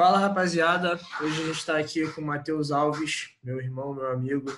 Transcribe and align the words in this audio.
Fala 0.00 0.16
rapaziada, 0.16 0.98
hoje 1.20 1.42
a 1.42 1.46
gente 1.48 1.58
está 1.58 1.76
aqui 1.76 2.10
com 2.12 2.22
o 2.22 2.24
Matheus 2.24 2.70
Alves, 2.70 3.36
meu 3.42 3.60
irmão, 3.60 3.92
meu 3.92 4.10
amigo, 4.10 4.50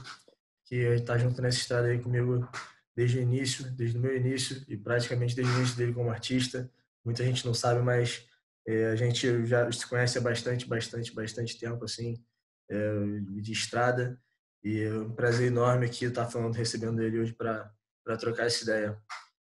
que 0.65 0.76
está 0.76 1.18
junto 1.18 1.42
nessa 1.42 1.58
estrada 1.58 1.88
aí 1.88 1.99
comigo 1.99 2.49
desde 2.95 3.18
o 3.18 3.22
início, 3.22 3.68
desde 3.73 3.99
o 3.99 4.00
meu 4.00 4.17
início 4.17 4.65
e 4.68 4.76
praticamente 4.76 5.34
desde 5.34 5.52
o 5.52 5.57
início 5.57 5.76
dele 5.76 5.92
como 5.92 6.10
artista. 6.10 6.70
Muita 7.05 7.25
gente 7.25 7.44
não 7.44 7.52
sabe, 7.52 7.83
mas 7.83 8.25
é, 8.64 8.93
a 8.93 8.95
gente 8.95 9.45
já 9.45 9.68
se 9.73 9.84
conhece 9.84 10.16
há 10.16 10.20
bastante, 10.20 10.64
bastante, 10.68 11.12
bastante 11.12 11.59
tempo 11.59 11.85
assim, 11.87 12.25
é, 12.71 12.93
de 13.41 13.51
estrada. 13.51 14.17
E 14.63 14.83
é 14.83 14.95
um 14.95 15.11
prazer 15.11 15.49
enorme 15.49 15.87
aqui 15.87 16.05
estar 16.05 16.27
falando, 16.27 16.55
recebendo 16.55 17.03
ele 17.03 17.19
hoje 17.19 17.33
para 17.33 18.17
trocar 18.17 18.47
essa 18.47 18.63
ideia. 18.63 18.97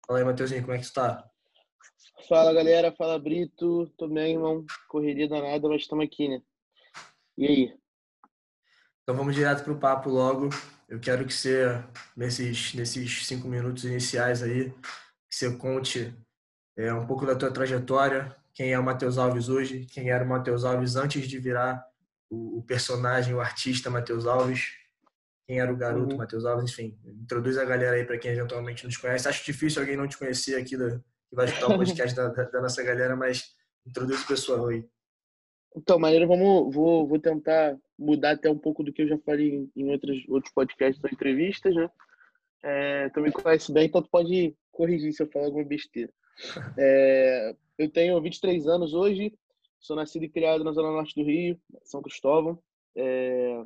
Fala 0.05 0.19
aí, 0.19 0.25
Matheusinho, 0.25 0.63
como 0.63 0.73
é 0.73 0.79
que 0.79 0.85
tu 0.85 0.91
tá? 0.91 1.25
Fala 2.25 2.51
galera, 2.51 2.91
fala 2.91 3.19
Brito, 3.19 3.87
tô 3.97 4.07
bem, 4.07 4.33
irmão. 4.33 4.65
Correria 4.89 5.29
danada, 5.29 5.69
mas 5.69 5.83
estamos 5.83 6.03
aqui, 6.03 6.27
né? 6.27 6.41
E 7.37 7.45
aí? 7.45 7.73
Então 9.03 9.15
vamos 9.15 9.35
direto 9.35 9.63
pro 9.63 9.77
papo 9.77 10.09
logo. 10.09 10.49
Eu 10.89 10.99
quero 10.99 11.25
que 11.25 11.33
você, 11.33 11.81
nesses, 12.15 12.73
nesses 12.73 13.25
cinco 13.25 13.47
minutos 13.47 13.85
iniciais 13.85 14.41
aí, 14.41 14.71
que 15.29 15.35
você 15.35 15.55
conte 15.55 16.13
é, 16.75 16.91
um 16.93 17.05
pouco 17.05 17.25
da 17.25 17.35
tua 17.35 17.51
trajetória, 17.51 18.35
quem 18.53 18.73
é 18.73 18.79
o 18.79 18.83
Matheus 18.83 19.17
Alves 19.17 19.47
hoje, 19.47 19.85
quem 19.85 20.09
era 20.09 20.23
o 20.23 20.27
Matheus 20.27 20.65
Alves 20.65 20.95
antes 20.95 21.27
de 21.27 21.39
virar 21.39 21.85
o, 22.29 22.57
o 22.57 22.63
personagem, 22.63 23.33
o 23.33 23.39
artista 23.39 23.89
Matheus 23.89 24.25
Alves, 24.25 24.71
quem 25.45 25.59
era 25.59 25.71
o 25.71 25.77
garoto 25.77 26.13
uhum. 26.13 26.17
Matheus 26.17 26.43
Alves, 26.45 26.71
enfim. 26.71 26.97
Introduz 27.05 27.57
a 27.57 27.63
galera 27.63 27.95
aí 27.95 28.03
para 28.03 28.17
quem 28.17 28.31
eventualmente 28.31 28.83
não 28.83 28.91
te 28.91 28.99
conhece. 28.99 29.27
Acho 29.27 29.45
difícil 29.45 29.81
alguém 29.81 29.95
não 29.95 30.07
te 30.07 30.17
conhecer 30.17 30.59
aqui 30.59 30.75
da, 30.75 30.99
que 31.29 31.35
vai 31.35 31.45
escutar 31.45 31.67
o 31.67 31.77
podcast 31.77 32.15
da, 32.15 32.29
da, 32.29 32.61
nossa 32.61 32.83
galera, 32.83 33.15
mas 33.15 33.55
introduz 33.85 34.23
o 34.23 34.27
pessoal 34.27 34.67
aí. 34.67 34.85
Então, 35.75 35.99
maneiro, 35.99 36.27
vamos, 36.27 36.73
vou, 36.73 37.07
vou 37.07 37.19
tentar 37.19 37.77
mudar 37.97 38.31
até 38.31 38.49
um 38.49 38.57
pouco 38.57 38.83
do 38.83 38.91
que 38.91 39.03
eu 39.03 39.07
já 39.07 39.17
falei 39.19 39.69
em 39.75 39.91
outros, 39.91 40.23
outros 40.27 40.53
podcasts 40.53 41.03
ou 41.03 41.09
entrevistas, 41.11 41.75
né? 41.75 41.89
É, 42.63 43.09
tu 43.09 43.21
me 43.21 43.31
conhece 43.31 43.71
bem, 43.71 43.85
então 43.85 44.01
tu 44.01 44.09
pode 44.09 44.55
corrigir 44.71 45.13
se 45.13 45.21
eu 45.21 45.27
falar 45.27 45.45
alguma 45.45 45.65
besteira. 45.65 46.11
É, 46.77 47.55
eu 47.79 47.89
tenho 47.89 48.21
23 48.21 48.67
anos 48.67 48.93
hoje, 48.93 49.33
sou 49.79 49.95
nascido 49.95 50.25
e 50.25 50.29
criado 50.29 50.63
na 50.63 50.71
Zona 50.71 50.91
Norte 50.91 51.15
do 51.15 51.25
Rio, 51.25 51.59
São 51.83 52.01
Cristóvão. 52.01 52.59
É, 52.95 53.63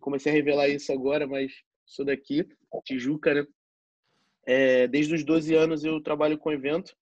comecei 0.00 0.32
a 0.32 0.34
revelar 0.34 0.68
isso 0.68 0.92
agora, 0.92 1.26
mas 1.26 1.52
sou 1.84 2.04
daqui, 2.04 2.46
Tijuca, 2.84 3.34
né? 3.34 3.46
É, 4.50 4.88
desde 4.88 5.14
os 5.14 5.22
12 5.22 5.54
anos 5.54 5.84
eu 5.84 6.00
trabalho 6.00 6.38
com 6.38 6.50
evento. 6.50 6.96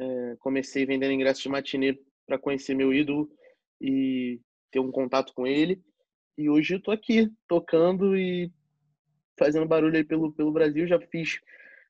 É, 0.00 0.36
comecei 0.40 0.84
vendendo 0.84 1.12
ingressos 1.12 1.40
de 1.40 1.48
matinê 1.48 1.96
para 2.26 2.40
conhecer 2.40 2.74
meu 2.74 2.92
ídolo 2.92 3.30
e 3.80 4.40
ter 4.72 4.80
um 4.80 4.90
contato 4.90 5.32
com 5.32 5.46
ele. 5.46 5.80
E 6.36 6.50
hoje 6.50 6.74
eu 6.74 6.82
tô 6.82 6.90
aqui 6.90 7.30
tocando 7.46 8.16
e 8.16 8.50
fazendo 9.38 9.64
barulho 9.64 9.96
aí 9.96 10.02
pelo, 10.02 10.32
pelo 10.32 10.50
Brasil. 10.50 10.88
Já 10.88 10.98
fiz, 10.98 11.38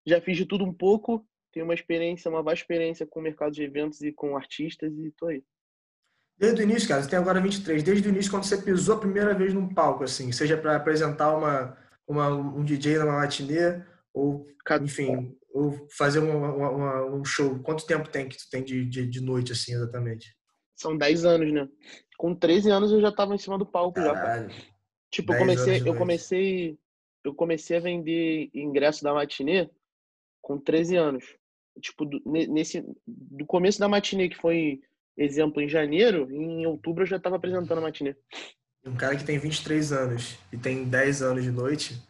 já 0.05 0.21
fiz 0.21 0.37
de 0.37 0.45
tudo 0.45 0.63
um 0.63 0.75
pouco. 0.75 1.27
Tenho 1.55 1.65
uma 1.65 1.75
experiência, 1.75 2.31
uma 2.31 2.43
vasta 2.43 2.63
experiência 2.63 3.07
com 3.07 3.19
o 3.19 3.23
mercado 3.23 3.53
de 3.53 3.63
eventos 3.63 4.03
e 4.03 4.13
com 4.13 4.37
artistas 4.37 4.93
e 4.93 5.11
tô 5.13 5.29
aí. 5.29 5.43
Desde 6.37 6.61
o 6.61 6.65
início, 6.65 6.87
cara, 6.87 7.03
você 7.03 7.09
tem 7.09 7.19
agora 7.19 7.41
23. 7.41 7.83
Desde 7.83 8.07
o 8.07 8.13
início, 8.13 8.31
quando 8.31 8.45
você 8.45 8.59
pisou 8.59 8.97
a 8.97 9.01
primeira 9.01 9.33
vez 9.33 9.55
num 9.55 9.73
palco, 9.73 10.05
assim, 10.05 10.31
seja 10.33 10.55
para 10.55 10.77
apresentar 10.77 11.35
uma, 11.35 11.79
uma, 12.07 12.29
um 12.29 12.63
DJ 12.63 12.99
numa 12.99 13.21
matinê 13.21 13.83
ou, 14.17 14.47
enfim, 14.81 15.37
ou 15.53 15.87
fazer 15.91 16.21
uma, 16.21 16.51
uma, 16.55 17.05
um 17.15 17.23
show. 17.23 17.59
Quanto 17.59 17.87
tempo 17.87 18.09
tem 18.09 18.27
que 18.27 18.39
tu 18.39 18.49
tem 18.51 18.65
de, 18.65 18.87
de, 18.87 19.07
de, 19.07 19.21
noite, 19.21 19.53
assim, 19.53 19.75
exatamente? 19.75 20.35
São 20.75 20.97
10 20.97 21.27
anos, 21.27 21.53
né? 21.53 21.69
Com 22.17 22.35
13 22.35 22.71
anos 22.71 22.93
eu 22.93 23.01
já 23.01 23.13
tava 23.13 23.35
em 23.35 23.39
cima 23.39 23.59
do 23.59 23.67
palco 23.67 23.97
Caralho. 23.97 24.49
já. 24.49 24.57
Tipo, 25.11 25.35
eu 25.35 25.39
comecei, 25.39 25.83
eu 25.85 25.95
comecei, 25.95 26.79
eu 27.23 27.35
comecei 27.35 27.77
a 27.77 27.81
vender 27.81 28.49
ingresso 28.55 29.05
da 29.05 29.13
matinê 29.13 29.69
com 30.41 30.59
13 30.59 30.97
anos. 30.97 31.25
Tipo, 31.83 32.09
nesse 32.25 32.83
do 33.07 33.45
começo 33.45 33.79
da 33.79 33.87
matinê, 33.87 34.31
que 34.31 34.37
foi 34.37 34.81
exemplo 35.15 35.61
em 35.61 35.69
janeiro, 35.69 36.27
em 36.31 36.67
outubro 36.67 37.03
eu 37.03 37.07
já 37.07 37.19
tava 37.19 37.37
apresentando 37.37 37.79
a 37.79 37.83
matinê. 37.83 38.17
Um 38.83 38.97
cara 38.97 39.15
que 39.15 39.25
tem 39.25 39.39
23 39.39 39.93
anos 39.93 40.39
e 40.51 40.57
tem 40.57 40.85
10 40.85 41.21
anos 41.21 41.45
de 41.45 41.51
noite, 41.51 42.01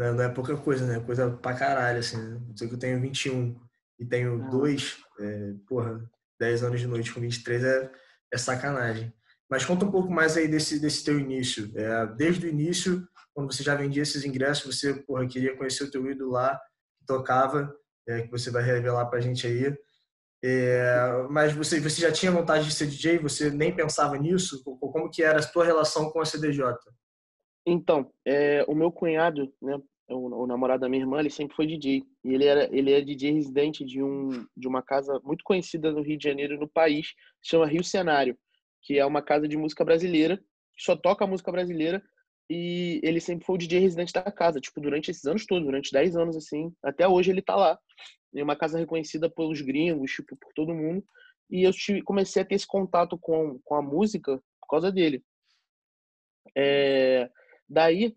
né? 0.00 0.12
Não 0.12 0.24
é 0.24 0.28
pouca 0.30 0.56
coisa, 0.56 0.86
né? 0.86 0.98
Coisa 1.00 1.30
pra 1.30 1.54
caralho, 1.54 1.98
assim. 1.98 2.16
Né? 2.16 2.40
Sei 2.56 2.66
que 2.66 2.74
eu 2.74 2.78
tenho 2.78 3.00
21 3.00 3.54
e 3.98 4.06
tenho 4.06 4.42
ah. 4.42 4.48
dois, 4.48 4.96
é, 5.20 5.52
porra, 5.68 6.02
10 6.40 6.64
anos 6.64 6.80
de 6.80 6.86
noite 6.86 7.12
com 7.12 7.20
23 7.20 7.62
é, 7.62 7.92
é 8.32 8.38
sacanagem. 8.38 9.12
Mas 9.48 9.64
conta 9.66 9.84
um 9.84 9.90
pouco 9.90 10.10
mais 10.10 10.38
aí 10.38 10.48
desse, 10.48 10.80
desse 10.80 11.04
teu 11.04 11.20
início. 11.20 11.70
É, 11.76 12.06
desde 12.16 12.46
o 12.46 12.48
início, 12.48 13.06
quando 13.34 13.52
você 13.52 13.62
já 13.62 13.74
vendia 13.74 14.02
esses 14.02 14.24
ingressos, 14.24 14.74
você, 14.74 14.94
porra, 14.94 15.26
queria 15.28 15.54
conhecer 15.54 15.84
o 15.84 15.90
teu 15.90 16.10
ídolo 16.10 16.30
lá, 16.30 16.58
que 16.98 17.04
tocava, 17.04 17.70
é, 18.08 18.22
que 18.22 18.30
você 18.30 18.50
vai 18.50 18.62
revelar 18.62 19.04
pra 19.06 19.20
gente 19.20 19.46
aí. 19.46 19.76
É, 20.42 21.26
mas 21.28 21.52
você, 21.52 21.78
você 21.78 22.00
já 22.00 22.10
tinha 22.10 22.32
vontade 22.32 22.64
de 22.64 22.72
ser 22.72 22.86
DJ? 22.86 23.18
Você 23.18 23.50
nem 23.50 23.74
pensava 23.76 24.16
nisso? 24.16 24.62
Como 24.64 25.10
que 25.10 25.22
era 25.22 25.40
a 25.40 25.46
tua 25.46 25.64
relação 25.66 26.10
com 26.10 26.20
a 26.20 26.24
CDJ? 26.24 26.74
Então, 27.66 28.10
é, 28.26 28.64
o 28.66 28.74
meu 28.74 28.90
cunhado, 28.90 29.52
né, 29.60 29.78
o, 30.10 30.42
o, 30.42 30.46
namorado 30.46 30.80
da 30.80 30.88
minha 30.88 31.02
irmã, 31.02 31.20
ele 31.20 31.30
sempre 31.30 31.54
foi 31.54 31.66
DJ. 31.66 32.04
E 32.24 32.34
ele 32.34 32.44
era 32.44 32.68
ele 32.76 32.92
é 32.92 33.00
DJ 33.00 33.32
residente 33.32 33.84
de 33.84 34.02
um 34.02 34.46
de 34.56 34.68
uma 34.68 34.82
casa 34.82 35.20
muito 35.24 35.42
conhecida 35.44 35.92
no 35.92 36.02
Rio 36.02 36.18
de 36.18 36.24
Janeiro, 36.24 36.58
no 36.58 36.68
país, 36.68 37.14
chama 37.42 37.66
Rio 37.66 37.84
Cenário, 37.84 38.36
que 38.82 38.98
é 38.98 39.06
uma 39.06 39.22
casa 39.22 39.46
de 39.48 39.56
música 39.56 39.84
brasileira, 39.84 40.36
que 40.36 40.82
só 40.82 40.96
toca 40.96 41.26
música 41.26 41.50
brasileira. 41.52 42.02
E 42.52 43.00
ele 43.04 43.20
sempre 43.20 43.46
foi 43.46 43.54
o 43.54 43.58
DJ 43.58 43.78
residente 43.78 44.12
da 44.12 44.24
casa, 44.32 44.60
tipo, 44.60 44.80
durante 44.80 45.08
esses 45.10 45.24
anos 45.24 45.46
todos, 45.46 45.64
durante 45.64 45.92
10 45.92 46.16
anos, 46.16 46.36
assim. 46.36 46.74
Até 46.82 47.06
hoje 47.06 47.30
ele 47.30 47.40
tá 47.40 47.54
lá. 47.54 47.78
É 48.34 48.42
uma 48.42 48.56
casa 48.56 48.76
reconhecida 48.76 49.30
pelos 49.30 49.60
gringos, 49.60 50.10
tipo, 50.10 50.36
por 50.36 50.52
todo 50.52 50.74
mundo. 50.74 51.04
E 51.48 51.62
eu 51.62 51.72
comecei 52.04 52.42
a 52.42 52.44
ter 52.44 52.56
esse 52.56 52.66
contato 52.66 53.16
com, 53.16 53.60
com 53.64 53.74
a 53.76 53.82
música 53.82 54.36
por 54.60 54.68
causa 54.68 54.90
dele. 54.90 55.22
É, 56.56 57.30
daí, 57.68 58.16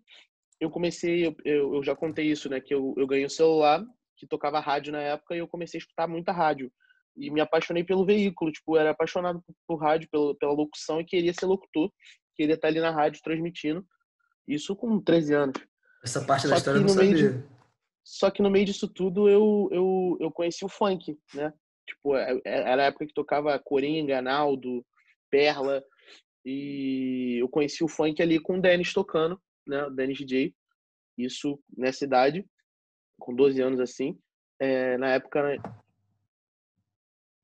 eu 0.64 0.70
comecei, 0.70 1.28
eu, 1.44 1.76
eu 1.76 1.84
já 1.84 1.94
contei 1.94 2.26
isso, 2.32 2.50
né? 2.50 2.62
Que 2.62 2.74
eu, 2.74 2.94
eu 2.98 3.06
ganhei 3.06 3.26
um 3.26 3.30
celular 3.30 3.86
que 4.16 4.26
tocava 4.26 4.62
rádio 4.62 4.94
na 4.94 5.02
época 5.02 5.36
e 5.36 5.40
eu 5.40 5.48
comecei 5.48 5.78
a 5.78 5.82
escutar 5.82 6.08
muita 6.08 6.32
rádio. 6.32 6.72
E 7.18 7.30
me 7.30 7.42
apaixonei 7.42 7.84
pelo 7.84 8.06
veículo, 8.06 8.50
tipo, 8.50 8.78
era 8.78 8.92
apaixonado 8.92 9.44
por, 9.46 9.56
por 9.68 9.76
rádio, 9.76 10.08
pela, 10.10 10.34
pela 10.38 10.54
locução 10.54 11.02
e 11.02 11.06
queria 11.06 11.34
ser 11.34 11.48
locutor, 11.48 11.92
queria 12.34 12.56
estar 12.56 12.70
ali 12.70 12.80
na 12.80 12.92
rádio 12.92 13.22
transmitindo. 13.22 13.86
Isso 14.48 14.74
com 14.74 15.02
13 15.02 15.34
anos. 15.34 15.62
Essa 16.02 16.24
parte 16.24 16.48
da 16.48 16.56
história 16.56 16.78
eu 16.78 16.82
não 16.82 16.90
sabia. 16.90 17.34
De, 17.34 17.44
só 18.06 18.32
que 18.32 18.42
no 18.42 18.50
meio 18.50 18.66
disso 18.66 18.88
tudo 18.88 19.30
eu, 19.30 19.68
eu, 19.70 20.18
eu 20.22 20.32
conheci 20.32 20.64
o 20.64 20.70
funk, 20.70 21.18
né? 21.34 21.54
Tipo, 21.86 22.16
é, 22.16 22.40
é, 22.46 22.72
era 22.72 22.84
a 22.84 22.86
época 22.86 23.06
que 23.06 23.14
tocava 23.14 23.60
Coringa, 23.60 24.22
Naldo, 24.22 24.86
Perla. 25.30 25.84
E 26.46 27.38
eu 27.42 27.50
conheci 27.50 27.84
o 27.84 27.88
funk 27.90 28.22
ali 28.22 28.40
com 28.40 28.58
o 28.58 28.62
Dennis 28.62 28.94
tocando 28.94 29.38
né, 29.66 29.90
Dennis 29.90 30.18
DJ, 30.18 30.54
isso 31.18 31.62
nessa 31.76 32.04
idade, 32.06 32.46
com 33.20 33.34
12 33.34 33.62
anos 33.62 33.80
assim. 33.80 34.20
É, 34.60 34.98
na 34.98 35.10
época. 35.14 35.58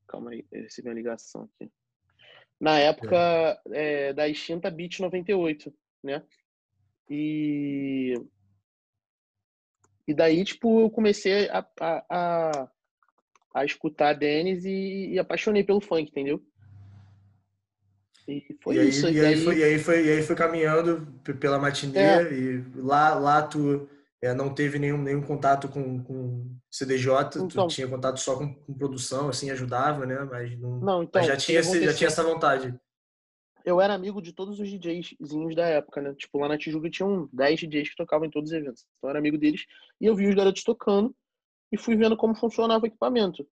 Calma 0.08 0.32
aí, 0.32 0.46
recebi 0.52 0.90
uma 0.90 0.96
ligação 0.96 1.44
aqui. 1.44 1.72
Na 2.60 2.78
época 2.78 3.62
é, 3.72 4.12
da 4.14 4.28
extinta 4.28 4.70
Beat 4.70 5.00
98, 5.00 5.74
né? 6.04 6.24
E. 7.10 8.14
E 10.08 10.14
daí, 10.14 10.44
tipo, 10.44 10.82
eu 10.82 10.90
comecei 10.90 11.48
a, 11.50 11.60
a, 11.80 12.06
a, 12.10 12.72
a 13.54 13.66
escutar 13.66 14.14
Dennis 14.14 14.66
e, 14.66 15.12
e 15.12 15.20
apaixonei 15.20 15.64
pelo 15.64 15.80
funk, 15.80 16.10
entendeu? 16.10 16.44
E 18.30 18.58
foi 18.62 18.76
e 18.76 18.80
aí, 18.80 18.90
isso. 18.90 19.10
E, 19.10 19.20
aí, 19.20 19.26
aí... 19.26 19.44
Foi, 19.44 19.58
e, 19.58 19.64
aí 19.64 19.80
foi, 19.80 20.06
e 20.06 20.12
aí 20.12 20.24
foi 20.24 20.36
caminhando 20.36 21.08
pela 21.40 21.60
matinê 21.60 22.00
é. 22.00 22.34
e 22.34 22.64
lá, 22.76 23.16
lá 23.16 23.42
tu 23.42 23.88
é, 24.22 24.34
não 24.34 24.54
teve 24.54 24.78
nenhum, 24.78 25.02
nenhum 25.02 25.22
contato 25.22 25.68
com, 25.68 26.04
com 26.04 26.56
CDJ, 26.70 27.12
então, 27.36 27.48
tu 27.48 27.68
tinha 27.68 27.88
contato 27.88 28.20
só 28.20 28.38
com, 28.38 28.54
com, 28.54 28.74
produção, 28.74 29.30
assim, 29.30 29.50
ajudava, 29.50 30.06
né? 30.06 30.20
Mas, 30.30 30.60
não, 30.60 30.80
não 30.80 31.04
então, 31.04 31.22
mas 31.22 31.28
já, 31.28 31.38
tinha, 31.38 31.64
já 31.64 31.94
tinha 31.94 32.08
essa 32.08 32.24
vontade. 32.24 32.78
Eu 33.66 33.80
era 33.80 33.94
amigo 33.94 34.22
de 34.22 34.34
todos 34.34 34.60
os 34.60 34.70
DJzinhos 34.70 35.56
da 35.56 35.68
época, 35.68 36.02
né? 36.02 36.14
Tipo, 36.16 36.40
lá 36.40 36.48
na 36.48 36.58
Tijuca 36.58 36.90
tinham 36.90 37.30
10 37.32 37.60
DJs 37.62 37.90
que 37.90 37.96
tocavam 37.96 38.26
em 38.26 38.32
todos 38.32 38.52
os 38.52 38.58
eventos. 38.58 38.86
Então 38.98 39.08
eu 39.08 39.10
era 39.12 39.20
amigo 39.20 39.38
deles 39.38 39.66
e 40.00 40.06
eu 40.06 40.16
vi 40.16 40.28
os 40.28 40.36
garotos 40.36 40.64
tocando 40.64 41.14
e 41.72 41.78
fui 41.78 41.96
vendo 41.96 42.18
como 42.18 42.36
funcionava 42.36 42.84
o 42.84 42.88
equipamento. 42.88 43.46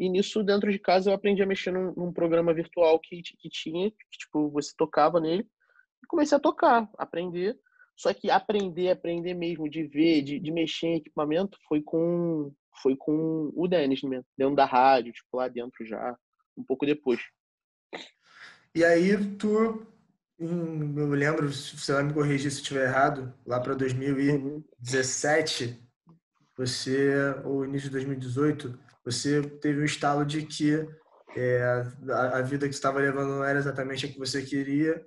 E 0.00 0.08
nisso, 0.08 0.42
dentro 0.42 0.72
de 0.72 0.78
casa, 0.78 1.10
eu 1.10 1.14
aprendi 1.14 1.42
a 1.42 1.46
mexer 1.46 1.70
num, 1.70 1.92
num 1.94 2.10
programa 2.10 2.54
virtual 2.54 2.98
que, 2.98 3.20
que 3.20 3.50
tinha, 3.50 3.90
que, 3.90 4.18
tipo, 4.18 4.48
você 4.48 4.72
tocava 4.74 5.20
nele. 5.20 5.46
E 6.02 6.06
comecei 6.06 6.34
a 6.38 6.40
tocar, 6.40 6.88
aprender. 6.96 7.60
Só 7.94 8.14
que 8.14 8.30
aprender, 8.30 8.88
aprender 8.88 9.34
mesmo, 9.34 9.68
de 9.68 9.82
ver, 9.82 10.22
de, 10.22 10.40
de 10.40 10.50
mexer 10.50 10.86
em 10.86 10.96
equipamento, 10.96 11.58
foi 11.68 11.82
com 11.82 12.50
foi 12.82 12.96
com 12.96 13.52
o 13.54 13.68
Denis 13.68 14.00
mesmo, 14.02 14.24
dentro 14.38 14.56
da 14.56 14.64
rádio, 14.64 15.12
tipo, 15.12 15.36
lá 15.36 15.48
dentro 15.48 15.84
já, 15.84 16.16
um 16.56 16.64
pouco 16.64 16.86
depois. 16.86 17.20
E 18.74 18.82
aí 18.82 19.36
tu, 19.36 19.86
eu 20.38 21.10
lembro, 21.10 21.52
você 21.52 21.92
vai 21.92 22.04
me 22.04 22.14
corrigir 22.14 22.50
se 22.50 22.56
eu 22.56 22.62
estiver 22.62 22.88
errado, 22.88 23.34
lá 23.44 23.60
para 23.60 23.74
2017, 23.74 25.64
uhum. 26.08 26.16
você, 26.56 27.34
ou 27.44 27.66
início 27.66 27.90
de 27.90 27.96
2018, 27.96 28.78
você 29.10 29.42
teve 29.42 29.80
um 29.80 29.84
estalo 29.84 30.24
de 30.24 30.42
que 30.42 30.86
é, 31.36 31.62
a, 32.10 32.38
a, 32.38 32.42
vida 32.42 32.66
que 32.66 32.72
você 32.72 32.78
estava 32.78 33.00
levando 33.00 33.30
não 33.30 33.44
era 33.44 33.58
exatamente 33.58 34.06
a 34.06 34.08
que 34.08 34.18
você 34.18 34.42
queria 34.42 35.00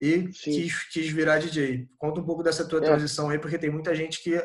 e 0.00 0.28
quis, 0.28 0.84
quis, 0.90 1.10
virar 1.10 1.38
DJ. 1.38 1.88
Conta 1.98 2.20
um 2.20 2.24
pouco 2.24 2.42
dessa 2.42 2.66
tua 2.66 2.78
é. 2.78 2.82
transição 2.82 3.28
aí, 3.28 3.38
porque 3.38 3.58
tem 3.58 3.70
muita 3.70 3.94
gente 3.94 4.22
que 4.22 4.40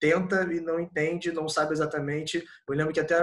tenta 0.00 0.42
e 0.52 0.60
não 0.60 0.80
entende, 0.80 1.32
não 1.32 1.48
sabe 1.48 1.72
exatamente. 1.72 2.42
Eu 2.68 2.74
lembro 2.74 2.92
que 2.92 3.00
até 3.00 3.20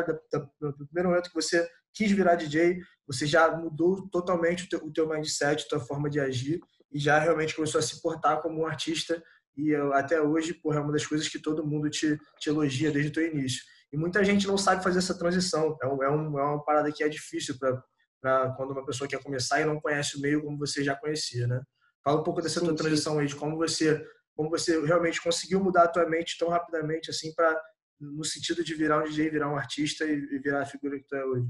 no 0.60 0.76
primeiro 0.86 1.10
momento 1.10 1.30
que 1.30 1.36
você 1.36 1.68
quis 1.94 2.12
virar 2.12 2.36
DJ, 2.36 2.80
você 3.08 3.26
já 3.26 3.56
mudou 3.56 4.08
totalmente 4.10 4.66
o 4.66 4.70
teu, 4.70 4.80
o 4.86 4.94
teu 4.94 5.10
mindset, 5.10 5.66
a 5.66 5.70
tua 5.70 5.80
forma 5.80 6.10
de 6.10 6.20
agir 6.20 6.60
e 6.92 7.00
já 7.00 7.18
realmente 7.18 7.56
começou 7.56 7.80
a 7.80 7.82
se 7.82 8.02
portar 8.02 8.42
como 8.42 8.62
um 8.62 8.66
artista 8.66 9.22
e 9.58 9.76
até 9.94 10.22
hoje, 10.22 10.54
porra, 10.54 10.78
é 10.78 10.82
uma 10.82 10.94
das 10.94 11.06
coisas 11.06 11.28
que 11.28 11.40
todo 11.40 11.66
mundo 11.66 11.90
te, 11.90 12.18
te 12.40 12.50
elogia 12.50 12.92
desde 12.92 13.10
o 13.12 13.14
teu 13.14 13.28
início. 13.28 13.64
E 13.92 13.98
muita 13.98 14.24
gente 14.24 14.48
não 14.48 14.58
sabe 14.58 14.84
fazer 14.84 15.00
essa 15.00 15.18
transição. 15.18 15.78
É, 15.82 15.88
um, 15.88 16.04
é, 16.04 16.10
um, 16.10 16.40
é 16.40 16.44
uma 16.44 16.64
parada 16.64 16.92
que 16.92 17.04
é 17.04 17.10
difícil 17.10 17.58
para 17.60 18.54
quando 18.56 18.72
uma 18.72 18.86
pessoa 18.86 19.08
quer 19.08 19.22
começar 19.22 19.62
e 19.62 19.66
não 19.66 19.80
conhece 19.82 20.18
o 20.18 20.22
meio 20.22 20.42
como 20.44 20.58
você 20.58 20.84
já 20.84 20.96
conhecia, 20.96 21.48
né? 21.48 21.62
Fala 22.04 22.22
um 22.22 22.24
pouco 22.24 22.42
dessa 22.42 22.60
sim, 22.60 22.66
tua 22.66 22.76
transição 22.76 23.20
aí, 23.20 23.28
de 23.28 23.36
como 23.36 23.58
você, 23.58 24.04
como 24.36 24.50
você 24.50 24.84
realmente 24.86 25.22
conseguiu 25.22 25.64
mudar 25.64 25.84
a 25.84 25.88
tua 25.88 26.10
mente 26.10 26.38
tão 26.38 26.48
rapidamente 26.48 27.10
assim 27.10 27.34
para 27.36 27.62
no 28.00 28.24
sentido 28.24 28.64
de 28.64 28.74
virar 28.74 29.00
um 29.00 29.04
DJ, 29.04 29.30
virar 29.30 29.52
um 29.52 29.56
artista 29.56 30.06
e, 30.06 30.14
e 30.14 30.40
virar 30.40 30.62
a 30.62 30.66
figura 30.66 30.98
que 30.98 31.06
tu 31.06 31.16
é 31.16 31.24
hoje. 31.24 31.48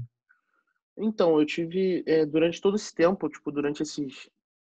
Então, 0.98 1.40
eu 1.40 1.46
tive, 1.46 2.04
é, 2.06 2.26
durante 2.26 2.60
todo 2.60 2.76
esse 2.76 2.94
tempo, 2.94 3.28
tipo, 3.28 3.50
durante 3.50 3.82
esses 3.82 4.28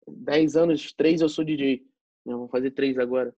10 0.06 0.56
anos, 0.56 0.92
três 0.92 1.22
eu 1.22 1.28
sou 1.28 1.44
DJ, 1.44 1.82
né? 2.26 2.34
vou 2.34 2.48
fazer 2.48 2.72
três 2.72 2.98
agora. 2.98 3.34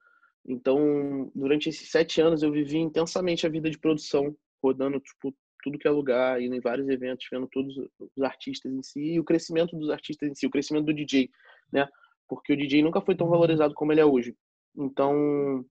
Então, 0.46 1.30
durante 1.34 1.68
esses 1.68 1.90
sete 1.90 2.20
anos, 2.20 2.42
eu 2.42 2.50
vivi 2.50 2.78
intensamente 2.78 3.46
a 3.46 3.50
vida 3.50 3.70
de 3.70 3.78
produção, 3.78 4.36
rodando, 4.62 4.98
tipo, 5.00 5.34
tudo 5.62 5.78
que 5.78 5.86
é 5.86 5.90
lugar, 5.90 6.42
indo 6.42 6.54
em 6.54 6.60
vários 6.60 6.88
eventos, 6.88 7.26
vendo 7.30 7.46
todos 7.46 7.76
os 7.76 8.22
artistas 8.22 8.72
em 8.72 8.82
si 8.82 9.00
e 9.00 9.20
o 9.20 9.24
crescimento 9.24 9.76
dos 9.76 9.90
artistas 9.90 10.28
em 10.28 10.34
si, 10.34 10.46
o 10.46 10.50
crescimento 10.50 10.86
do 10.86 10.94
DJ, 10.94 11.30
né? 11.72 11.88
Porque 12.28 12.52
o 12.52 12.56
DJ 12.56 12.82
nunca 12.82 13.00
foi 13.00 13.14
tão 13.14 13.26
uhum. 13.26 13.32
valorizado 13.32 13.74
como 13.74 13.92
ele 13.92 14.00
é 14.00 14.04
hoje. 14.04 14.34
Então, 14.76 15.64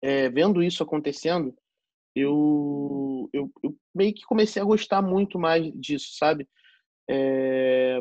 é, 0.00 0.28
vendo 0.30 0.62
isso 0.62 0.82
acontecendo, 0.82 1.54
eu, 2.14 3.28
eu, 3.32 3.50
eu, 3.62 3.76
meio 3.94 4.14
que 4.14 4.24
comecei 4.24 4.60
a 4.60 4.64
gostar 4.64 5.02
muito 5.02 5.38
mais 5.38 5.70
disso, 5.74 6.16
sabe? 6.16 6.48
É... 7.08 8.00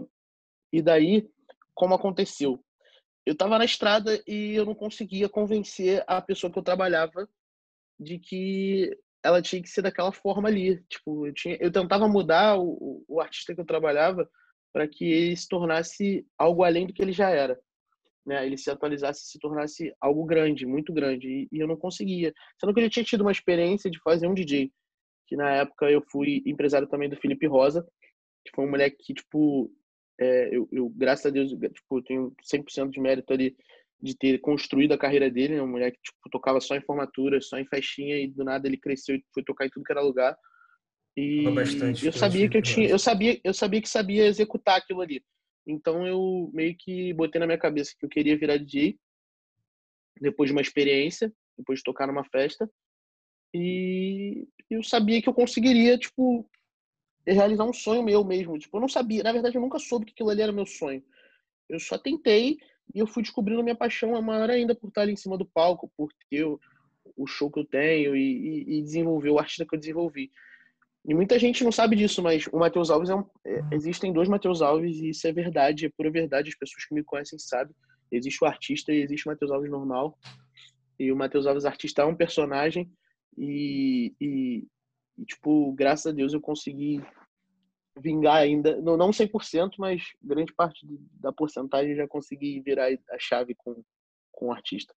E 0.72 0.82
daí, 0.82 1.30
como 1.74 1.94
aconteceu? 1.94 2.64
Eu 3.26 3.34
estava 3.34 3.58
na 3.58 3.66
estrada 3.66 4.22
e 4.28 4.56
eu 4.56 4.66
não 4.66 4.76
conseguia 4.76 5.30
convencer 5.30 6.04
a 6.08 6.22
pessoa 6.22 6.52
que 6.52 6.58
eu 6.58 6.64
trabalhava 6.64 7.30
de 8.00 8.18
que 8.18 8.98
ela 9.24 9.42
tinha 9.42 9.62
que 9.62 9.70
ser 9.70 9.84
daquela 9.84 10.12
forma 10.12 10.50
ali. 10.50 10.84
Tipo, 10.90 11.28
eu, 11.28 11.34
tinha, 11.34 11.58
eu 11.60 11.72
tentava 11.72 12.08
mudar 12.08 12.58
o, 12.60 13.04
o 13.08 13.22
artista 13.22 13.54
que 13.54 13.62
eu 13.62 13.66
trabalhava 13.66 14.30
para 14.74 14.88
que 14.88 15.06
ele 15.06 15.36
se 15.36 15.48
tornasse 15.48 16.26
algo 16.38 16.64
além 16.64 16.88
do 16.88 16.94
que 16.94 17.02
ele 17.02 17.12
já 17.12 17.30
era 17.30 17.60
né, 18.26 18.46
ele 18.46 18.58
se 18.58 18.70
atualizasse 18.70 19.26
se 19.26 19.40
tornasse 19.40 19.94
algo 20.00 20.26
grande, 20.26 20.66
muito 20.66 20.94
grande, 20.94 21.28
e, 21.28 21.50
e, 21.52 21.60
eu 21.60 21.68
não 21.68 21.76
conseguia. 21.76 22.34
Sendo 22.60 22.74
que 22.74 22.80
ele 22.80 22.90
tinha 22.90 23.04
tido 23.04 23.22
uma 23.22 23.32
experiência 23.32 23.90
de 23.90 24.00
fazer 24.00 24.28
um 24.28 24.34
DJ, 24.34 24.72
que 25.28 25.36
na 25.36 25.50
época 25.52 25.90
eu 25.90 26.04
fui 26.12 26.44
empresário 26.46 26.88
também 26.88 27.10
do 27.10 27.16
Felipe 27.16 27.48
Rosa, 27.48 27.88
que 28.46 28.52
foi 28.56 28.66
um 28.66 28.70
moleque 28.70 28.98
que, 29.00 29.14
tipo, 29.14 29.72
é, 30.22 30.56
eu, 30.56 30.70
eu, 30.72 30.88
graças 30.90 31.26
a 31.26 31.30
Deus, 31.32 31.50
tipo, 31.50 32.02
tenho 32.04 32.32
100% 32.44 32.92
de 32.92 33.00
mérito 33.00 33.34
ali 33.34 33.58
de 34.00 34.16
ter 34.16 34.40
construído 34.40 34.92
a 34.92 34.98
carreira 34.98 35.32
dele, 35.32 35.56
né, 35.56 35.62
um 35.64 35.68
moleque 35.68 35.98
que 35.98 36.12
tipo, 36.12 36.30
tocava 36.30 36.62
só 36.62 36.76
em 36.76 36.82
formatura, 36.82 37.42
só 37.42 37.58
em 37.58 37.66
festinha, 37.66 38.18
e 38.18 38.28
do 38.28 38.44
nada 38.44 38.68
ele 38.68 38.78
cresceu 38.78 39.16
e 39.16 39.26
foi 39.34 39.44
tocar 39.44 39.66
em 39.66 39.70
tudo 39.70 39.84
que 39.84 39.92
era 39.92 40.02
lugar. 40.02 40.38
E 41.18 41.44
eu 42.04 42.14
sabia 42.14 42.48
que 42.48 42.58
eu 42.58 42.62
tinha, 42.62 42.88
eu 42.88 43.00
sabia, 43.00 43.40
eu 43.44 43.54
sabia 43.54 43.82
que 43.82 43.90
sabia 43.90 44.28
executar 44.28 44.78
aquilo 44.78 45.02
ali. 45.02 45.24
Então 45.68 46.06
eu 46.06 46.52
meio 46.54 46.76
que 46.78 47.14
botei 47.14 47.40
na 47.40 47.48
minha 47.48 47.58
cabeça 47.58 47.94
que 47.98 48.06
eu 48.06 48.10
queria 48.10 48.38
virar 48.38 48.58
DJ 48.58 48.98
depois 50.20 50.50
de 50.50 50.54
uma 50.54 50.62
experiência, 50.62 51.34
depois 51.58 51.80
de 51.80 51.84
tocar 51.84 52.06
numa 52.08 52.24
festa. 52.26 52.70
E 53.54 54.48
eu 54.70 54.84
sabia 54.84 55.22
que 55.22 55.28
eu 55.28 55.34
conseguiria, 55.34 55.98
tipo, 55.98 56.48
realizar 57.26 57.64
um 57.64 57.74
sonho 57.74 58.04
meu 58.04 58.24
mesmo. 58.24 58.58
Tipo, 58.58 58.78
eu 58.78 58.82
não 58.82 58.90
sabia, 58.90 59.24
na 59.24 59.32
verdade 59.32 59.56
eu 59.56 59.62
nunca 59.62 59.80
soube 59.80 60.06
que 60.06 60.14
aquilo 60.14 60.30
ali 60.30 60.42
era 60.42 60.52
meu 60.52 60.66
sonho. 60.66 61.04
Eu 61.70 61.80
só 61.80 61.98
tentei 61.98 62.58
e 62.94 63.00
eu 63.00 63.08
fui 63.08 63.24
descobrindo 63.24 63.64
minha 63.64 63.76
paixão 63.76 64.16
é 64.16 64.22
maior 64.22 64.50
ainda 64.50 64.76
por 64.76 64.90
estar 64.90 65.02
ali 65.02 65.14
em 65.14 65.18
cima 65.18 65.38
do 65.38 65.46
palco, 65.46 65.92
por 65.96 66.10
ter 66.30 66.44
o, 66.44 66.60
o 67.16 67.26
show 67.28 67.50
que 67.50 67.60
eu 67.60 67.66
tenho 67.66 68.16
e, 68.16 68.66
e, 68.68 68.80
e 68.80 68.82
desenvolver 68.82 69.30
o 69.30 69.40
artista 69.40 69.66
que 69.66 69.76
eu 69.76 69.80
desenvolvi. 69.80 70.32
E 71.04 71.14
muita 71.16 71.40
gente 71.40 71.64
não 71.64 71.72
sabe 71.72 71.96
disso, 71.96 72.22
mas 72.22 72.46
o 72.48 72.60
Matheus 72.60 72.92
Alves 72.92 73.10
é 73.10 73.16
um, 73.16 73.26
é, 73.46 73.62
existem 73.72 74.14
dois 74.14 74.30
Matheus 74.30 74.62
Alves 74.62 74.98
e 74.98 75.10
isso 75.10 75.28
é 75.28 75.32
verdade, 75.32 75.86
é 75.86 75.90
pura 75.90 76.12
verdade. 76.12 76.50
As 76.50 76.56
pessoas 76.56 76.86
que 76.86 76.94
me 76.94 77.04
conhecem 77.04 77.40
sabem. 77.40 77.76
Existe 78.12 78.44
o 78.44 78.48
artista 78.48 78.92
e 78.92 79.02
existe 79.02 79.28
o 79.28 79.32
Matheus 79.32 79.52
Alves 79.52 79.72
normal. 79.72 80.18
E 81.00 81.12
o 81.12 81.16
Matheus 81.16 81.48
Alves 81.48 81.66
artista 81.66 82.04
é 82.04 82.06
um 82.06 82.16
personagem 82.16 82.92
e, 83.38 84.14
e, 84.22 84.68
e, 85.18 85.26
tipo, 85.26 85.72
graças 85.74 86.08
a 86.08 86.16
Deus 86.16 86.34
eu 86.34 86.42
consegui 86.42 87.04
vingar 88.00 88.38
ainda, 88.38 88.80
não, 88.82 88.96
não 88.96 89.12
100%, 89.12 89.74
mas 89.78 90.02
grande 90.22 90.54
parte 90.54 90.86
da 91.14 91.32
porcentagem 91.32 91.96
já 91.96 92.08
consegui 92.08 92.62
virar 92.62 92.88
a 92.88 93.20
chave 93.20 93.54
com, 93.56 93.84
com 94.32 94.48
o 94.48 94.52
artista. 94.52 94.94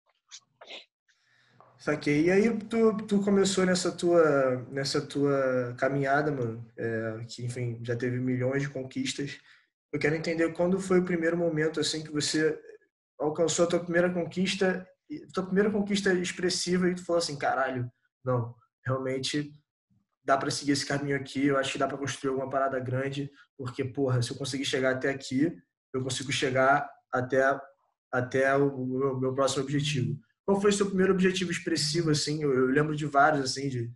Saquei. 1.78 2.26
E 2.26 2.30
aí 2.30 2.58
tu, 2.58 2.96
tu 3.08 3.24
começou 3.24 3.66
nessa 3.66 3.90
tua, 3.90 4.64
nessa 4.70 5.04
tua 5.04 5.74
caminhada, 5.76 6.30
mano, 6.30 6.64
é, 6.76 7.24
que 7.28 7.44
enfim, 7.44 7.80
já 7.82 7.96
teve 7.96 8.20
milhões 8.20 8.62
de 8.62 8.70
conquistas. 8.70 9.40
Eu 9.92 9.98
quero 9.98 10.14
entender 10.14 10.52
quando 10.52 10.78
foi 10.78 11.00
o 11.00 11.04
primeiro 11.04 11.36
momento 11.36 11.80
assim 11.80 12.04
que 12.04 12.12
você 12.12 12.56
alcançou 13.18 13.64
a 13.64 13.68
tua 13.68 13.80
primeira 13.80 14.12
conquista, 14.12 14.86
tua 15.34 15.44
primeira 15.44 15.72
conquista 15.72 16.14
expressiva 16.14 16.88
e 16.88 16.94
tu 16.94 17.04
falou 17.04 17.18
assim, 17.18 17.36
caralho, 17.36 17.90
não, 18.24 18.54
realmente 18.86 19.52
dá 20.24 20.36
para 20.36 20.50
seguir 20.50 20.72
esse 20.72 20.86
caminho 20.86 21.16
aqui, 21.16 21.46
eu 21.46 21.58
acho 21.58 21.72
que 21.72 21.78
dá 21.78 21.86
para 21.88 21.98
construir 21.98 22.30
alguma 22.30 22.48
parada 22.48 22.78
grande, 22.78 23.30
porque 23.56 23.84
porra, 23.84 24.22
se 24.22 24.30
eu 24.30 24.36
conseguir 24.36 24.64
chegar 24.64 24.92
até 24.92 25.10
aqui, 25.10 25.56
eu 25.92 26.02
consigo 26.02 26.32
chegar 26.32 26.88
até 27.12 27.60
até 28.10 28.54
o, 28.54 28.86
meu, 28.86 29.18
meu 29.18 29.34
próximo 29.34 29.62
objetivo. 29.62 30.20
Qual 30.44 30.60
foi 30.60 30.70
o 30.70 30.72
seu 30.72 30.86
primeiro 30.86 31.14
objetivo 31.14 31.50
expressivo, 31.50 32.10
assim? 32.10 32.42
Eu, 32.42 32.52
eu 32.52 32.66
lembro 32.66 32.94
de 32.94 33.06
vários, 33.06 33.42
assim, 33.42 33.70
de, 33.70 33.90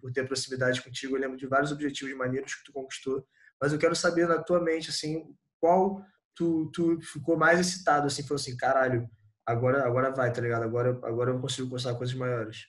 por 0.00 0.12
ter 0.12 0.26
proximidade 0.26 0.82
contigo, 0.82 1.14
eu 1.14 1.20
lembro 1.20 1.36
de 1.36 1.46
vários 1.46 1.70
objetivos 1.70 2.16
maneiros 2.16 2.54
que 2.54 2.64
tu 2.64 2.72
conquistou. 2.72 3.24
Mas 3.60 3.72
eu 3.72 3.78
quero 3.78 3.94
saber 3.94 4.26
na 4.26 4.42
tua 4.42 4.60
mente, 4.60 4.90
assim, 4.90 5.24
qual 5.60 6.04
tu, 6.34 6.68
tu 6.74 7.00
ficou 7.00 7.36
mais 7.36 7.60
excitado, 7.60 8.08
assim, 8.08 8.22
falou 8.22 8.36
assim, 8.36 8.56
caralho, 8.56 9.08
agora, 9.46 9.86
agora 9.86 10.10
vai, 10.10 10.32
tá 10.32 10.40
ligado? 10.40 10.64
Agora, 10.64 10.90
agora 11.04 11.30
eu 11.30 11.40
consigo 11.40 11.68
conquistar 11.68 11.94
coisas 11.94 12.14
maiores. 12.14 12.66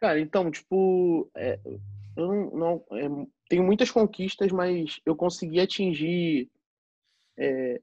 Cara, 0.00 0.18
então, 0.18 0.50
tipo, 0.50 1.30
é, 1.36 1.58
eu 2.16 2.26
não, 2.26 2.50
não 2.50 2.84
é, 2.98 3.26
tenho 3.48 3.62
muitas 3.62 3.90
conquistas, 3.90 4.50
mas 4.50 4.98
eu 5.04 5.14
consegui 5.14 5.60
atingir 5.60 6.50
é, 7.36 7.80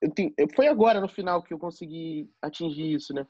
eu 0.00 0.10
tenho, 0.10 0.32
foi 0.54 0.68
agora 0.68 1.00
no 1.00 1.08
final 1.08 1.42
que 1.42 1.54
eu 1.54 1.58
consegui 1.58 2.30
atingir 2.42 2.92
isso, 2.92 3.14
né? 3.14 3.26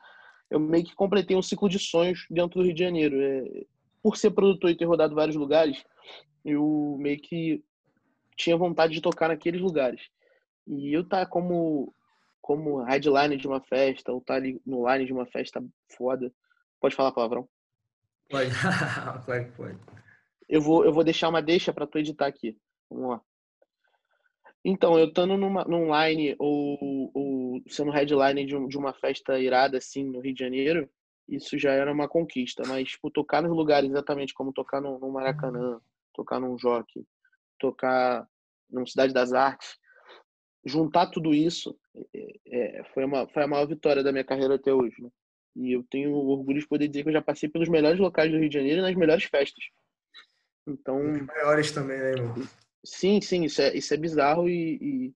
Eu 0.50 0.59
meio 0.59 0.85
que 0.85 0.95
completei 0.95 1.37
um 1.37 1.43
ciclo 1.43 1.69
de 1.69 1.78
sonhos 1.78 2.26
dentro 2.31 2.61
do 2.61 2.64
Rio 2.64 2.75
de 2.75 2.83
Janeiro. 2.83 3.21
É, 3.21 3.64
por 4.02 4.16
ser 4.16 4.31
produtor 4.31 4.71
e 4.71 4.76
ter 4.76 4.85
rodado 4.85 5.14
vários 5.14 5.37
lugares, 5.37 5.85
eu 6.45 6.97
meio 7.00 7.19
que 7.19 7.62
tinha 8.37 8.57
vontade 8.57 8.93
de 8.93 9.00
tocar 9.00 9.28
naqueles 9.28 9.61
lugares. 9.61 10.00
E 10.66 10.93
eu 10.93 11.07
tá 11.07 11.26
como 11.26 11.93
como 12.40 12.81
headline 12.85 13.37
de 13.37 13.49
uma 13.49 13.61
festa 13.61 14.12
ou 14.12 14.21
tá 14.21 14.35
ali 14.35 14.61
no 14.64 14.88
line 14.88 15.05
de 15.05 15.12
uma 15.12 15.26
festa 15.26 15.64
foda. 15.97 16.33
Pode 16.81 16.95
falar 16.95 17.11
palavrão? 17.11 17.49
Pode. 18.28 18.50
claro 19.25 19.45
que 19.45 19.52
pode. 19.52 19.78
Eu 20.49 20.61
vou 20.61 20.85
eu 20.85 20.92
vou 20.92 21.04
deixar 21.04 21.28
uma 21.28 21.42
deixa 21.42 21.73
para 21.73 21.87
tu 21.87 21.99
editar 21.99 22.26
aqui. 22.26 22.56
Vamos 22.90 23.11
lá. 23.11 23.21
Então, 24.68 24.99
eu 24.99 25.06
estando 25.06 25.37
numa, 25.37 25.64
num 25.64 25.95
line 25.95 26.35
ou, 26.40 27.11
ou 27.14 27.62
sendo 27.68 27.92
headline 27.92 28.45
de, 28.45 28.56
um, 28.56 28.66
de, 28.66 28.76
uma 28.76 28.92
festa 28.92 29.38
irada 29.38 29.78
assim 29.78 30.02
no 30.02 30.18
Rio 30.18 30.35
de 30.35 30.40
Janeiro, 30.40 30.90
isso 31.28 31.56
já 31.56 31.71
era 31.71 31.92
uma 31.92 32.09
conquista. 32.09 32.64
Mas, 32.66 32.88
tipo, 32.88 33.09
tocar 33.09 33.40
nos 33.42 33.56
lugares 33.56 33.88
exatamente 33.88 34.35
como 34.35 34.52
tocar 34.52 34.80
no, 34.80 34.99
no 34.99 35.12
Maracanã, 35.12 35.80
tocar 36.12 36.40
num 36.40 36.59
Jockey, 36.59 37.06
tocar 37.61 38.26
numa 38.68 38.87
Cidade 38.87 39.14
das 39.14 39.33
Artes, 39.33 39.78
juntar 40.64 41.06
tudo 41.06 41.33
isso 41.33 41.78
é, 42.12 42.80
é, 42.80 42.85
foi, 42.92 43.04
uma, 43.04 43.28
foi 43.28 43.45
a 43.45 43.47
maior 43.47 43.66
vitória 43.68 44.02
da 44.02 44.11
minha 44.11 44.25
carreira 44.25 44.56
até 44.56 44.75
hoje. 44.75 45.00
Né? 45.00 45.11
E 45.56 45.72
eu 45.72 45.82
tenho 45.90 46.12
orgulho 46.12 46.60
de 46.60 46.68
poder 46.68 46.86
dizer 46.86 47.02
que 47.02 47.08
eu 47.08 47.14
já 47.14 47.22
passei 47.22 47.48
pelos 47.48 47.68
melhores 47.68 47.98
locais 47.98 48.30
do 48.30 48.38
Rio 48.38 48.48
de 48.48 48.54
Janeiro 48.54 48.80
e 48.80 48.82
nas 48.82 48.94
melhores 48.94 49.25
festas. 49.25 49.64
Então. 50.66 51.12
Os 51.12 51.22
maiores 51.22 51.72
também, 51.72 51.98
né, 51.98 52.10
irmão? 52.10 52.34
Sim, 52.84 53.20
sim, 53.20 53.44
isso 53.44 53.62
é, 53.62 53.76
isso 53.76 53.92
é 53.94 53.96
bizarro 53.96 54.48
e, 54.48 54.78
e 54.80 55.14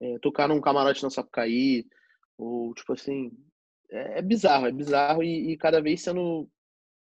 é, 0.00 0.18
tocar 0.20 0.48
num 0.48 0.60
camarote 0.60 1.02
na 1.02 1.10
Sapucaí, 1.10 1.86
ou 2.38 2.72
tipo 2.74 2.92
assim, 2.92 3.32
é, 3.90 4.18
é 4.18 4.22
bizarro, 4.22 4.66
é 4.66 4.72
bizarro 4.72 5.22
e, 5.22 5.52
e, 5.52 5.56
cada 5.56 5.80
vez 5.80 6.02
sendo 6.02 6.48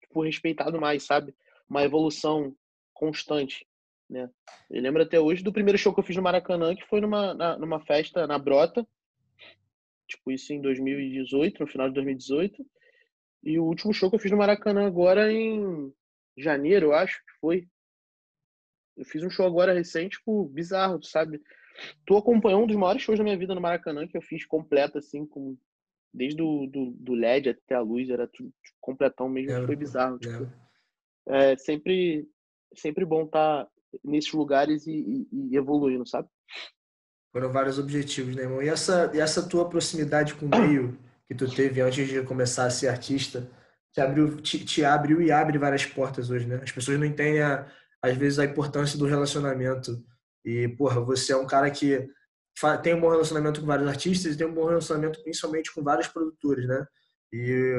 tipo, 0.01 0.23
respeitado 0.23 0.81
mais, 0.81 1.05
sabe? 1.05 1.35
Uma 1.69 1.83
evolução 1.83 2.55
constante, 2.93 3.67
né? 4.09 4.31
Eu 4.71 4.81
lembro 4.81 5.03
até 5.03 5.19
hoje 5.19 5.43
do 5.43 5.53
primeiro 5.53 5.79
show 5.79 5.93
que 5.93 6.01
eu 6.01 6.05
fiz 6.05 6.17
no 6.17 6.23
Maracanã, 6.23 6.75
que 6.75 6.87
foi 6.87 7.01
numa, 7.01 7.35
na, 7.35 7.59
numa 7.59 7.81
festa 7.81 8.27
na 8.27 8.39
Brota, 8.39 8.87
tipo 10.17 10.31
isso 10.31 10.53
em 10.53 10.61
2018, 10.61 11.61
no 11.61 11.67
final 11.67 11.89
de 11.89 11.95
2018, 11.95 12.65
e 13.43 13.59
o 13.59 13.65
último 13.65 13.93
show 13.93 14.09
que 14.09 14.17
eu 14.17 14.21
fiz 14.21 14.31
no 14.31 14.39
Maracanã 14.39 14.87
agora 14.87 15.31
em 15.33 15.93
janeiro, 16.37 16.87
eu 16.87 16.95
acho 16.95 17.19
que 17.19 17.33
foi. 17.41 17.69
Eu 18.97 19.05
fiz 19.05 19.23
um 19.23 19.31
show 19.31 19.47
agora 19.47 19.75
recente, 19.75 20.19
tipo, 20.19 20.45
bizarro, 20.47 21.03
sabe? 21.03 21.43
Tu 22.07 22.17
acompanhou 22.17 22.63
um 22.63 22.67
dos 22.67 22.77
maiores 22.77 23.03
shows 23.03 23.19
da 23.19 23.25
minha 23.25 23.37
vida 23.37 23.55
no 23.55 23.61
Maracanã, 23.61 24.07
que 24.07 24.17
eu 24.17 24.23
fiz 24.23 24.47
completo, 24.47 24.99
assim, 24.99 25.27
com 25.27 25.57
desde 26.13 26.41
o 26.41 26.67
do, 26.69 26.93
do 26.93 27.13
LED 27.13 27.51
até 27.51 27.75
a 27.75 27.81
luz, 27.81 28.09
era 28.09 28.29
tudo 28.29 28.49
tipo, 28.63 28.77
completão 28.81 29.29
mesmo, 29.29 29.51
é, 29.51 29.67
foi 29.67 29.75
bizarro. 29.75 30.19
Tipo, 30.19 30.49
é 31.27 31.57
sempre, 31.57 32.29
sempre 32.73 33.05
bom 33.05 33.25
estar 33.25 33.65
tá 33.65 33.71
nesses 34.03 34.33
lugares 34.33 34.87
e, 34.87 34.93
e, 34.93 35.29
e, 35.33 35.57
evoluindo, 35.57 36.07
sabe? 36.07 36.29
Foram 37.35 37.51
vários 37.51 37.81
objetivos, 37.81 38.37
né, 38.37 38.43
irmão? 38.43 38.63
E 38.63 38.69
essa, 38.69 39.11
e 39.13 39.19
essa 39.19 39.43
tua 39.43 39.69
proximidade 39.69 40.35
com 40.35 40.47
o 40.47 40.49
meio 40.49 40.97
que 41.27 41.35
tu 41.35 41.53
teve 41.53 41.81
antes 41.81 42.07
de 42.07 42.23
começar 42.23 42.65
a 42.65 42.71
ser 42.71 42.87
artista, 42.87 43.51
te 43.93 44.01
abriu, 44.01 44.37
te, 44.41 44.65
te 44.65 44.85
abriu 44.85 45.21
e 45.21 45.33
abre 45.33 45.59
várias 45.59 45.85
portas 45.85 46.31
hoje, 46.31 46.47
né? 46.47 46.61
As 46.63 46.71
pessoas 46.71 46.97
não 46.97 47.05
entendem, 47.05 47.43
a, 47.43 47.67
às 48.01 48.17
vezes, 48.17 48.39
a 48.39 48.45
importância 48.45 48.97
do 48.97 49.05
relacionamento. 49.05 50.01
E, 50.45 50.69
porra, 50.69 51.01
você 51.01 51.33
é 51.33 51.37
um 51.37 51.45
cara 51.45 51.69
que 51.73 52.09
tem 52.85 52.95
um 52.95 53.01
bom 53.01 53.11
relacionamento 53.11 53.61
com 53.61 53.67
vários 53.67 53.89
artistas 53.89 54.33
e 54.33 54.39
tem 54.39 54.47
um 54.47 54.55
bom 54.55 54.67
relacionamento 54.67 55.21
principalmente 55.25 55.75
com 55.75 55.83
vários 55.83 56.07
produtores, 56.07 56.69
né? 56.69 56.87
E 57.33 57.75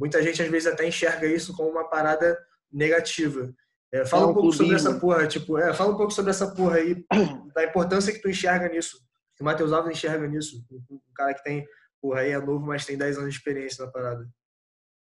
muita 0.00 0.20
gente 0.20 0.42
às 0.42 0.48
vezes 0.48 0.66
até 0.66 0.84
enxerga 0.84 1.28
isso 1.28 1.56
como 1.56 1.70
uma 1.70 1.88
parada 1.88 2.36
negativa. 2.72 3.54
É, 3.92 4.04
fala 4.04 4.24
é 4.24 4.26
um, 4.26 4.30
um 4.30 4.34
pouco 4.34 4.52
sobre 4.52 4.74
essa 4.74 4.98
porra, 4.98 5.26
tipo, 5.26 5.58
é, 5.58 5.72
fala 5.72 5.92
um 5.92 5.96
pouco 5.96 6.12
sobre 6.12 6.30
essa 6.30 6.52
porra 6.54 6.76
aí, 6.76 7.04
da 7.54 7.64
importância 7.64 8.12
que 8.12 8.20
tu 8.20 8.28
enxerga 8.28 8.68
nisso, 8.68 8.98
que 9.36 9.42
o 9.42 9.44
Matheus 9.44 9.72
Alves 9.72 9.96
enxerga 9.96 10.26
nisso, 10.26 10.64
um, 10.90 11.00
cara 11.14 11.34
que 11.34 11.42
tem, 11.42 11.66
porra, 12.00 12.20
aí 12.20 12.30
é 12.30 12.38
novo, 12.38 12.66
mas 12.66 12.84
tem 12.84 12.98
10 12.98 13.18
anos 13.18 13.30
de 13.30 13.38
experiência 13.38 13.84
na 13.84 13.90
parada. 13.90 14.28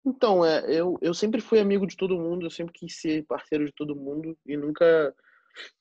Então, 0.04 0.44
é, 0.44 0.64
eu, 0.68 0.98
eu 1.00 1.14
sempre 1.14 1.40
fui 1.40 1.60
amigo 1.60 1.86
de 1.86 1.96
todo 1.96 2.18
mundo, 2.18 2.46
eu 2.46 2.50
sempre 2.50 2.72
quis 2.72 3.00
ser 3.00 3.24
parceiro 3.24 3.64
de 3.64 3.72
todo 3.72 3.94
mundo 3.94 4.36
e 4.44 4.56
nunca 4.56 5.14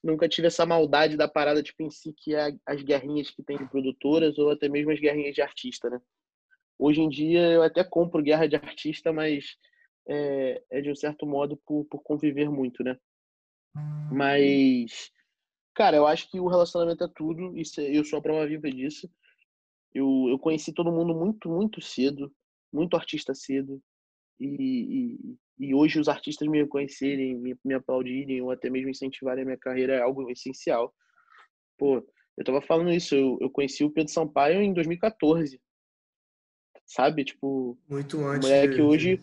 nunca 0.04 0.28
tive 0.28 0.48
essa 0.48 0.66
maldade 0.66 1.16
da 1.16 1.28
parada, 1.28 1.64
tipo, 1.64 1.82
em 1.82 1.90
si, 1.90 2.14
que 2.14 2.36
é 2.36 2.54
as 2.66 2.82
guerrinhas 2.84 3.30
que 3.30 3.42
tem 3.42 3.58
de 3.58 3.70
produtoras 3.70 4.38
ou 4.38 4.52
até 4.52 4.68
mesmo 4.68 4.92
as 4.92 5.00
guerrinhas 5.00 5.34
de 5.34 5.42
artista, 5.42 5.90
né? 5.90 6.00
Hoje 6.78 7.02
em 7.02 7.10
dia 7.10 7.42
eu 7.52 7.64
até 7.64 7.84
compro 7.84 8.22
guerra 8.22 8.48
de 8.48 8.56
artista, 8.56 9.14
mas 9.14 9.56
é, 10.08 10.64
é 10.70 10.82
de 10.82 10.92
um 10.92 10.96
certo 10.96 11.26
modo 11.26 11.58
por, 11.66 11.86
por 11.86 12.02
conviver 12.04 12.50
muito, 12.50 12.84
né? 12.84 12.98
Mas, 14.12 15.12
cara, 15.74 15.98
eu 15.98 16.06
acho 16.06 16.30
que 16.30 16.40
o 16.40 16.48
relacionamento 16.48 17.04
é 17.04 17.08
tudo, 17.08 17.58
isso, 17.58 17.80
é, 17.80 17.98
eu 17.98 18.04
sou 18.04 18.20
a 18.20 18.22
prova 18.22 18.46
viva 18.46 18.70
disso. 18.70 19.10
Eu, 19.94 20.28
eu 20.30 20.40
conheci 20.40 20.74
todo 20.74 20.92
mundo 20.92 21.14
muito, 21.14 21.50
muito 21.50 21.82
cedo, 21.82 22.34
muito 22.72 22.96
artista 22.96 23.34
cedo. 23.34 23.82
E, 24.40 24.48
e, 24.48 25.38
e 25.60 25.76
hoje 25.76 26.00
os 26.00 26.08
artistas 26.08 26.48
me 26.48 26.62
reconhecerem, 26.62 27.38
me, 27.38 27.56
me 27.64 27.74
aplaudirem 27.74 28.42
ou 28.42 28.52
até 28.52 28.70
mesmo 28.70 28.90
incentivarem 28.90 29.44
a 29.44 29.46
minha 29.46 29.58
carreira 29.58 29.94
é 29.94 30.02
algo 30.02 30.30
essencial. 30.30 30.94
Pô, 31.78 32.06
eu 32.38 32.44
tava 32.44 32.62
falando 32.62 32.92
isso, 32.92 33.14
eu, 33.16 33.38
eu 33.42 33.50
conheci 33.50 33.84
o 33.84 33.92
Pedro 33.92 34.12
Sampaio 34.12 34.62
em 34.62 34.74
2014. 34.74 35.62
Sabe? 36.86 37.24
Tipo, 37.24 37.78
muito 37.88 38.20
antes. 38.26 38.50
Moleque 38.50 38.76
de... 38.76 38.82
hoje, 38.82 39.22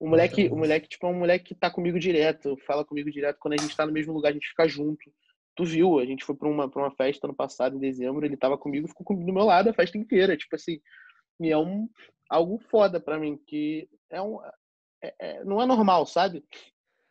o 0.00 0.08
moleque, 0.08 0.48
o 0.48 0.56
moleque 0.56 0.88
tipo 0.88 1.06
é 1.06 1.10
um 1.10 1.18
moleque 1.18 1.46
que 1.46 1.54
tá 1.54 1.70
comigo 1.70 1.98
direto, 1.98 2.56
fala 2.66 2.84
comigo 2.84 3.10
direto 3.10 3.38
quando 3.40 3.54
a 3.54 3.56
gente 3.56 3.76
tá 3.76 3.84
no 3.84 3.92
mesmo 3.92 4.12
lugar, 4.12 4.30
a 4.30 4.32
gente 4.32 4.48
fica 4.48 4.68
junto. 4.68 5.10
Tu 5.56 5.64
viu, 5.64 5.98
a 5.98 6.04
gente 6.04 6.24
foi 6.24 6.36
para 6.36 6.48
uma 6.48 6.70
para 6.70 6.82
uma 6.82 6.90
festa 6.92 7.26
no 7.26 7.34
passado 7.34 7.76
em 7.76 7.80
dezembro, 7.80 8.24
ele 8.24 8.36
tava 8.36 8.56
comigo, 8.56 8.88
ficou 8.88 9.04
comigo 9.04 9.26
do 9.26 9.32
meu 9.32 9.44
lado 9.44 9.70
a 9.70 9.74
festa 9.74 9.98
inteira, 9.98 10.36
tipo 10.36 10.54
assim, 10.54 10.80
e 11.40 11.50
é 11.50 11.58
um 11.58 11.88
algo 12.30 12.58
foda 12.70 13.00
para 13.00 13.18
mim 13.18 13.40
que 13.46 13.88
é 14.10 14.22
um 14.22 14.38
é, 15.02 15.14
é, 15.18 15.44
não 15.44 15.60
é 15.60 15.66
normal, 15.66 16.06
sabe? 16.06 16.44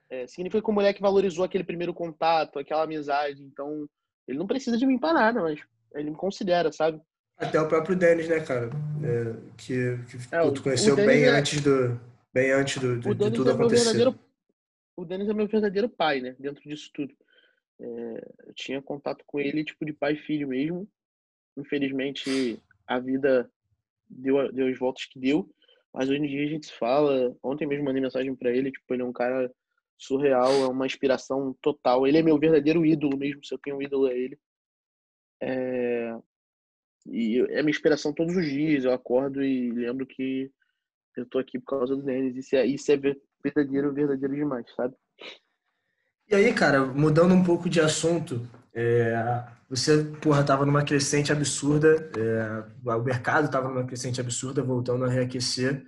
É, 0.09 0.25
significa 0.27 0.61
que 0.61 0.69
o 0.69 0.73
moleque 0.73 1.01
valorizou 1.01 1.43
aquele 1.43 1.63
primeiro 1.63 1.93
contato, 1.93 2.59
aquela 2.59 2.83
amizade. 2.83 3.41
Então, 3.43 3.87
ele 4.27 4.37
não 4.37 4.47
precisa 4.47 4.77
de 4.77 4.85
mim 4.85 4.97
para 4.97 5.13
nada, 5.13 5.41
mas 5.41 5.59
ele 5.93 6.11
me 6.11 6.15
considera, 6.15 6.71
sabe? 6.71 7.01
Até 7.37 7.59
o 7.59 7.67
próprio 7.67 7.95
Denis, 7.95 8.27
né, 8.27 8.39
cara? 8.39 8.69
É, 9.03 9.35
que, 9.57 9.99
que 10.09 10.35
é, 10.35 10.51
tu 10.51 10.63
conheceu 10.63 10.95
bem 10.95 11.23
é 11.23 11.29
antes 11.29 11.61
do. 11.61 11.99
Bem 12.37 12.51
antes 12.51 12.77
do, 12.77 12.99
do 12.99 13.15
de 13.15 13.31
tudo 13.31 13.49
é 13.49 13.53
acontecer. 13.53 14.15
O 14.95 15.03
Denis 15.03 15.27
é 15.27 15.33
meu 15.33 15.47
verdadeiro 15.47 15.89
pai, 15.89 16.21
né? 16.21 16.35
Dentro 16.37 16.61
disso 16.69 16.91
tudo. 16.93 17.11
É, 17.79 18.33
eu 18.45 18.53
tinha 18.53 18.79
contato 18.79 19.23
com 19.25 19.39
ele, 19.39 19.63
tipo, 19.63 19.83
de 19.83 19.91
pai 19.91 20.13
e 20.13 20.17
filho 20.17 20.47
mesmo. 20.47 20.87
Infelizmente, 21.57 22.61
a 22.85 22.99
vida 22.99 23.49
deu, 24.07 24.51
deu 24.53 24.67
as 24.67 24.77
voltas 24.77 25.05
que 25.05 25.19
deu. 25.19 25.49
Mas 25.91 26.09
hoje 26.09 26.19
em 26.19 26.27
dia 26.27 26.45
a 26.45 26.49
gente 26.49 26.67
se 26.67 26.73
fala. 26.73 27.35
Ontem 27.41 27.65
mesmo 27.65 27.85
mandei 27.85 28.03
mensagem 28.03 28.35
para 28.35 28.51
ele, 28.51 28.71
tipo, 28.71 28.93
ele 28.93 29.01
é 29.01 29.05
um 29.05 29.13
cara 29.13 29.51
surreal, 29.97 30.51
é 30.51 30.67
uma 30.67 30.85
inspiração 30.85 31.57
total. 31.59 32.05
Ele 32.05 32.19
é 32.19 32.21
meu 32.21 32.37
verdadeiro 32.37 32.85
ídolo 32.85 33.17
mesmo, 33.17 33.43
se 33.43 33.51
eu 33.51 33.57
tenho 33.57 33.77
um 33.77 33.81
ídolo 33.81 34.07
é 34.07 34.15
ele. 34.15 34.39
É... 35.41 36.15
E 37.07 37.39
é 37.49 37.63
minha 37.63 37.71
inspiração 37.71 38.13
todos 38.13 38.37
os 38.37 38.45
dias. 38.45 38.85
Eu 38.85 38.93
acordo 38.93 39.43
e 39.43 39.71
lembro 39.71 40.05
que 40.05 40.51
eu 41.19 41.25
tô 41.25 41.39
aqui 41.39 41.59
por 41.59 41.77
causa 41.77 41.95
do 41.95 42.03
Denis. 42.03 42.35
Isso 42.35 42.55
é, 42.55 42.65
isso 42.65 42.91
é 42.91 42.97
verdadeiro, 43.43 43.93
verdadeiro 43.93 44.35
demais, 44.35 44.65
sabe? 44.75 44.95
E 46.29 46.35
aí, 46.35 46.53
cara, 46.53 46.85
mudando 46.85 47.33
um 47.33 47.43
pouco 47.43 47.69
de 47.69 47.79
assunto, 47.79 48.45
é, 48.73 49.15
você, 49.69 50.03
porra, 50.21 50.43
tava 50.43 50.65
numa 50.65 50.83
crescente 50.83 51.31
absurda, 51.31 52.09
é, 52.17 52.91
o 52.93 53.03
mercado 53.03 53.49
tava 53.49 53.69
numa 53.69 53.85
crescente 53.85 54.19
absurda, 54.19 54.61
voltando 54.61 55.05
a 55.05 55.09
reaquecer 55.09 55.85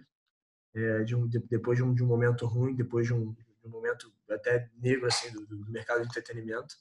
é, 0.74 1.04
de 1.04 1.16
um, 1.16 1.28
de, 1.28 1.40
depois 1.40 1.78
de 1.78 1.84
um, 1.84 1.94
de 1.94 2.04
um, 2.04 2.08
momento 2.08 2.46
ruim, 2.46 2.76
depois 2.76 3.08
de 3.08 3.14
um, 3.14 3.34
de 3.34 3.68
um 3.68 3.70
momento 3.70 4.12
até 4.30 4.70
negro, 4.82 5.08
assim, 5.08 5.32
do, 5.32 5.46
do, 5.46 5.72
mercado 5.72 6.02
de 6.02 6.08
entretenimento. 6.08 6.76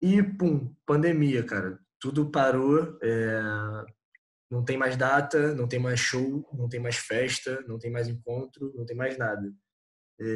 E, 0.00 0.22
pum, 0.22 0.74
pandemia, 0.86 1.42
cara. 1.42 1.78
Tudo 1.98 2.30
parou, 2.30 2.98
é, 3.02 3.40
não 4.50 4.64
tem 4.64 4.76
mais 4.76 4.96
data, 4.96 5.54
não 5.54 5.66
tem 5.66 5.78
mais 5.78 5.98
show, 5.98 6.48
não 6.52 6.68
tem 6.68 6.80
mais 6.80 6.96
festa, 6.96 7.62
não 7.66 7.78
tem 7.78 7.90
mais 7.90 8.08
encontro, 8.08 8.72
não 8.76 8.84
tem 8.84 8.96
mais 8.96 9.18
nada. 9.18 9.52
É, 10.20 10.26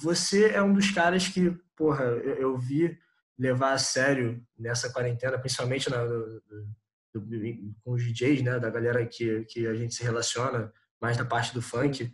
você 0.00 0.50
é 0.50 0.62
um 0.62 0.72
dos 0.72 0.90
caras 0.90 1.28
que, 1.28 1.50
porra, 1.76 2.04
eu, 2.04 2.34
eu 2.34 2.58
vi 2.58 2.96
levar 3.38 3.72
a 3.72 3.78
sério 3.78 4.42
nessa 4.58 4.92
quarentena, 4.92 5.38
principalmente 5.38 5.88
na, 5.90 5.98
com 7.84 7.92
os 7.92 8.02
DJs, 8.02 8.42
né, 8.42 8.58
da 8.58 8.70
galera 8.70 9.06
que, 9.06 9.44
que 9.44 9.66
a 9.66 9.74
gente 9.74 9.94
se 9.94 10.02
relaciona, 10.02 10.72
mais 11.00 11.16
da 11.16 11.24
parte 11.24 11.54
do 11.54 11.62
funk, 11.62 12.12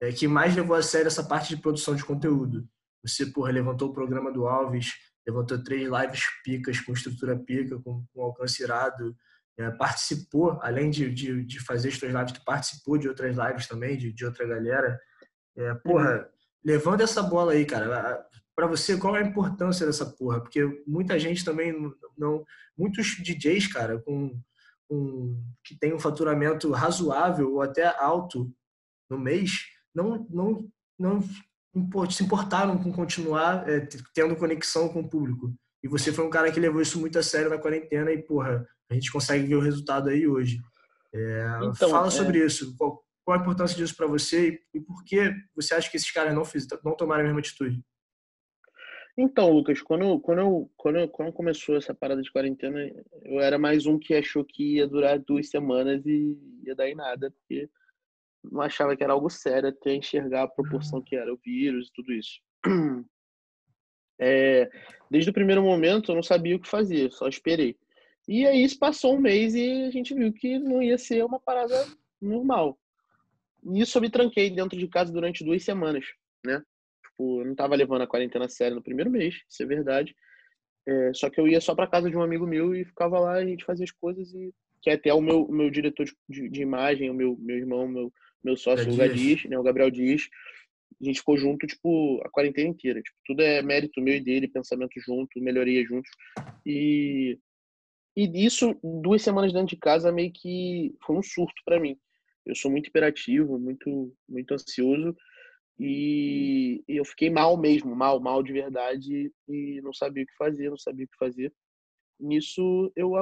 é, 0.00 0.12
que 0.12 0.28
mais 0.28 0.54
levou 0.54 0.76
a 0.76 0.82
sério 0.82 1.06
essa 1.06 1.24
parte 1.24 1.54
de 1.54 1.60
produção 1.60 1.94
de 1.94 2.04
conteúdo. 2.04 2.68
Você, 3.04 3.26
porra, 3.26 3.50
levantou 3.50 3.90
o 3.90 3.94
programa 3.94 4.32
do 4.32 4.46
Alves, 4.46 4.92
levantou 5.26 5.62
três 5.62 5.88
lives 5.88 6.24
picas, 6.44 6.80
com 6.80 6.92
estrutura 6.92 7.38
pica, 7.38 7.78
com, 7.80 8.04
com 8.12 8.22
alcance 8.22 8.62
irado, 8.62 9.16
é, 9.58 9.70
participou, 9.70 10.58
além 10.62 10.90
de, 10.90 11.12
de, 11.12 11.44
de 11.44 11.60
fazer 11.60 11.88
as 11.88 11.96
suas 11.96 12.12
lives, 12.12 12.32
tu 12.32 12.44
participou 12.44 12.98
de 12.98 13.08
outras 13.08 13.36
lives 13.36 13.66
também, 13.66 13.96
de, 13.96 14.12
de 14.12 14.24
outra 14.24 14.46
galera. 14.46 15.00
É, 15.56 15.74
porra, 15.74 16.18
uhum. 16.18 16.24
levando 16.64 17.00
essa 17.00 17.22
bola 17.22 17.52
aí, 17.52 17.64
cara, 17.64 18.26
para 18.54 18.66
você 18.66 18.96
qual 18.96 19.16
é 19.16 19.22
a 19.22 19.26
importância 19.26 19.86
dessa 19.86 20.06
porra? 20.06 20.40
Porque 20.40 20.82
muita 20.86 21.18
gente 21.18 21.44
também 21.44 21.74
não, 22.16 22.44
muitos 22.76 23.16
DJs, 23.16 23.66
cara, 23.72 23.98
com, 23.98 24.38
com 24.88 25.42
que 25.64 25.78
tem 25.78 25.94
um 25.94 25.98
faturamento 25.98 26.70
razoável 26.72 27.54
ou 27.54 27.62
até 27.62 27.86
alto 27.98 28.52
no 29.10 29.18
mês, 29.18 29.66
não 29.94 30.26
não 30.30 30.70
não 30.98 31.22
se 32.10 32.24
importaram 32.24 32.78
com 32.78 32.90
continuar 32.90 33.68
é, 33.68 33.86
tendo 34.14 34.36
conexão 34.36 34.88
com 34.88 35.00
o 35.00 35.08
público. 35.08 35.54
E 35.82 35.88
você 35.88 36.12
foi 36.12 36.24
um 36.26 36.30
cara 36.30 36.50
que 36.50 36.58
levou 36.58 36.80
isso 36.80 36.98
muito 36.98 37.18
a 37.18 37.22
sério 37.22 37.50
na 37.50 37.58
quarentena 37.58 38.10
e, 38.10 38.22
porra, 38.22 38.66
a 38.90 38.94
gente 38.94 39.10
consegue 39.10 39.46
ver 39.46 39.56
o 39.56 39.60
resultado 39.60 40.08
aí 40.08 40.26
hoje. 40.26 40.58
É, 41.12 41.58
então, 41.62 41.90
fala 41.90 42.08
é... 42.08 42.10
sobre 42.10 42.44
isso. 42.44 42.76
Qual, 42.76 43.04
qual, 43.24 43.38
a 43.38 43.40
importância 43.40 43.76
disso 43.76 43.96
para 43.96 44.06
você 44.06 44.60
e, 44.74 44.78
e, 44.78 44.80
por 44.80 45.04
que 45.04 45.32
você 45.54 45.74
acha 45.74 45.90
que 45.90 45.96
esses 45.96 46.10
caras 46.10 46.34
não, 46.34 46.44
fiz, 46.44 46.66
não 46.84 46.96
tomaram 46.96 47.22
a 47.22 47.24
mesma 47.24 47.40
atitude? 47.40 47.82
Então, 49.18 49.50
Lucas, 49.50 49.80
quando, 49.80 50.20
quando, 50.20 50.40
eu, 50.40 50.70
quando, 50.76 51.08
quando 51.08 51.32
começou 51.32 51.76
essa 51.76 51.94
parada 51.94 52.20
de 52.20 52.30
quarentena, 52.30 52.78
eu 53.24 53.40
era 53.40 53.58
mais 53.58 53.86
um 53.86 53.98
que 53.98 54.14
achou 54.14 54.44
que 54.44 54.74
ia 54.74 54.86
durar 54.86 55.18
duas 55.18 55.48
semanas 55.48 56.04
e 56.04 56.38
ia 56.66 56.74
dar 56.74 56.86
em 56.88 56.94
nada, 56.94 57.30
porque 57.30 57.70
não 58.44 58.60
achava 58.60 58.94
que 58.94 59.02
era 59.02 59.14
algo 59.14 59.30
sério 59.30 59.70
até 59.70 59.94
enxergar 59.94 60.42
a 60.42 60.48
proporção 60.48 61.00
que 61.00 61.16
era 61.16 61.32
o 61.32 61.38
vírus 61.42 61.88
e 61.88 61.92
tudo 61.92 62.12
isso. 62.12 62.40
É, 64.18 64.70
desde 65.10 65.28
o 65.28 65.32
primeiro 65.34 65.62
momento 65.62 66.10
eu 66.10 66.14
não 66.14 66.22
sabia 66.22 66.56
o 66.56 66.58
que 66.58 66.66
fazer, 66.66 67.12
só 67.12 67.28
esperei. 67.28 67.78
E 68.28 68.46
aí 68.46 68.66
passou 68.76 69.16
um 69.16 69.20
mês 69.20 69.54
e 69.54 69.84
a 69.84 69.90
gente 69.90 70.14
viu 70.14 70.32
que 70.32 70.58
não 70.58 70.82
ia 70.82 70.98
ser 70.98 71.24
uma 71.24 71.38
parada 71.38 71.86
normal. 72.20 72.78
Nisso 73.62 73.98
eu 73.98 74.02
me 74.02 74.10
tranquei 74.10 74.50
dentro 74.50 74.78
de 74.78 74.88
casa 74.88 75.12
durante 75.12 75.44
duas 75.44 75.62
semanas, 75.62 76.04
né? 76.44 76.62
Tipo, 77.02 77.40
eu 77.40 77.46
não 77.46 77.54
tava 77.54 77.76
levando 77.76 78.02
a 78.02 78.06
quarentena 78.06 78.48
séria 78.48 78.74
no 78.74 78.82
primeiro 78.82 79.10
mês, 79.10 79.36
isso 79.48 79.62
é 79.62 79.66
verdade. 79.66 80.14
É, 80.86 81.12
só 81.14 81.28
que 81.30 81.40
eu 81.40 81.48
ia 81.48 81.60
só 81.60 81.74
para 81.74 81.86
casa 81.86 82.10
de 82.10 82.16
um 82.16 82.22
amigo 82.22 82.46
meu 82.46 82.74
e 82.74 82.84
ficava 82.84 83.18
lá, 83.18 83.34
a 83.34 83.44
gente 83.44 83.64
fazia 83.64 83.84
as 83.84 83.90
coisas 83.90 84.32
e 84.34 84.52
que 84.82 84.90
é 84.90 84.94
até 84.94 85.12
o 85.12 85.20
meu, 85.20 85.48
meu 85.48 85.68
diretor 85.68 86.06
de, 86.28 86.48
de 86.48 86.62
imagem, 86.62 87.10
o 87.10 87.14
meu, 87.14 87.36
meu 87.40 87.56
irmão, 87.56 87.88
meu, 87.88 88.12
meu 88.44 88.56
sócio, 88.56 88.92
o 88.92 88.96
Gadiz, 88.96 89.44
né, 89.44 89.58
o 89.58 89.62
Gabriel 89.62 89.90
Dias, 89.90 90.28
a 91.00 91.04
gente 91.04 91.18
ficou 91.18 91.36
junto, 91.36 91.66
tipo, 91.66 92.20
a 92.24 92.30
quarentena 92.30 92.68
inteira. 92.68 93.02
Tipo, 93.02 93.16
tudo 93.24 93.42
é 93.42 93.60
mérito 93.62 94.00
meu 94.00 94.14
e 94.14 94.20
dele, 94.20 94.48
pensamento 94.48 94.92
junto, 95.00 95.40
melhoria 95.40 95.84
juntos. 95.84 96.10
E, 96.64 97.38
e 98.16 98.46
isso, 98.46 98.74
duas 98.82 99.22
semanas 99.22 99.52
dentro 99.52 99.68
de 99.68 99.76
casa, 99.76 100.10
meio 100.10 100.32
que 100.32 100.94
foi 101.04 101.16
um 101.16 101.22
surto 101.22 101.60
para 101.64 101.78
mim. 101.78 101.98
Eu 102.44 102.54
sou 102.54 102.70
muito 102.70 102.88
hiperativo, 102.88 103.58
muito, 103.58 104.14
muito 104.28 104.54
ansioso. 104.54 105.16
E 105.78 106.82
eu 106.88 107.04
fiquei 107.04 107.28
mal 107.28 107.56
mesmo, 107.56 107.94
mal, 107.94 108.18
mal 108.18 108.42
de 108.42 108.52
verdade. 108.52 109.30
E 109.48 109.80
não 109.82 109.92
sabia 109.92 110.24
o 110.24 110.26
que 110.26 110.36
fazer, 110.36 110.70
não 110.70 110.78
sabia 110.78 111.04
o 111.04 111.08
que 111.08 111.18
fazer. 111.18 111.52
Nisso, 112.18 112.90
eu, 112.96 113.12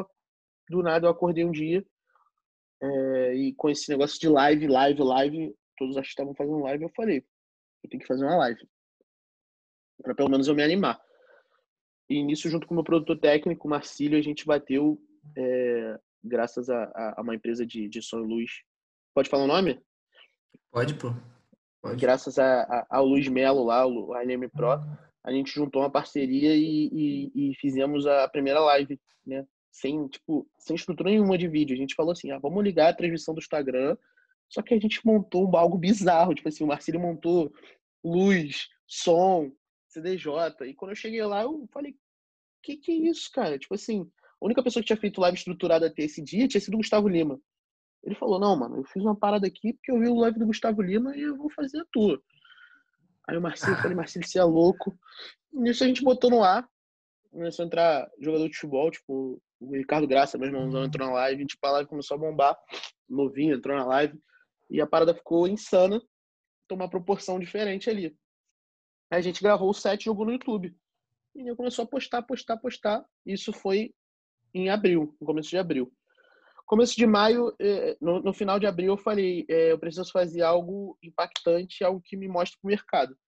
do 0.71 0.83
nada, 0.83 1.07
eu 1.07 1.11
acordei 1.11 1.45
um 1.45 1.51
dia 1.51 1.85
é, 2.85 3.35
e 3.35 3.55
com 3.55 3.71
esse 3.71 3.91
negócio 3.91 4.21
de 4.21 4.29
live, 4.29 4.67
live, 4.67 5.03
live, 5.03 5.55
todos 5.77 5.97
acho 5.97 6.09
que 6.09 6.13
estavam 6.13 6.35
fazendo 6.35 6.61
live, 6.61 6.85
eu 6.85 6.91
falei, 6.95 7.25
eu 7.83 7.91
tenho 7.91 8.01
que 8.01 8.07
fazer 8.07 8.25
uma 8.25 8.37
live. 8.37 8.61
para 10.03 10.15
pelo 10.15 10.31
menos 10.31 10.49
eu 10.49 10.55
me 10.55 10.63
animar. 10.63 11.01
E 12.15 12.23
nisso, 12.23 12.49
junto 12.49 12.65
com 12.65 12.75
o 12.75 12.77
meu 12.77 12.85
produtor 12.85 13.19
técnico, 13.19 13.69
Marcílio, 13.69 14.17
a 14.17 14.23
gente 14.23 14.47
bateu, 14.47 15.03
é, 15.37 15.99
graças 16.23 16.71
a, 16.71 16.85
a, 17.17 17.21
uma 17.21 17.35
empresa 17.35 17.67
de, 17.67 17.89
de 17.89 18.01
som 18.01 18.21
e 18.21 18.25
luz. 18.25 18.63
Pode 19.13 19.29
falar 19.29 19.43
o 19.43 19.49
nome? 19.49 19.83
Pode, 20.71 20.95
pô. 20.95 21.13
Pode. 21.83 22.01
Graças 22.01 22.39
a, 22.39 22.63
a, 22.63 22.87
ao 22.89 23.05
Luiz 23.05 23.27
Melo 23.27 23.65
lá, 23.65 23.85
o 23.85 24.15
ANM 24.15 24.49
Pro, 24.49 24.81
a 25.25 25.33
gente 25.33 25.53
juntou 25.53 25.83
uma 25.83 25.91
parceria 25.91 26.55
e, 26.55 26.89
e, 26.93 27.51
e, 27.51 27.55
fizemos 27.57 28.07
a 28.07 28.29
primeira 28.29 28.61
live, 28.61 28.97
né? 29.27 29.45
Sem, 29.73 30.07
tipo, 30.07 30.49
sem 30.57 30.77
estrutura 30.77 31.11
nenhuma 31.11 31.37
de 31.37 31.49
vídeo. 31.49 31.75
A 31.75 31.79
gente 31.79 31.97
falou 31.97 32.13
assim, 32.13 32.31
ah, 32.31 32.39
vamos 32.39 32.63
ligar 32.63 32.91
a 32.91 32.97
transmissão 32.97 33.35
do 33.35 33.41
Instagram, 33.41 33.97
só 34.49 34.63
que 34.63 34.73
a 34.73 34.79
gente 34.79 35.05
montou 35.05 35.57
algo 35.57 35.77
bizarro, 35.77 36.33
tipo 36.33 36.49
assim, 36.49 36.63
o 36.63 36.69
Marcelo 36.69 37.01
montou 37.01 37.53
luz, 38.05 38.69
som, 38.87 39.51
CDJ. 39.89 40.31
E 40.65 40.75
quando 40.75 40.93
eu 40.93 40.97
cheguei 40.97 41.25
lá, 41.25 41.43
eu 41.43 41.69
falei, 41.73 41.97
que 42.65 42.77
que 42.77 42.93
é 42.93 43.11
isso, 43.11 43.31
cara? 43.31 43.59
Tipo 43.59 43.75
assim, 43.75 44.11
a 44.41 44.45
única 44.45 44.63
pessoa 44.63 44.83
que 44.83 44.87
tinha 44.87 44.97
feito 44.97 45.21
live 45.21 45.37
estruturada 45.37 45.87
até 45.87 46.03
esse 46.03 46.23
dia 46.23 46.49
tinha 46.49 46.61
sido 46.61 46.75
o 46.75 46.79
Gustavo 46.79 47.09
Lima. 47.09 47.39
Ele 48.03 48.15
falou, 48.15 48.39
não, 48.39 48.57
mano, 48.57 48.77
eu 48.77 48.85
fiz 48.85 49.03
uma 49.03 49.17
parada 49.17 49.47
aqui 49.47 49.75
porque 49.75 49.93
eu 49.93 49.99
vi 49.99 50.09
o 50.09 50.17
live 50.17 50.39
do 50.39 50.47
Gustavo 50.47 50.83
Lima 50.83 51.17
e 51.17 51.23
eu 51.23 51.37
vou 51.37 51.51
fazer 51.51 51.81
a 51.81 51.87
tua. 51.93 52.21
Aí 53.27 53.37
o 53.37 53.41
Marcelo, 53.41 53.77
falei, 53.77 53.97
Marcelo, 53.97 54.27
você 54.27 54.39
é 54.39 54.45
louco. 54.45 54.97
Nisso 55.53 55.85
a 55.85 55.87
gente 55.87 56.03
botou 56.03 56.31
no 56.31 56.43
ar. 56.43 56.69
Começou 57.31 57.65
a 57.65 57.67
entrar 57.67 58.11
jogador 58.21 58.49
de 58.49 58.55
futebol, 58.55 58.91
tipo, 58.91 59.43
o 59.59 59.73
Ricardo 59.73 60.07
Graça, 60.07 60.37
meu 60.39 60.49
irmãozão, 60.49 60.85
entrou 60.85 61.07
na 61.07 61.15
live, 61.15 61.47
tipo, 61.47 61.67
a 61.67 61.71
live 61.73 61.89
começou 61.89 62.17
a 62.17 62.21
bombar. 62.21 62.57
Novinho, 63.09 63.57
entrou 63.57 63.77
na 63.77 63.85
live. 63.87 64.19
E 64.71 64.81
a 64.81 64.87
parada 64.87 65.15
ficou 65.15 65.49
insana, 65.49 66.01
tomar 66.69 66.89
proporção 66.89 67.39
diferente 67.39 67.89
ali. 67.89 68.15
Aí 69.11 69.19
a 69.19 69.23
gente 69.23 69.43
gravou 69.43 69.71
o 69.71 69.75
set 69.75 70.03
e 70.03 70.05
jogou 70.05 70.27
no 70.27 70.33
YouTube. 70.33 70.77
Eu 71.35 71.57
começou 71.57 71.85
a 71.85 71.89
postar, 71.89 72.23
postar, 72.23 72.57
postar. 72.57 73.05
Isso 73.27 73.53
foi 73.53 73.93
em 74.53 74.69
abril, 74.71 75.17
no 75.21 75.27
começo 75.27 75.51
de 75.51 75.59
abril. 75.59 75.93
Começo 76.67 76.97
de 76.97 77.07
maio, 77.07 77.55
é, 77.61 77.97
no, 78.01 78.33
final 78.33 78.59
de 78.59 78.67
abril, 78.67 78.93
eu 78.93 78.97
falei: 78.97 79.45
é, 79.49 79.73
eu 79.73 79.79
preciso 79.79 80.11
fazer 80.11 80.43
algo 80.43 80.97
impactante, 81.03 81.85
algo 81.85 82.01
que 82.01 82.17
me 82.17 82.29
mostre 82.29 82.59
para 82.61 82.69
o 82.69 82.71
mercado. 82.71 83.19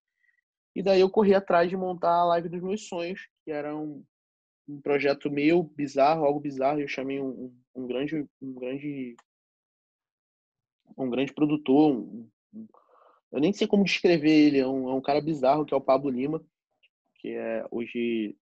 E 0.74 0.82
daí 0.82 1.00
eu 1.00 1.10
corri 1.10 1.34
atrás 1.34 1.68
de 1.68 1.76
montar 1.76 2.12
a 2.12 2.24
live 2.24 2.48
dos 2.48 2.62
meus 2.62 2.86
sonhos, 2.86 3.28
que 3.44 3.50
era 3.50 3.76
um, 3.76 4.02
um 4.68 4.80
projeto 4.80 5.30
meu, 5.30 5.62
bizarro, 5.62 6.24
algo 6.24 6.40
bizarro. 6.40 6.80
Eu 6.80 6.88
chamei 6.88 7.20
um, 7.20 7.54
um 7.74 7.86
grande, 7.86 8.26
um 8.40 8.54
grande 8.54 9.16
um 10.96 11.10
grande 11.10 11.32
produtor, 11.32 11.92
um, 11.92 12.28
eu 13.32 13.40
nem 13.40 13.52
sei 13.52 13.66
como 13.66 13.84
descrever 13.84 14.30
ele, 14.30 14.58
é 14.58 14.66
um, 14.66 14.88
é 14.88 14.94
um, 14.94 15.00
cara 15.00 15.20
bizarro 15.20 15.64
que 15.64 15.74
é 15.74 15.76
o 15.76 15.80
Pablo 15.80 16.10
Lima, 16.10 16.42
que 17.26 17.34
é 17.34 17.66
hoje, 17.72 18.38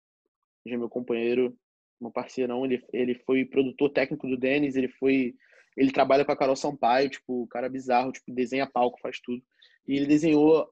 hoje 0.63 0.75
é 0.75 0.77
meu 0.77 0.91
companheiro, 0.91 1.59
meu 1.99 2.11
parceirão, 2.11 2.67
ele, 2.67 2.85
ele 2.93 3.15
foi 3.15 3.43
produtor 3.43 3.89
técnico 3.89 4.29
do 4.29 4.37
Denis, 4.37 4.77
ele 4.77 4.89
foi, 4.89 5.35
ele 5.75 5.91
trabalha 5.91 6.23
com 6.23 6.33
a 6.33 6.37
Carol 6.37 6.55
Sampaio, 6.55 7.09
tipo, 7.09 7.47
cara 7.47 7.67
bizarro, 7.71 8.13
tipo, 8.13 8.31
desenha 8.31 8.67
palco, 8.67 9.01
faz 9.01 9.19
tudo, 9.21 9.43
e 9.89 9.97
ele 9.97 10.05
desenhou 10.05 10.71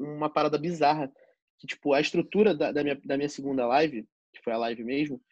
uma 0.00 0.28
parada 0.28 0.58
bizarra, 0.58 1.12
que 1.60 1.66
tipo, 1.68 1.92
a 1.92 2.00
estrutura 2.00 2.56
da, 2.56 2.72
da 2.72 2.82
minha, 2.82 3.00
da 3.04 3.16
minha 3.16 3.28
segunda 3.28 3.68
live, 3.68 4.04
que 4.32 4.42
foi 4.42 4.52
a 4.52 4.58
live 4.58 4.82
mesmo, 4.82 5.22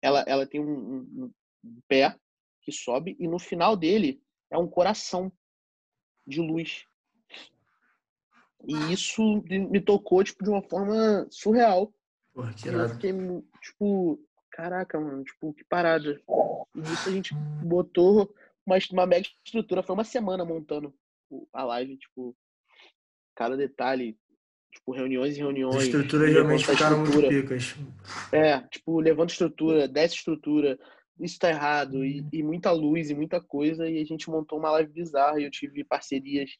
ela, 0.00 0.24
ela 0.26 0.46
tem 0.46 0.62
um, 0.62 0.64
um, 0.64 1.32
um 1.62 1.80
pé 1.86 2.16
que 2.62 2.72
sobe 2.72 3.14
e 3.20 3.28
no 3.28 3.38
final 3.38 3.76
dele 3.76 4.18
é 4.50 4.56
um 4.56 4.66
coração 4.66 5.30
de 6.26 6.40
luz. 6.40 6.86
E 8.66 8.92
isso 8.92 9.42
me 9.48 9.80
tocou, 9.80 10.22
tipo, 10.24 10.42
de 10.42 10.50
uma 10.50 10.62
forma 10.62 11.26
surreal. 11.30 11.92
Porra, 12.32 12.52
que 12.54 12.68
eu 12.68 12.88
fiquei, 12.88 13.12
tipo, 13.60 14.20
caraca, 14.50 14.98
mano, 14.98 15.24
tipo, 15.24 15.52
que 15.52 15.64
parada. 15.64 16.20
E 16.74 16.80
isso 16.80 17.08
a 17.08 17.12
gente 17.12 17.34
botou 17.62 18.32
uma, 18.66 18.76
uma 18.92 19.06
mega 19.06 19.26
estrutura. 19.44 19.82
Foi 19.82 19.94
uma 19.94 20.04
semana 20.04 20.44
montando 20.44 20.94
a 21.52 21.64
live, 21.64 21.96
tipo, 21.96 22.36
cada 23.34 23.56
detalhe, 23.56 24.16
tipo, 24.72 24.92
reuniões 24.92 25.36
e 25.36 25.40
reuniões. 25.40 25.76
As 25.76 25.82
estruturas 25.84 26.32
realmente 26.32 26.66
ficaram 26.66 26.98
muito 27.00 27.28
picas. 27.28 27.74
É, 28.32 28.60
tipo, 28.60 29.00
levanta 29.00 29.32
estrutura, 29.32 29.88
desce 29.88 30.16
estrutura, 30.16 30.78
isso 31.20 31.38
tá 31.38 31.50
errado, 31.50 32.04
e, 32.04 32.24
e, 32.32 32.42
muita 32.42 32.70
luz 32.72 33.10
e 33.10 33.14
muita 33.14 33.40
coisa, 33.40 33.88
e 33.88 34.00
a 34.00 34.04
gente 34.04 34.28
montou 34.28 34.58
uma 34.58 34.70
live 34.72 34.92
bizarra, 34.92 35.40
e 35.40 35.44
eu 35.44 35.50
tive 35.50 35.84
parcerias 35.84 36.50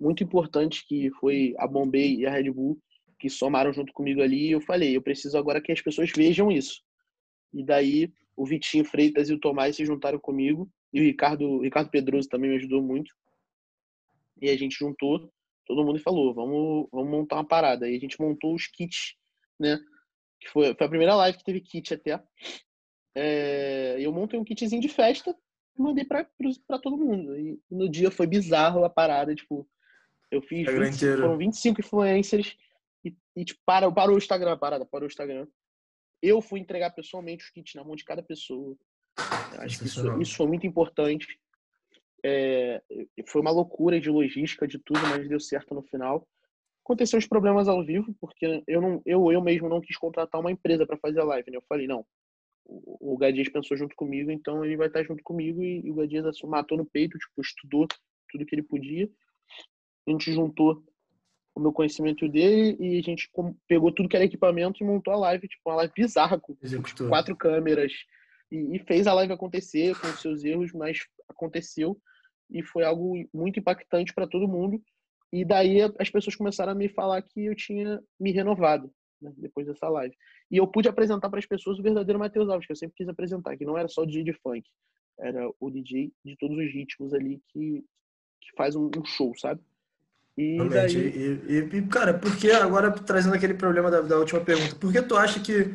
muito 0.00 0.24
importantes, 0.24 0.82
que 0.82 1.10
foi 1.12 1.54
a 1.58 1.66
Bombay 1.66 2.16
e 2.16 2.26
a 2.26 2.30
Red 2.30 2.50
Bull, 2.50 2.80
que 3.18 3.28
somaram 3.28 3.72
junto 3.72 3.92
comigo 3.92 4.22
ali, 4.22 4.48
e 4.48 4.52
eu 4.52 4.60
falei, 4.60 4.96
eu 4.96 5.02
preciso 5.02 5.36
agora 5.36 5.60
que 5.60 5.70
as 5.70 5.80
pessoas 5.80 6.10
vejam 6.10 6.50
isso. 6.50 6.82
E 7.52 7.62
daí 7.62 8.12
o 8.34 8.46
Vitinho 8.46 8.84
Freitas 8.84 9.28
e 9.28 9.34
o 9.34 9.38
Tomás 9.38 9.76
se 9.76 9.84
juntaram 9.84 10.18
comigo, 10.18 10.68
e 10.92 11.00
o 11.00 11.04
Ricardo, 11.04 11.44
o 11.44 11.62
Ricardo 11.62 11.90
Pedroso 11.90 12.28
também 12.28 12.50
me 12.50 12.56
ajudou 12.56 12.82
muito, 12.82 13.14
e 14.40 14.48
a 14.48 14.56
gente 14.56 14.78
juntou 14.78 15.30
todo 15.66 15.84
mundo 15.84 16.00
falou, 16.00 16.34
vamos, 16.34 16.88
vamos 16.90 17.08
montar 17.08 17.36
uma 17.36 17.46
parada. 17.46 17.88
E 17.88 17.96
a 17.96 18.00
gente 18.00 18.20
montou 18.20 18.54
os 18.54 18.66
kits, 18.66 19.14
né? 19.56 19.78
Que 20.40 20.48
foi, 20.48 20.74
foi 20.74 20.86
a 20.86 20.88
primeira 20.88 21.14
live 21.14 21.38
que 21.38 21.44
teve 21.44 21.60
kit 21.60 21.94
até 21.94 22.20
é, 23.14 23.96
eu 24.00 24.12
montei 24.12 24.38
um 24.38 24.44
kitzinho 24.44 24.80
de 24.80 24.88
festa 24.88 25.36
e 25.76 25.82
mandei 25.82 26.04
pra 26.04 26.24
todo 26.82 26.96
mundo. 26.96 27.36
E 27.38 27.60
no 27.70 27.88
dia 27.88 28.10
foi 28.10 28.26
bizarro 28.26 28.84
a 28.84 28.90
parada, 28.90 29.34
tipo, 29.34 29.68
eu 30.30 30.40
fiz 30.42 30.66
25, 30.66 31.16
foram 31.16 31.36
25 31.36 31.80
influencers 31.80 32.56
e, 33.04 33.14
e 33.36 33.44
tipo, 33.44 33.60
para, 33.64 33.90
parou 33.90 34.14
o 34.14 34.18
Instagram, 34.18 34.56
parada, 34.56 34.86
parou 34.86 35.06
o 35.06 35.10
Instagram. 35.10 35.46
Eu 36.22 36.40
fui 36.40 36.60
entregar 36.60 36.90
pessoalmente 36.90 37.44
os 37.44 37.50
kits 37.50 37.74
na 37.74 37.82
mão 37.82 37.96
de 37.96 38.04
cada 38.04 38.22
pessoa. 38.22 38.76
Acho 39.58 39.78
que 39.78 39.86
isso, 39.86 40.20
isso 40.20 40.36
foi 40.36 40.46
muito 40.46 40.66
importante. 40.66 41.26
É, 42.22 42.82
foi 43.26 43.40
uma 43.40 43.50
loucura 43.50 43.98
de 43.98 44.10
logística, 44.10 44.68
de 44.68 44.78
tudo, 44.78 45.00
mas 45.00 45.28
deu 45.28 45.40
certo 45.40 45.74
no 45.74 45.82
final. 45.82 46.26
Aconteceu 46.84 47.18
uns 47.18 47.26
problemas 47.26 47.68
ao 47.68 47.84
vivo, 47.84 48.14
porque 48.20 48.62
eu, 48.66 48.80
não, 48.80 49.02
eu, 49.06 49.32
eu 49.32 49.40
mesmo 49.40 49.68
não 49.68 49.80
quis 49.80 49.96
contratar 49.96 50.40
uma 50.40 50.52
empresa 50.52 50.86
para 50.86 50.98
fazer 50.98 51.20
a 51.20 51.24
live. 51.24 51.50
Né? 51.50 51.56
Eu 51.56 51.64
falei, 51.68 51.86
não, 51.86 52.04
o 52.66 53.16
Gadias 53.16 53.48
pensou 53.48 53.76
junto 53.76 53.96
comigo, 53.96 54.30
então 54.30 54.64
ele 54.64 54.76
vai 54.76 54.88
estar 54.88 55.02
junto 55.02 55.22
comigo 55.22 55.62
e, 55.62 55.86
e 55.86 55.90
o 55.90 55.94
Gadias 55.94 56.40
matou 56.44 56.76
no 56.76 56.84
peito, 56.84 57.18
tipo, 57.18 57.40
estudou 57.40 57.86
tudo 58.30 58.44
que 58.44 58.54
ele 58.54 58.62
podia. 58.62 59.08
A 60.06 60.10
gente 60.10 60.32
juntou 60.32 60.82
o 61.54 61.60
meu 61.60 61.72
conhecimento 61.72 62.28
dele 62.28 62.76
e 62.80 62.98
a 62.98 63.02
gente 63.02 63.30
pegou 63.66 63.92
tudo 63.92 64.08
que 64.08 64.16
era 64.16 64.24
equipamento 64.24 64.82
e 64.82 64.86
montou 64.86 65.12
a 65.12 65.16
live, 65.16 65.48
tipo, 65.48 65.68
uma 65.68 65.76
live 65.76 65.92
bizarra 65.94 66.38
com 66.38 66.56
quatro 67.08 67.36
câmeras 67.36 67.92
e, 68.50 68.76
e, 68.76 68.78
fez 68.80 69.06
a 69.06 69.12
live 69.14 69.32
acontecer 69.32 69.98
com 69.98 70.08
seus 70.08 70.44
erros, 70.44 70.72
mas 70.72 70.98
aconteceu 71.28 72.00
e 72.50 72.62
foi 72.62 72.84
algo 72.84 73.14
muito 73.32 73.60
impactante 73.60 74.12
para 74.12 74.26
todo 74.26 74.48
mundo. 74.48 74.82
E 75.32 75.44
daí 75.44 75.78
as 75.98 76.10
pessoas 76.10 76.34
começaram 76.34 76.72
a 76.72 76.74
me 76.74 76.88
falar 76.88 77.22
que 77.22 77.46
eu 77.46 77.54
tinha 77.54 78.02
me 78.18 78.32
renovado 78.32 78.92
né, 79.20 79.32
depois 79.36 79.66
dessa 79.66 79.88
live. 79.88 80.14
E 80.50 80.56
eu 80.56 80.66
pude 80.66 80.88
apresentar 80.88 81.30
para 81.30 81.38
as 81.38 81.46
pessoas 81.46 81.78
o 81.78 81.82
verdadeiro 81.82 82.18
Matheus 82.18 82.48
Alves, 82.48 82.66
que 82.66 82.72
eu 82.72 82.76
sempre 82.76 82.96
quis 82.96 83.08
apresentar, 83.08 83.56
que 83.56 83.64
não 83.64 83.78
era 83.78 83.88
só 83.88 84.02
o 84.02 84.06
DJ 84.06 84.24
de 84.24 84.32
funk, 84.32 84.68
era 85.18 85.48
o 85.60 85.70
DJ 85.70 86.12
de 86.24 86.36
todos 86.36 86.56
os 86.58 86.72
ritmos 86.72 87.14
ali 87.14 87.40
que, 87.48 87.84
que 88.40 88.56
faz 88.56 88.74
um, 88.74 88.90
um 88.96 89.04
show, 89.04 89.32
sabe? 89.36 89.62
E, 90.36 90.56
Realmente. 90.56 90.96
Daí... 90.96 91.40
E, 91.48 91.52
e, 91.52 91.76
e, 91.78 91.82
cara, 91.88 92.14
por 92.14 92.36
que 92.36 92.50
agora 92.50 92.90
trazendo 92.90 93.34
aquele 93.34 93.54
problema 93.54 93.90
da, 93.90 94.00
da 94.00 94.18
última 94.18 94.40
pergunta, 94.40 94.76
por 94.76 94.92
que 94.92 95.02
tu 95.02 95.16
acha 95.16 95.40
que 95.40 95.74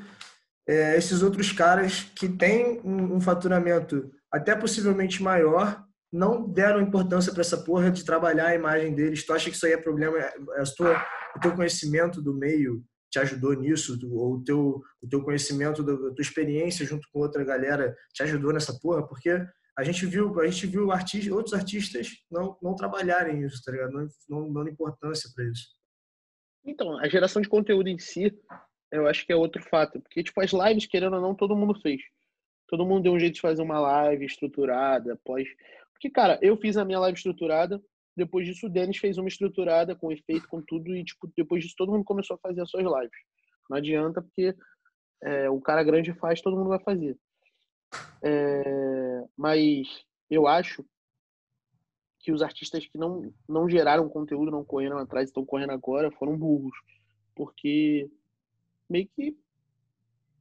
é, 0.68 0.98
esses 0.98 1.22
outros 1.22 1.52
caras 1.52 2.04
que 2.16 2.28
têm 2.28 2.82
um, 2.84 3.16
um 3.16 3.22
faturamento 3.22 4.12
até 4.32 4.56
possivelmente 4.56 5.22
maior 5.22 5.84
não 6.12 6.48
deram 6.48 6.82
importância 6.82 7.32
para 7.32 7.42
essa 7.42 7.58
porra 7.58 7.92
de 7.92 8.06
trabalhar 8.06 8.48
a 8.48 8.56
imagem 8.56 8.94
deles? 8.96 9.26
Tu 9.26 9.34
acha 9.34 9.50
que 9.50 9.56
isso 9.56 9.66
aí 9.66 9.74
é 9.74 9.78
problema? 9.78 10.18
É, 10.18 10.34
é 10.56 10.62
a 10.62 10.64
tua, 10.64 11.06
o 11.36 11.40
teu 11.40 11.54
conhecimento 11.54 12.22
do 12.22 12.34
meio 12.34 12.84
te 13.12 13.20
ajudou 13.20 13.54
nisso? 13.54 13.98
Ou 14.12 14.36
o 14.36 14.44
teu, 14.44 14.82
o 15.02 15.08
teu 15.08 15.22
conhecimento, 15.22 15.84
da 15.84 15.96
tua 15.96 16.22
experiência 16.22 16.86
junto 16.86 17.08
com 17.12 17.20
outra 17.20 17.44
galera 17.44 17.96
te 18.14 18.24
ajudou 18.24 18.54
nessa 18.54 18.78
porra? 18.80 19.06
Porque 19.08 19.46
a 19.78 19.84
gente 19.84 20.06
viu, 20.06 20.40
a 20.40 20.48
gente 20.48 20.68
viu 20.68 20.92
artistas, 20.92 21.32
outros 21.32 21.54
artistas 21.54 22.10
não, 22.32 22.58
não 22.62 22.76
trabalharem 22.76 23.44
isso, 23.44 23.62
tá 23.64 23.72
ligado? 23.72 23.92
Não, 23.92 24.08
não 24.30 24.54
dando 24.54 24.70
importância 24.70 25.30
para 25.36 25.46
isso. 25.46 25.68
Então, 26.64 26.98
a 26.98 27.08
geração 27.08 27.42
de 27.42 27.50
conteúdo 27.50 27.90
em 27.90 28.00
si, 28.00 28.34
eu 28.92 29.08
acho 29.08 29.26
que 29.26 29.34
é 29.34 29.36
outro 29.36 29.62
fato. 29.62 30.00
Porque, 30.02 30.24
tipo, 30.24 30.42
as 30.42 30.52
lives, 30.52 30.86
querendo 30.86 31.16
ou 31.16 31.22
não, 31.22 31.36
todo 31.36 31.56
mundo 31.56 31.80
fez. 31.82 32.02
Todo 32.68 32.86
mundo 32.86 33.04
deu 33.04 33.14
um 33.14 33.20
jeito 33.20 33.36
de 33.36 33.42
fazer 33.42 33.62
uma 33.62 33.80
live 33.80 34.26
estruturada, 34.26 35.20
pós. 35.24 35.48
Porque, 35.92 36.10
cara, 36.10 36.40
eu 36.42 36.58
fiz 36.58 36.78
a 36.78 36.86
minha 36.86 37.00
live 37.00 37.18
estruturada, 37.18 37.82
depois 38.16 38.48
disso 38.48 38.68
o 38.68 38.70
Denis 38.70 38.98
fez 38.98 39.18
uma 39.18 39.28
estruturada, 39.28 39.96
com 39.96 40.12
efeito, 40.12 40.48
com 40.48 40.62
tudo, 40.62 40.96
e, 40.96 41.04
tipo, 41.04 41.30
depois 41.38 41.64
disso 41.64 41.76
todo 41.78 41.92
mundo 41.92 42.06
começou 42.06 42.36
a 42.36 42.40
fazer 42.40 42.62
as 42.62 42.70
suas 42.70 42.84
lives. 42.84 43.18
Não 43.70 43.78
adianta, 43.78 44.22
porque 44.22 44.56
é, 45.24 45.50
o 45.50 45.60
cara 45.60 45.84
grande 45.84 46.14
faz, 46.14 46.42
todo 46.42 46.58
mundo 46.58 46.70
vai 46.70 46.80
fazer. 46.80 47.18
É, 48.22 49.24
mas 49.38 49.88
eu 50.30 50.48
acho 50.48 50.86
que 52.20 52.32
os 52.32 52.42
artistas 52.42 52.86
que 52.88 52.98
não, 52.98 53.32
não 53.48 53.70
geraram 53.70 54.10
conteúdo, 54.10 54.50
não 54.50 54.66
correram 54.66 54.98
atrás, 54.98 55.30
estão 55.30 55.46
correndo 55.46 55.72
agora, 55.72 56.12
foram 56.12 56.38
burros. 56.38 56.76
Porque 57.36 58.10
meio 58.90 59.08
que 59.16 59.38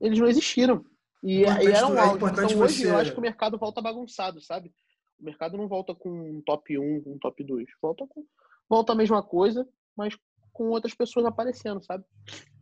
eles 0.00 0.18
não 0.18 0.26
existiram. 0.26 0.84
E, 1.22 1.40
e 1.40 1.44
eram 1.44 1.98
é 1.98 2.14
Então 2.14 2.60
hoje 2.60 2.82
você... 2.82 2.90
eu 2.90 2.96
acho 2.96 3.12
que 3.12 3.18
o 3.18 3.22
mercado 3.22 3.58
volta 3.58 3.80
bagunçado, 3.80 4.40
sabe? 4.40 4.72
O 5.18 5.24
mercado 5.24 5.56
não 5.56 5.68
volta 5.68 5.94
com 5.94 6.10
um 6.10 6.42
top 6.42 6.78
1, 6.78 7.02
um 7.06 7.18
top 7.18 7.42
2. 7.42 7.66
Volta 7.80 8.06
com 8.06 8.24
volta 8.68 8.92
a 8.92 8.96
mesma 8.96 9.22
coisa, 9.22 9.66
mas 9.96 10.16
com 10.52 10.68
outras 10.68 10.94
pessoas 10.94 11.26
aparecendo, 11.26 11.84
sabe? 11.84 12.04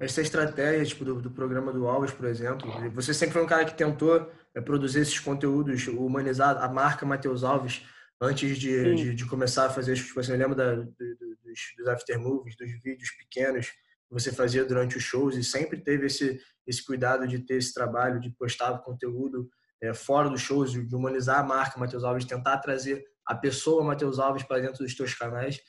Essa 0.00 0.22
estratégia 0.22 0.84
tipo, 0.84 1.04
do, 1.04 1.20
do 1.20 1.30
programa 1.30 1.72
do 1.72 1.86
Alves, 1.86 2.12
por 2.12 2.26
exemplo, 2.26 2.70
você 2.90 3.12
sempre 3.12 3.34
foi 3.34 3.44
um 3.44 3.46
cara 3.46 3.64
que 3.64 3.74
tentou 3.74 4.16
é, 4.16 4.26
produzir 4.60 5.00
esses 5.00 5.18
conteúdos, 5.18 5.86
humanizar 5.86 6.62
a 6.62 6.68
marca 6.68 7.06
Matheus 7.06 7.42
Alves 7.42 7.82
antes 8.20 8.58
de, 8.58 8.94
de, 8.94 9.14
de, 9.14 9.26
começar 9.26 9.66
a 9.66 9.70
fazer, 9.70 9.96
tipo 9.96 10.18
assim, 10.20 10.32
eu 10.32 10.38
lembro 10.38 10.54
da, 10.54 10.74
do, 10.74 10.84
dos, 10.84 11.60
dos 11.76 11.88
aftermovies, 11.88 12.56
dos 12.56 12.70
vídeos 12.82 13.10
pequenos 13.10 13.66
que 13.68 14.12
você 14.12 14.30
fazia 14.30 14.64
durante 14.64 14.96
os 14.96 15.02
shows 15.02 15.36
e 15.36 15.42
sempre 15.42 15.80
teve 15.80 16.06
esse, 16.06 16.40
esse 16.66 16.84
cuidado 16.84 17.26
de 17.26 17.40
ter 17.40 17.56
esse 17.56 17.72
trabalho, 17.74 18.20
de 18.20 18.30
postar 18.30 18.78
conteúdo 18.78 19.48
é, 19.80 19.92
fora 19.92 20.30
dos 20.30 20.40
shows, 20.40 20.70
de 20.70 20.94
humanizar 20.94 21.40
a 21.40 21.42
marca 21.42 21.80
Matheus 21.80 22.04
Alves, 22.04 22.24
tentar 22.24 22.58
trazer 22.58 23.04
a 23.26 23.34
pessoa 23.34 23.82
Matheus 23.82 24.18
Alves 24.18 24.44
para 24.44 24.60
dentro 24.60 24.84
dos 24.84 24.94
teus 24.94 25.14
canais. 25.14 25.60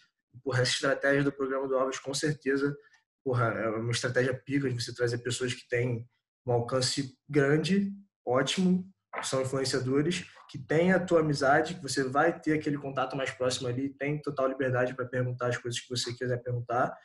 Porra, 0.43 0.61
essa 0.61 0.71
estratégia 0.71 1.23
do 1.23 1.31
programa 1.31 1.67
do 1.67 1.75
Alves, 1.75 1.99
com 1.99 2.13
certeza, 2.13 2.75
porra, 3.23 3.45
é 3.45 3.69
uma 3.69 3.91
estratégia 3.91 4.33
pica 4.33 4.69
de 4.69 4.79
você 4.79 4.93
trazer 4.93 5.19
pessoas 5.19 5.53
que 5.53 5.67
têm 5.67 6.07
um 6.45 6.51
alcance 6.51 7.17
grande, 7.27 7.91
ótimo, 8.25 8.85
são 9.21 9.41
influenciadores, 9.41 10.25
que 10.49 10.57
têm 10.57 10.91
a 10.91 10.99
tua 10.99 11.19
amizade, 11.19 11.75
que 11.75 11.81
você 11.81 12.03
vai 12.03 12.39
ter 12.39 12.53
aquele 12.53 12.77
contato 12.77 13.15
mais 13.15 13.31
próximo 13.31 13.67
ali, 13.67 13.89
tem 13.89 14.21
total 14.21 14.47
liberdade 14.47 14.95
para 14.95 15.05
perguntar 15.05 15.47
as 15.47 15.57
coisas 15.57 15.79
que 15.79 15.89
você 15.89 16.13
quiser 16.13 16.37
perguntar. 16.41 16.95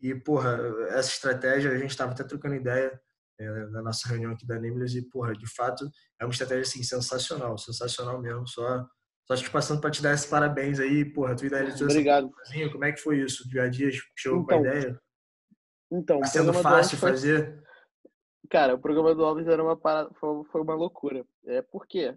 E, 0.00 0.14
porra, 0.14 0.58
essa 0.90 1.10
estratégia, 1.10 1.70
a 1.70 1.78
gente 1.78 1.90
estava 1.90 2.12
até 2.12 2.24
trocando 2.24 2.54
ideia 2.54 2.98
é, 3.38 3.66
na 3.66 3.82
nossa 3.82 4.08
reunião 4.08 4.32
aqui 4.32 4.46
da 4.46 4.58
Nimbus 4.58 4.94
e, 4.94 5.02
porra, 5.02 5.34
de 5.34 5.46
fato, 5.46 5.90
é 6.18 6.24
uma 6.24 6.32
estratégia, 6.32 6.62
assim, 6.62 6.82
sensacional, 6.82 7.56
sensacional 7.58 8.20
mesmo. 8.20 8.46
Só, 8.46 8.86
só 9.26 9.36
te 9.36 9.50
passando 9.50 9.80
para 9.80 9.90
te 9.90 10.02
dar 10.02 10.14
esses 10.14 10.26
parabéns 10.26 10.80
aí, 10.80 11.04
porra, 11.04 11.36
tu 11.36 11.46
idealizou 11.46 11.86
Obrigado. 11.86 12.30
Essa 12.46 12.70
como 12.70 12.84
é 12.84 12.92
que 12.92 13.00
foi 13.00 13.20
isso? 13.20 13.48
Dia 13.48 13.64
a 13.64 13.68
dia 13.68 13.90
chegou 14.16 14.40
então, 14.40 14.44
com 14.44 14.52
a 14.52 14.68
então, 14.68 14.78
ideia? 14.78 15.00
Então, 15.92 16.20
tá 16.20 16.26
sendo 16.26 16.52
fácil 16.54 16.96
foi... 16.96 17.10
Cara, 18.50 18.74
o 18.74 18.78
programa 18.80 19.14
do 19.14 19.24
Alves 19.24 19.46
era 19.46 19.62
uma 19.62 19.76
parada, 19.76 20.10
foi 20.14 20.60
uma 20.60 20.74
loucura. 20.74 21.24
É 21.46 21.62
porque 21.62 22.14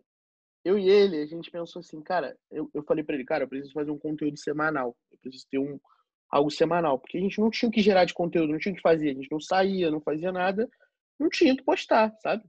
eu 0.66 0.80
e 0.80 0.90
ele, 0.90 1.22
a 1.22 1.26
gente 1.28 1.52
pensou 1.52 1.80
assim, 1.80 2.02
cara, 2.02 2.36
eu, 2.50 2.70
eu 2.74 2.84
falei 2.84 3.04
para 3.04 3.16
ele, 3.16 3.24
cara, 3.24 3.44
eu 3.44 3.48
preciso 3.48 3.72
fazer 3.72 3.92
um 3.92 4.00
conteúdo 4.00 4.38
semanal. 4.38 4.98
Eu 5.12 5.18
preciso 5.20 5.46
ter 5.50 5.60
um, 5.60 5.80
algo 6.34 6.50
semanal, 6.50 6.98
porque 6.98 7.20
a 7.20 7.22
gente 7.22 7.40
não 7.40 7.52
tinha 7.52 7.70
o 7.70 7.72
que 7.72 7.82
gerar 7.82 8.06
de 8.06 8.14
conteúdo, 8.16 8.52
não 8.52 8.58
tinha 8.58 8.74
o 8.74 8.76
que 8.76 8.82
fazer, 8.82 9.12
a 9.12 9.14
gente 9.14 9.32
não 9.32 9.40
saía, 9.40 9.92
não 9.92 10.02
fazia 10.02 10.32
nada, 10.32 10.68
não 11.20 11.30
tinha 11.30 11.54
o 11.54 11.58
que 11.58 11.64
postar, 11.64 12.12
sabe? 12.24 12.44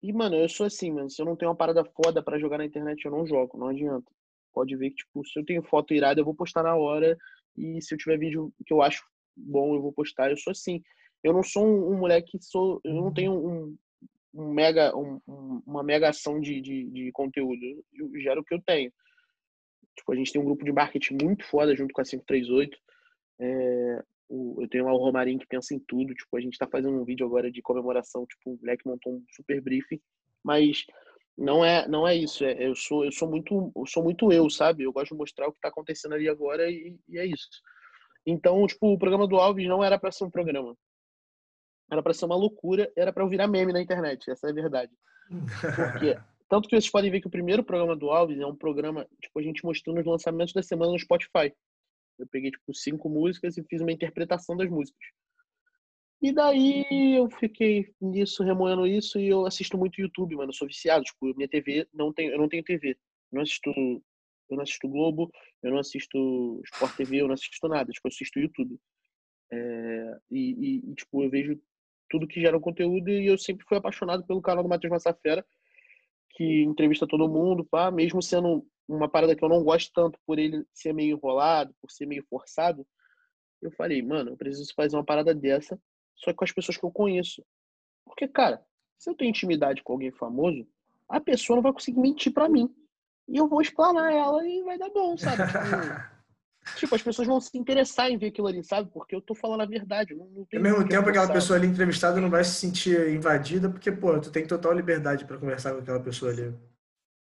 E, 0.00 0.12
mano, 0.12 0.36
eu 0.36 0.48
sou 0.48 0.66
assim, 0.66 0.92
mano, 0.92 1.10
se 1.10 1.20
eu 1.20 1.26
não 1.26 1.34
tenho 1.34 1.50
uma 1.50 1.56
parada 1.56 1.84
foda 1.84 2.22
para 2.22 2.38
jogar 2.38 2.58
na 2.58 2.64
internet, 2.64 3.04
eu 3.04 3.10
não 3.10 3.26
jogo, 3.26 3.58
não 3.58 3.68
adianta. 3.68 4.08
Pode 4.52 4.76
ver 4.76 4.90
que, 4.90 4.96
tipo, 4.96 5.26
se 5.26 5.36
eu 5.36 5.44
tenho 5.44 5.62
foto 5.64 5.92
irada, 5.92 6.20
eu 6.20 6.24
vou 6.24 6.34
postar 6.34 6.62
na 6.62 6.76
hora, 6.76 7.18
e 7.56 7.82
se 7.82 7.92
eu 7.92 7.98
tiver 7.98 8.18
vídeo 8.18 8.52
que 8.64 8.72
eu 8.72 8.80
acho 8.80 9.04
bom, 9.36 9.74
eu 9.74 9.82
vou 9.82 9.92
postar, 9.92 10.30
eu 10.30 10.36
sou 10.36 10.52
assim. 10.52 10.80
Eu 11.22 11.32
não 11.32 11.42
sou 11.42 11.66
um, 11.66 11.92
um 11.92 11.98
moleque, 11.98 12.38
sou, 12.40 12.80
eu 12.84 12.94
não 12.94 13.12
tenho 13.12 13.32
um, 13.32 13.76
um 14.34 14.52
mega, 14.52 14.96
um, 14.96 15.20
uma 15.66 15.82
mega 15.82 16.08
ação 16.08 16.40
de, 16.40 16.60
de, 16.60 16.90
de 16.90 17.12
conteúdo, 17.12 17.84
eu 17.94 18.10
gero 18.20 18.40
o 18.40 18.44
que 18.44 18.54
eu 18.54 18.62
tenho. 18.62 18.92
Tipo, 19.96 20.12
a 20.12 20.16
gente 20.16 20.32
tem 20.32 20.40
um 20.40 20.44
grupo 20.44 20.64
de 20.64 20.72
marketing 20.72 21.18
muito 21.22 21.44
foda 21.46 21.76
junto 21.76 21.92
com 21.92 22.00
a 22.00 22.04
538. 22.04 22.76
É, 23.40 24.02
o, 24.28 24.62
eu 24.62 24.68
tenho 24.68 24.84
lá 24.84 24.92
o 24.92 24.96
Romarinho 24.96 25.38
que 25.38 25.46
pensa 25.46 25.74
em 25.74 25.78
tudo. 25.80 26.14
Tipo, 26.14 26.36
a 26.36 26.40
gente 26.40 26.58
tá 26.58 26.66
fazendo 26.66 27.00
um 27.00 27.04
vídeo 27.04 27.26
agora 27.26 27.50
de 27.50 27.60
comemoração. 27.60 28.26
Tipo, 28.26 28.52
o 28.52 28.58
moleque 28.58 28.86
montou 28.86 29.14
um 29.14 29.24
super 29.30 29.60
briefing. 29.60 30.00
Mas 30.42 30.84
não 31.36 31.64
é 31.64 31.86
não 31.88 32.06
é 32.06 32.16
isso. 32.16 32.44
É, 32.44 32.66
eu 32.66 32.74
sou 32.74 33.04
eu 33.04 33.12
sou 33.12 33.28
muito 33.28 33.72
eu 33.76 33.86
sou 33.86 34.02
muito 34.02 34.32
eu, 34.32 34.48
sabe? 34.50 34.84
Eu 34.84 34.92
gosto 34.92 35.12
de 35.12 35.18
mostrar 35.18 35.48
o 35.48 35.52
que 35.52 35.60
tá 35.60 35.68
acontecendo 35.68 36.14
ali 36.14 36.28
agora 36.28 36.70
e, 36.70 36.96
e 37.08 37.18
é 37.18 37.26
isso. 37.26 37.48
Então, 38.26 38.66
tipo, 38.66 38.92
o 38.92 38.98
programa 38.98 39.26
do 39.26 39.36
Alves 39.36 39.66
não 39.66 39.82
era 39.82 39.98
para 39.98 40.12
ser 40.12 40.24
um 40.24 40.30
programa. 40.30 40.76
Era 41.92 42.02
para 42.02 42.14
ser 42.14 42.24
uma 42.24 42.36
loucura, 42.36 42.90
era 42.96 43.12
para 43.12 43.22
eu 43.22 43.28
virar 43.28 43.46
meme 43.46 43.70
na 43.70 43.82
internet, 43.82 44.30
essa 44.30 44.46
é 44.46 44.50
a 44.50 44.54
verdade. 44.54 44.90
Porque 45.28 46.16
tanto 46.48 46.66
que 46.66 46.74
vocês 46.74 46.90
podem 46.90 47.10
ver 47.10 47.20
que 47.20 47.26
o 47.26 47.30
primeiro 47.30 47.62
programa 47.62 47.94
do 47.94 48.10
Alves 48.10 48.40
é 48.40 48.46
um 48.46 48.56
programa, 48.56 49.06
tipo, 49.20 49.38
a 49.38 49.42
gente 49.42 49.62
mostrou 49.62 49.94
nos 49.94 50.06
lançamentos 50.06 50.54
da 50.54 50.62
semana 50.62 50.90
no 50.90 50.98
Spotify. 50.98 51.52
Eu 52.18 52.26
peguei, 52.28 52.50
tipo, 52.50 52.74
cinco 52.74 53.10
músicas 53.10 53.58
e 53.58 53.64
fiz 53.64 53.82
uma 53.82 53.92
interpretação 53.92 54.56
das 54.56 54.70
músicas. 54.70 55.06
E 56.22 56.32
daí 56.32 57.16
eu 57.18 57.28
fiquei 57.28 57.92
nisso, 58.00 58.42
remoendo 58.42 58.86
isso, 58.86 59.18
e 59.18 59.28
eu 59.28 59.44
assisto 59.44 59.76
muito 59.76 60.00
YouTube, 60.00 60.36
mano. 60.36 60.48
Eu 60.48 60.54
sou 60.54 60.66
viciado, 60.66 61.04
tipo, 61.04 61.34
minha 61.36 61.48
TV 61.48 61.86
não 61.92 62.10
tem, 62.10 62.28
eu 62.28 62.38
não 62.38 62.48
tenho 62.48 62.64
TV. 62.64 62.90
Eu 62.90 62.96
não 63.32 63.42
assisto, 63.42 63.70
eu 63.70 64.56
não 64.56 64.62
assisto 64.62 64.88
Globo, 64.88 65.30
eu 65.62 65.70
não 65.70 65.78
assisto 65.78 66.62
Sport 66.72 66.96
TV, 66.96 67.20
eu 67.20 67.26
não 67.26 67.34
assisto 67.34 67.68
nada, 67.68 67.92
tipo, 67.92 68.06
eu 68.06 68.10
assisto 68.10 68.38
YouTube. 68.38 68.78
É, 69.52 70.18
e, 70.30 70.78
e, 70.90 70.94
tipo, 70.94 71.22
eu 71.22 71.28
vejo 71.28 71.60
tudo 72.12 72.26
que 72.26 72.42
gera 72.42 72.60
conteúdo 72.60 73.08
e 73.08 73.26
eu 73.26 73.38
sempre 73.38 73.64
fui 73.66 73.78
apaixonado 73.78 74.22
pelo 74.26 74.42
canal 74.42 74.62
do 74.62 74.68
Matheus 74.68 74.92
Massafera 74.92 75.44
que 76.34 76.62
entrevista 76.62 77.06
todo 77.06 77.28
mundo, 77.28 77.64
pá, 77.64 77.90
mesmo 77.90 78.22
sendo 78.22 78.66
uma 78.86 79.08
parada 79.08 79.34
que 79.34 79.42
eu 79.42 79.48
não 79.48 79.64
gosto 79.64 79.90
tanto 79.94 80.18
por 80.26 80.38
ele 80.38 80.64
ser 80.72 80.92
meio 80.92 81.16
enrolado, 81.16 81.74
por 81.80 81.90
ser 81.90 82.06
meio 82.06 82.24
forçado, 82.28 82.86
eu 83.60 83.70
falei, 83.72 84.02
mano, 84.02 84.30
eu 84.30 84.36
preciso 84.36 84.72
fazer 84.74 84.96
uma 84.96 85.04
parada 85.04 85.34
dessa, 85.34 85.80
só 86.16 86.30
que 86.30 86.36
com 86.36 86.44
as 86.44 86.52
pessoas 86.52 86.76
que 86.76 86.84
eu 86.84 86.90
conheço. 86.90 87.44
Porque, 88.04 88.26
cara, 88.26 88.62
se 88.98 89.08
eu 89.08 89.14
tenho 89.14 89.30
intimidade 89.30 89.82
com 89.82 89.92
alguém 89.92 90.10
famoso, 90.10 90.66
a 91.08 91.20
pessoa 91.20 91.56
não 91.56 91.62
vai 91.62 91.72
conseguir 91.72 92.00
mentir 92.00 92.32
para 92.32 92.48
mim. 92.48 92.74
E 93.28 93.36
eu 93.36 93.48
vou 93.48 93.62
explanar 93.62 94.12
ela 94.12 94.46
e 94.46 94.62
vai 94.62 94.78
dar 94.78 94.90
bom, 94.90 95.16
sabe? 95.16 95.42
Tipo, 96.76 96.94
as 96.94 97.02
pessoas 97.02 97.26
vão 97.26 97.40
se 97.40 97.56
interessar 97.58 98.10
em 98.10 98.16
ver 98.16 98.28
aquilo 98.28 98.46
ali, 98.46 98.62
sabe? 98.62 98.88
Porque 98.92 99.14
eu 99.14 99.20
tô 99.20 99.34
falando 99.34 99.62
a 99.62 99.66
verdade. 99.66 100.14
Não, 100.14 100.26
não 100.26 100.46
Ao 100.52 100.60
mesmo 100.60 100.88
tempo, 100.88 101.08
aquela 101.08 101.32
pessoa 101.32 101.58
ali 101.58 101.66
entrevistada 101.66 102.20
não 102.20 102.30
vai 102.30 102.44
se 102.44 102.54
sentir 102.54 103.10
invadida, 103.10 103.68
porque, 103.68 103.90
pô, 103.90 104.18
tu 104.20 104.30
tem 104.30 104.46
total 104.46 104.72
liberdade 104.72 105.24
para 105.24 105.38
conversar 105.38 105.72
com 105.72 105.80
aquela 105.80 106.00
pessoa 106.00 106.30
ali. 106.30 106.54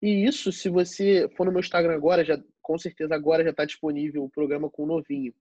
E 0.03 0.27
isso, 0.27 0.53
se 0.53 0.69
você 0.69 1.31
for 1.37 1.47
no 1.47 1.53
meu 1.53 1.61
Instagram 1.61 1.95
agora, 1.95 2.25
já 2.25 2.39
com 2.61 2.77
certeza 2.77 3.15
agora 3.15 3.45
já 3.45 3.53
tá 3.53 3.65
disponível 3.65 4.25
o 4.25 4.31
programa 4.31 4.69
com 4.69 4.83
o 4.83 4.87
novinho. 4.87 5.33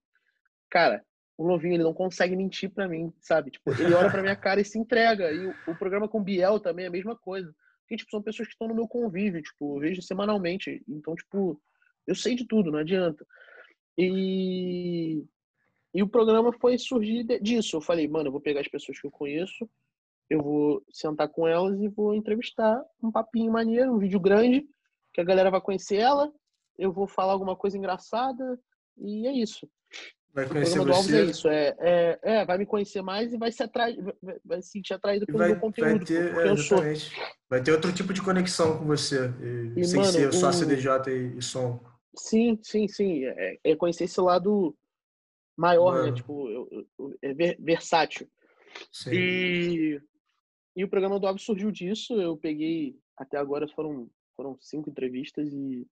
Cara, 0.70 1.04
o 1.38 1.48
novinho 1.48 1.74
ele 1.74 1.84
não 1.84 1.94
consegue 1.94 2.36
mentir 2.36 2.70
para 2.70 2.88
mim, 2.88 3.12
sabe? 3.20 3.52
Tipo, 3.52 3.72
ele 3.72 3.94
olha 3.94 4.10
pra 4.10 4.22
minha 4.22 4.36
cara 4.38 4.62
e 4.62 4.66
se 4.66 4.78
entrega. 4.78 5.32
E 5.32 5.48
o, 5.48 5.56
o, 5.68 5.76
programa 5.76 6.08
com 6.08 6.20
o 6.20 6.24
Biel 6.24 6.60
também 6.60 6.86
é 6.86 6.88
a 6.88 6.92
mesma 6.92 7.16
coisa. 7.16 7.54
Porque, 7.82 7.98
tipo, 7.98 8.12
são 8.12 8.22
pessoas 8.22 8.48
que 8.48 8.54
estão 8.54 8.68
no 8.68 8.76
meu 8.76 8.88
convívio, 8.88 9.42
tipo, 9.42 9.78
eu 9.78 9.82
vejo 9.82 10.02
semanalmente. 10.02 10.84
Então, 10.88 11.16
tipo, 11.16 11.60
eu 12.06 12.16
sei 12.16 12.36
de 12.36 12.46
tudo, 12.46 12.72
não 12.72 12.80
adianta. 12.80 13.26
E, 13.98 15.24
e 15.94 16.02
o 16.04 16.08
programa 16.08 16.52
foi 16.54 16.78
surgir 16.78 17.24
disso. 17.42 17.76
Eu 17.78 17.82
falei, 17.82 18.08
mano, 18.08 18.28
eu 18.28 18.32
vou 18.32 18.42
pegar 18.42 18.62
as 18.62 18.68
pessoas 18.68 19.00
que 19.00 19.06
eu 19.08 19.12
conheço, 19.12 19.70
eu 20.30 20.42
vou 20.42 20.84
sentar 20.92 21.28
com 21.30 21.48
elas 21.48 21.80
e 21.82 21.88
vou 21.88 22.14
entrevistar 22.16 22.82
um 23.04 23.12
papinho 23.12 23.52
maneiro, 23.52 23.94
um 23.94 24.00
vídeo 24.00 24.20
grande, 24.20 24.66
que 25.14 25.20
a 25.22 25.24
galera 25.26 25.52
vai 25.52 25.60
conhecer 25.62 25.98
ela, 25.98 26.32
eu 26.78 26.92
vou 26.92 27.06
falar 27.08 27.34
alguma 27.34 27.56
coisa 27.56 27.78
engraçada, 27.78 28.60
E 28.98 29.28
é 29.28 29.32
isso. 29.34 29.68
Vai 30.34 30.48
conhecer 30.48 30.80
o 30.80 30.84
programa 30.84 31.04
você. 31.04 31.18
é 31.20 31.24
isso. 31.26 31.48
É, 31.50 31.76
é, 31.80 32.20
é, 32.24 32.46
vai 32.46 32.58
me 32.58 32.66
conhecer 32.66 33.02
mais 33.02 33.34
e 33.34 33.38
vai 33.38 33.52
se, 33.52 33.62
atrai, 33.64 33.98
vai, 34.22 34.38
vai 34.46 34.62
se 34.62 34.70
sentir 34.70 34.94
atraído 34.94 35.26
pelo 35.26 35.38
vai, 35.40 35.50
meu 35.50 35.60
conteúdo. 35.60 35.98
vai 35.98 36.06
ter, 36.06 36.34
é, 36.38 36.50
eu 36.50 36.56
sou. 36.58 36.78
Vai 37.50 37.62
ter 37.62 37.72
outro 37.74 37.92
tipo 37.92 38.14
de 38.14 38.22
conexão 38.22 38.78
com 38.78 38.86
você. 38.86 39.30
E, 39.76 39.82
E, 39.82 39.86
sem 39.86 40.00
mano, 40.00 40.12
ser 40.14 40.32
só 40.34 40.50
o- 40.50 40.54
CDJ 40.54 41.10
e, 41.12 41.38
e 41.38 41.42
som. 41.42 41.84
Sim, 42.16 42.60
sim, 42.62 42.88
sim. 42.88 43.26
É, 43.26 43.60
é 43.64 43.76
conhecer 43.76 44.06
esse 44.06 44.20
lado 44.20 44.76
maior, 45.58 45.96
né? 45.96 46.02
Mano. 46.06 46.14
Tipo, 46.16 46.50
eu- 46.50 46.88
eu- 47.00 47.18
é 47.22 47.34
ver- 47.34 47.58
versátil. 47.60 48.30
Sim. 48.92 49.12
E, 49.14 50.02
e 50.76 50.84
o 50.84 50.90
programa 50.90 51.20
do 51.20 51.28
Alves 51.28 51.44
surgiu 51.44 51.72
disso. 51.72 52.20
Eu 52.22 52.38
peguei, 52.38 52.98
até 53.18 53.38
agora 53.38 53.68
foram, 53.70 54.10
foram 54.36 54.58
cinco 54.60 54.90
entrevistas 54.90 55.52
e, 55.54 55.88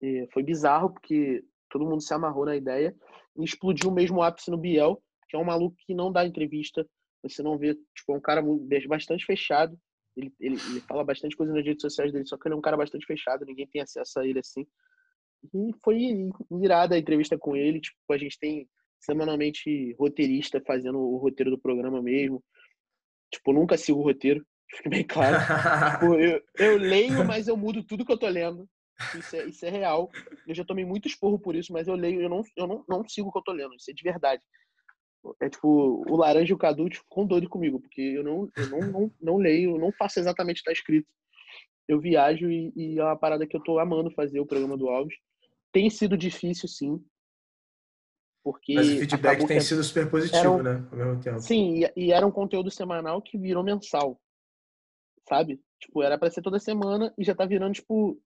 e 0.00 0.26
foi 0.32 0.42
bizarro, 0.42 0.90
porque 0.92 1.44
todo 1.70 1.86
mundo 1.86 2.02
se 2.02 2.12
amarrou 2.12 2.44
na 2.44 2.56
ideia 2.56 2.94
e 3.36 3.44
explodiu 3.44 3.90
o 3.90 3.94
mesmo 3.94 4.22
ápice 4.22 4.50
no 4.50 4.58
Biel, 4.58 5.02
que 5.28 5.36
é 5.36 5.38
um 5.38 5.44
maluco 5.44 5.76
que 5.86 5.94
não 5.94 6.12
dá 6.12 6.26
entrevista. 6.26 6.86
Você 7.22 7.42
não 7.42 7.56
vê, 7.56 7.74
tipo, 7.94 8.12
é 8.12 8.16
um 8.16 8.20
cara 8.20 8.42
bastante 8.88 9.24
fechado. 9.24 9.78
Ele, 10.16 10.30
ele, 10.38 10.56
ele 10.56 10.80
fala 10.80 11.02
bastante 11.02 11.34
coisa 11.34 11.54
nas 11.54 11.64
redes 11.64 11.80
sociais 11.80 12.12
dele, 12.12 12.26
só 12.26 12.36
que 12.36 12.46
ele 12.46 12.54
é 12.54 12.58
um 12.58 12.60
cara 12.60 12.76
bastante 12.76 13.06
fechado, 13.06 13.46
ninguém 13.46 13.66
tem 13.66 13.80
acesso 13.80 14.20
a 14.20 14.26
ele 14.26 14.40
assim. 14.40 14.66
E 15.54 15.72
foi 15.82 16.30
irada 16.62 16.94
a 16.94 16.98
entrevista 16.98 17.38
com 17.38 17.56
ele. 17.56 17.80
Tipo, 17.80 17.98
a 18.10 18.18
gente 18.18 18.38
tem 18.38 18.68
semanalmente 19.00 19.94
roteirista 19.98 20.62
fazendo 20.64 20.98
o 20.98 21.16
roteiro 21.16 21.50
do 21.50 21.58
programa 21.58 22.00
mesmo. 22.00 22.42
Tipo, 23.30 23.52
nunca 23.52 23.76
sigo 23.76 24.00
o 24.00 24.04
roteiro, 24.04 24.44
fique 24.70 24.88
bem 24.88 25.04
claro. 25.04 25.38
Tipo, 25.92 26.14
eu, 26.14 26.42
eu 26.58 26.78
leio, 26.78 27.24
mas 27.24 27.48
eu 27.48 27.56
mudo 27.56 27.82
tudo 27.82 28.04
que 28.04 28.12
eu 28.12 28.18
tô 28.18 28.28
lendo. 28.28 28.68
Isso 29.18 29.36
é, 29.36 29.44
isso 29.46 29.66
é 29.66 29.70
real. 29.70 30.10
Eu 30.46 30.54
já 30.54 30.64
tomei 30.64 30.84
muito 30.84 31.08
esporro 31.08 31.38
por 31.38 31.56
isso, 31.56 31.72
mas 31.72 31.88
eu 31.88 31.94
leio, 31.94 32.20
eu 32.20 32.28
não, 32.28 32.42
eu 32.56 32.66
não, 32.66 32.84
não 32.88 33.08
sigo 33.08 33.28
o 33.28 33.32
que 33.32 33.38
eu 33.38 33.42
tô 33.42 33.52
lendo. 33.52 33.74
Isso 33.74 33.90
é 33.90 33.94
de 33.94 34.02
verdade. 34.02 34.42
É 35.40 35.48
tipo, 35.48 36.04
o 36.08 36.16
Laranja 36.16 36.52
e 36.52 36.54
o 36.54 36.58
Cadu 36.58 36.88
tipo, 36.88 37.04
ficam 37.04 37.26
doidos 37.26 37.48
comigo, 37.48 37.80
porque 37.80 38.00
eu 38.00 38.22
não, 38.22 38.48
eu 38.56 38.68
não, 38.68 38.80
não, 38.80 39.14
não 39.20 39.36
leio, 39.36 39.78
não 39.78 39.92
faço 39.92 40.18
exatamente 40.18 40.58
o 40.58 40.60
que 40.60 40.64
tá 40.64 40.72
escrito. 40.72 41.08
Eu 41.88 42.00
viajo 42.00 42.50
e, 42.50 42.72
e 42.76 42.98
é 42.98 43.04
uma 43.04 43.16
parada 43.16 43.46
que 43.46 43.56
eu 43.56 43.62
tô 43.62 43.78
amando 43.78 44.10
fazer 44.10 44.40
o 44.40 44.46
programa 44.46 44.76
do 44.76 44.88
Alves. 44.88 45.16
Tem 45.72 45.88
sido 45.90 46.16
difícil, 46.16 46.68
sim. 46.68 47.04
Porque 48.44 48.74
Mas 48.74 48.88
o 48.88 48.98
feedback 48.98 49.46
tem 49.46 49.60
sido 49.60 49.82
super 49.84 50.10
positivo, 50.10 50.56
um- 50.56 50.62
né? 50.62 50.86
Ao 50.90 50.96
mesmo 50.98 51.22
tempo. 51.22 51.40
Sim, 51.40 51.84
e, 51.84 51.92
e 52.06 52.12
era 52.12 52.26
um 52.26 52.30
conteúdo 52.32 52.70
semanal 52.70 53.22
que 53.22 53.38
virou 53.38 53.62
mensal. 53.62 54.20
Sabe? 55.28 55.60
Tipo, 55.80 56.02
era 56.02 56.18
pra 56.18 56.30
ser 56.30 56.42
toda 56.42 56.58
semana 56.58 57.12
e 57.16 57.24
já 57.24 57.34
tá 57.34 57.46
virando, 57.46 57.74
tipo, 57.74 58.20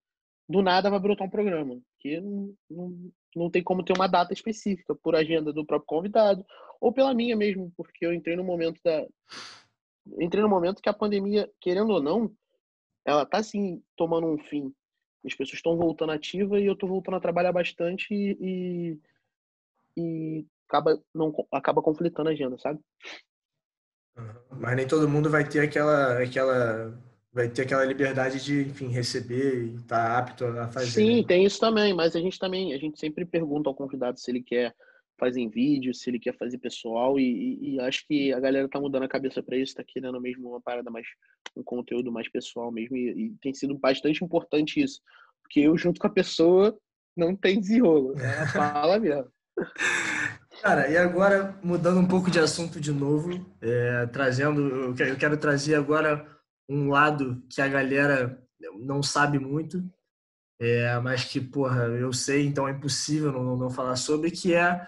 do 0.48 0.62
nada 0.62 0.90
vai 0.90 0.98
brotar 0.98 1.26
um 1.26 1.30
programa. 1.30 1.78
Que 2.00 2.20
não, 2.20 2.54
não, 2.70 3.10
não 3.34 3.50
tem 3.50 3.62
como 3.62 3.84
ter 3.84 3.92
uma 3.92 4.06
data 4.06 4.32
específica, 4.32 4.94
por 4.94 5.14
agenda 5.14 5.52
do 5.52 5.64
próprio 5.66 5.86
convidado, 5.86 6.44
ou 6.80 6.92
pela 6.92 7.14
minha 7.14 7.36
mesmo, 7.36 7.72
porque 7.76 8.04
eu 8.06 8.12
entrei 8.12 8.36
no 8.36 8.44
momento 8.44 8.80
da. 8.82 9.06
Entrei 10.20 10.42
no 10.42 10.48
momento 10.48 10.80
que 10.80 10.88
a 10.88 10.94
pandemia, 10.94 11.50
querendo 11.60 11.90
ou 11.90 12.02
não, 12.02 12.32
ela 13.06 13.24
tá 13.24 13.38
assim, 13.38 13.80
tomando 13.96 14.26
um 14.26 14.36
fim. 14.36 14.74
As 15.24 15.32
pessoas 15.32 15.54
estão 15.54 15.76
voltando 15.76 16.12
ativa 16.12 16.58
e 16.58 16.66
eu 16.66 16.76
tô 16.76 16.86
voltando 16.86 17.16
a 17.16 17.20
trabalhar 17.20 17.52
bastante 17.52 18.12
e, 18.12 18.36
e, 19.96 20.00
e 20.00 20.46
acaba, 20.68 21.00
não, 21.14 21.32
acaba 21.52 21.80
conflitando 21.80 22.28
a 22.28 22.32
agenda, 22.32 22.58
sabe? 22.58 22.80
Mas 24.50 24.76
nem 24.76 24.86
todo 24.86 25.08
mundo 25.08 25.30
vai 25.30 25.48
ter 25.48 25.60
aquela, 25.60 26.22
aquela, 26.22 26.98
vai 27.32 27.48
ter 27.48 27.62
aquela 27.62 27.84
liberdade 27.84 28.42
de, 28.42 28.62
enfim, 28.62 28.88
receber 28.88 29.64
e 29.64 29.74
estar 29.76 30.08
tá 30.08 30.18
apto 30.18 30.44
a 30.44 30.68
fazer. 30.68 30.90
Sim, 30.90 31.20
né? 31.20 31.26
tem 31.26 31.44
isso 31.44 31.60
também, 31.60 31.94
mas 31.94 32.16
a 32.16 32.20
gente 32.20 32.38
também, 32.38 32.72
a 32.72 32.78
gente 32.78 32.98
sempre 32.98 33.24
pergunta 33.24 33.68
ao 33.68 33.74
convidado 33.74 34.18
se 34.18 34.30
ele 34.30 34.42
quer 34.42 34.74
fazer 35.18 35.40
em 35.40 35.48
vídeo, 35.48 35.94
se 35.94 36.10
ele 36.10 36.18
quer 36.18 36.36
fazer 36.36 36.58
pessoal, 36.58 37.18
e, 37.18 37.74
e, 37.74 37.80
acho 37.80 38.06
que 38.06 38.32
a 38.32 38.40
galera 38.40 38.68
tá 38.68 38.78
mudando 38.80 39.04
a 39.04 39.08
cabeça 39.08 39.42
para 39.42 39.56
isso, 39.56 39.74
tá 39.74 39.84
querendo 39.84 40.20
mesmo 40.20 40.50
uma 40.50 40.60
parada 40.60 40.90
mais, 40.90 41.06
um 41.56 41.62
conteúdo 41.62 42.12
mais 42.12 42.28
pessoal 42.28 42.70
mesmo, 42.70 42.96
e, 42.96 43.26
e 43.26 43.30
tem 43.40 43.54
sido 43.54 43.76
bastante 43.78 44.24
importante 44.24 44.82
isso, 44.82 45.00
porque 45.42 45.60
eu 45.60 45.76
junto 45.76 46.00
com 46.00 46.06
a 46.06 46.12
pessoa 46.12 46.76
não 47.16 47.34
tem 47.34 47.58
desenrolo, 47.58 48.14
ela 48.18 48.46
fala 48.48 48.98
mesmo. 48.98 49.30
Cara, 50.60 50.88
e 50.88 50.96
agora, 50.96 51.58
mudando 51.62 52.00
um 52.00 52.06
pouco 52.06 52.30
de 52.30 52.38
assunto 52.38 52.80
de 52.80 52.92
novo, 52.92 53.30
é, 53.60 54.06
trazendo, 54.06 54.60
eu 54.60 54.94
quero, 54.94 55.10
eu 55.10 55.16
quero 55.16 55.36
trazer 55.36 55.74
agora 55.74 56.26
um 56.68 56.90
lado 56.90 57.42
que 57.50 57.60
a 57.60 57.68
galera 57.68 58.42
não 58.80 59.02
sabe 59.02 59.38
muito, 59.38 59.82
é, 60.58 60.98
mas 61.00 61.24
que, 61.24 61.40
porra, 61.40 61.84
eu 61.84 62.12
sei, 62.12 62.46
então 62.46 62.66
é 62.66 62.72
impossível 62.72 63.30
não, 63.30 63.56
não 63.56 63.70
falar 63.70 63.96
sobre, 63.96 64.30
que 64.30 64.54
é 64.54 64.86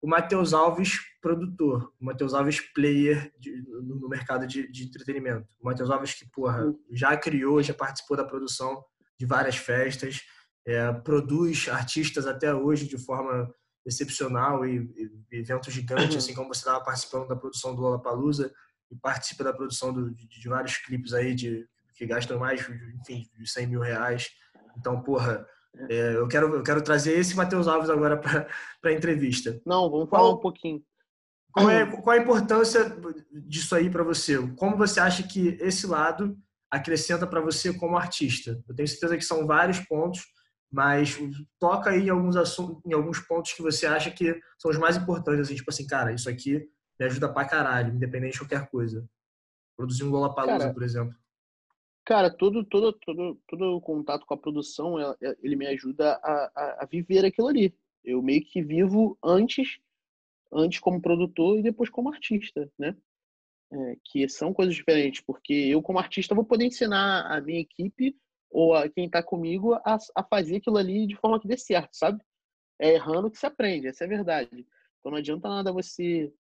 o 0.00 0.08
Matheus 0.08 0.52
Alves 0.52 0.98
produtor, 1.20 1.92
o 2.00 2.04
Matheus 2.04 2.32
Alves 2.32 2.60
player 2.72 3.32
de, 3.38 3.62
no, 3.82 4.08
mercado 4.08 4.46
de, 4.46 4.70
de, 4.70 4.84
entretenimento. 4.84 5.46
O 5.60 5.66
Matheus 5.66 5.90
Alves 5.90 6.14
que, 6.14 6.28
porra, 6.30 6.72
já 6.90 7.16
criou, 7.16 7.62
já 7.62 7.74
participou 7.74 8.16
da 8.16 8.24
produção 8.24 8.84
de 9.18 9.26
várias 9.26 9.56
festas, 9.56 10.22
é, 10.66 10.92
produz 10.92 11.68
artistas 11.68 12.26
até 12.26 12.54
hoje 12.54 12.86
de 12.86 12.98
forma 12.98 13.52
excepcional 13.84 14.64
e, 14.66 14.78
e 15.30 15.38
eventos 15.38 15.72
gigantes, 15.72 16.16
assim 16.16 16.34
como 16.34 16.54
você 16.54 16.60
estava 16.60 16.84
participando 16.84 17.26
da 17.26 17.36
produção 17.36 17.74
do 17.74 17.80
Lollapalooza 17.80 18.52
e 18.90 18.96
participa 18.96 19.42
da 19.42 19.52
produção 19.52 19.92
do, 19.92 20.14
de, 20.14 20.28
de, 20.28 20.48
vários 20.48 20.76
clipes 20.76 21.12
aí 21.12 21.34
de, 21.34 21.66
que 21.94 22.06
gastam 22.06 22.38
mais, 22.38 22.60
enfim, 23.00 23.28
de 23.36 23.50
100 23.50 23.66
mil 23.66 23.80
reais. 23.80 24.30
Então, 24.76 25.02
porra, 25.02 25.44
é, 25.88 26.16
eu, 26.16 26.26
quero, 26.26 26.54
eu 26.54 26.62
quero 26.62 26.82
trazer 26.82 27.18
esse 27.18 27.36
Matheus 27.36 27.68
Alves 27.68 27.90
agora 27.90 28.16
para 28.16 28.46
a 28.84 28.92
entrevista. 28.92 29.60
Não, 29.64 29.90
vamos 29.90 30.08
falar 30.08 30.22
qual, 30.22 30.34
um 30.34 30.40
pouquinho. 30.40 30.82
Qual 31.52 31.70
é, 31.70 31.86
qual 31.86 32.16
a 32.16 32.20
importância 32.20 32.96
disso 33.32 33.74
aí 33.74 33.90
para 33.90 34.02
você? 34.02 34.38
Como 34.56 34.76
você 34.76 35.00
acha 35.00 35.22
que 35.22 35.56
esse 35.60 35.86
lado 35.86 36.36
acrescenta 36.70 37.26
para 37.26 37.40
você 37.40 37.72
como 37.72 37.96
artista? 37.96 38.62
Eu 38.68 38.74
tenho 38.74 38.88
certeza 38.88 39.16
que 39.16 39.24
são 39.24 39.46
vários 39.46 39.78
pontos, 39.80 40.22
mas 40.70 41.18
toca 41.58 41.90
aí 41.90 42.06
em 42.06 42.10
alguns 42.10 42.36
assuntos, 42.36 42.82
em 42.84 42.92
alguns 42.92 43.20
pontos 43.20 43.52
que 43.52 43.62
você 43.62 43.86
acha 43.86 44.10
que 44.10 44.38
são 44.58 44.70
os 44.70 44.78
mais 44.78 44.96
importantes, 44.96 45.40
assim, 45.40 45.54
tipo 45.54 45.70
assim, 45.70 45.86
cara, 45.86 46.12
isso 46.12 46.28
aqui 46.28 46.68
me 46.98 47.06
ajuda 47.06 47.32
pra 47.32 47.44
caralho, 47.44 47.94
independente 47.94 48.32
de 48.32 48.40
qualquer 48.40 48.68
coisa. 48.68 49.08
Produzir 49.76 50.04
um 50.04 50.10
Lollapalooza, 50.10 50.58
cara, 50.58 50.74
por 50.74 50.82
exemplo. 50.82 51.14
Cara, 52.08 52.30
todo, 52.30 52.64
todo, 52.64 52.90
todo, 52.94 53.38
todo 53.46 53.76
o 53.76 53.82
contato 53.82 54.24
com 54.24 54.32
a 54.32 54.38
produção, 54.38 54.94
ele 55.42 55.56
me 55.56 55.66
ajuda 55.66 56.14
a, 56.22 56.50
a, 56.56 56.82
a 56.82 56.86
viver 56.86 57.22
aquilo 57.22 57.48
ali. 57.48 57.76
Eu 58.02 58.22
meio 58.22 58.42
que 58.42 58.62
vivo 58.62 59.18
antes, 59.22 59.78
antes 60.50 60.80
como 60.80 61.02
produtor 61.02 61.58
e 61.58 61.62
depois 61.62 61.90
como 61.90 62.08
artista, 62.08 62.72
né? 62.78 62.96
É, 63.70 63.96
que 64.06 64.26
são 64.26 64.54
coisas 64.54 64.74
diferentes, 64.74 65.20
porque 65.20 65.52
eu 65.52 65.82
como 65.82 65.98
artista 65.98 66.34
vou 66.34 66.46
poder 66.46 66.64
ensinar 66.64 67.30
a 67.30 67.42
minha 67.42 67.60
equipe 67.60 68.16
ou 68.50 68.72
a 68.72 68.88
quem 68.88 69.04
está 69.04 69.22
comigo 69.22 69.74
a, 69.74 69.98
a 70.16 70.24
fazer 70.24 70.56
aquilo 70.56 70.78
ali 70.78 71.06
de 71.06 71.14
forma 71.14 71.38
que 71.38 71.46
dê 71.46 71.58
certo, 71.58 71.90
sabe? 71.92 72.24
É 72.78 72.94
errando 72.94 73.30
que 73.30 73.36
se 73.36 73.44
aprende, 73.44 73.86
essa 73.86 74.04
é 74.04 74.06
a 74.06 74.08
verdade. 74.08 74.66
Então 74.98 75.12
não 75.12 75.18
adianta 75.18 75.46
nada 75.46 75.70
você 75.74 76.32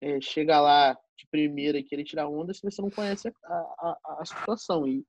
é, 0.00 0.20
chegar 0.20 0.60
lá 0.60 0.98
de 1.16 1.26
primeira 1.28 1.78
e 1.78 1.84
querer 1.84 2.04
tirar 2.04 2.28
onda 2.28 2.52
se 2.52 2.62
você 2.62 2.80
não 2.82 2.90
conhece 2.90 3.28
a, 3.44 3.54
a, 3.54 4.18
a 4.20 4.24
situação. 4.24 4.86
E, 4.86 5.04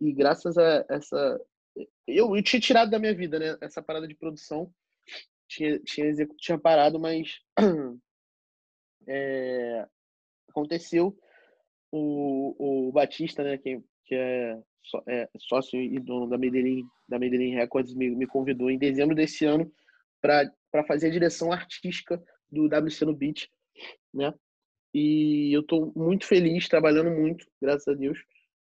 e 0.00 0.12
graças 0.12 0.56
a 0.56 0.84
essa. 0.88 1.40
Eu, 2.06 2.36
eu 2.36 2.42
tinha 2.42 2.60
tirado 2.60 2.90
da 2.90 2.98
minha 2.98 3.14
vida, 3.14 3.38
né? 3.38 3.56
Essa 3.60 3.82
parada 3.82 4.06
de 4.06 4.14
produção. 4.14 4.72
Tinha, 5.48 5.78
tinha, 5.80 6.12
tinha 6.38 6.58
parado, 6.58 6.98
mas. 6.98 7.38
É, 9.08 9.88
aconteceu. 10.48 11.18
O, 11.90 12.88
o 12.88 12.92
Batista, 12.92 13.42
né? 13.42 13.56
Que, 13.56 13.82
que 14.04 14.14
é, 14.14 14.62
é 15.08 15.28
sócio 15.38 15.80
e 15.80 15.98
dono 15.98 16.28
da 16.28 16.38
Medellín, 16.38 16.84
da 17.08 17.18
Medellín 17.18 17.54
Records, 17.54 17.94
me, 17.94 18.10
me 18.10 18.26
convidou 18.26 18.70
em 18.70 18.78
dezembro 18.78 19.16
desse 19.16 19.44
ano 19.46 19.72
para 20.20 20.84
fazer 20.86 21.08
a 21.08 21.10
direção 21.10 21.50
artística 21.50 22.22
do 22.50 22.66
WC 22.66 23.04
no 23.04 23.16
Beat, 23.16 23.48
né? 24.12 24.32
E 24.92 25.52
eu 25.52 25.60
estou 25.60 25.92
muito 25.94 26.26
feliz, 26.26 26.68
trabalhando 26.68 27.10
muito, 27.10 27.46
graças 27.60 27.86
a 27.86 27.94
Deus. 27.94 28.18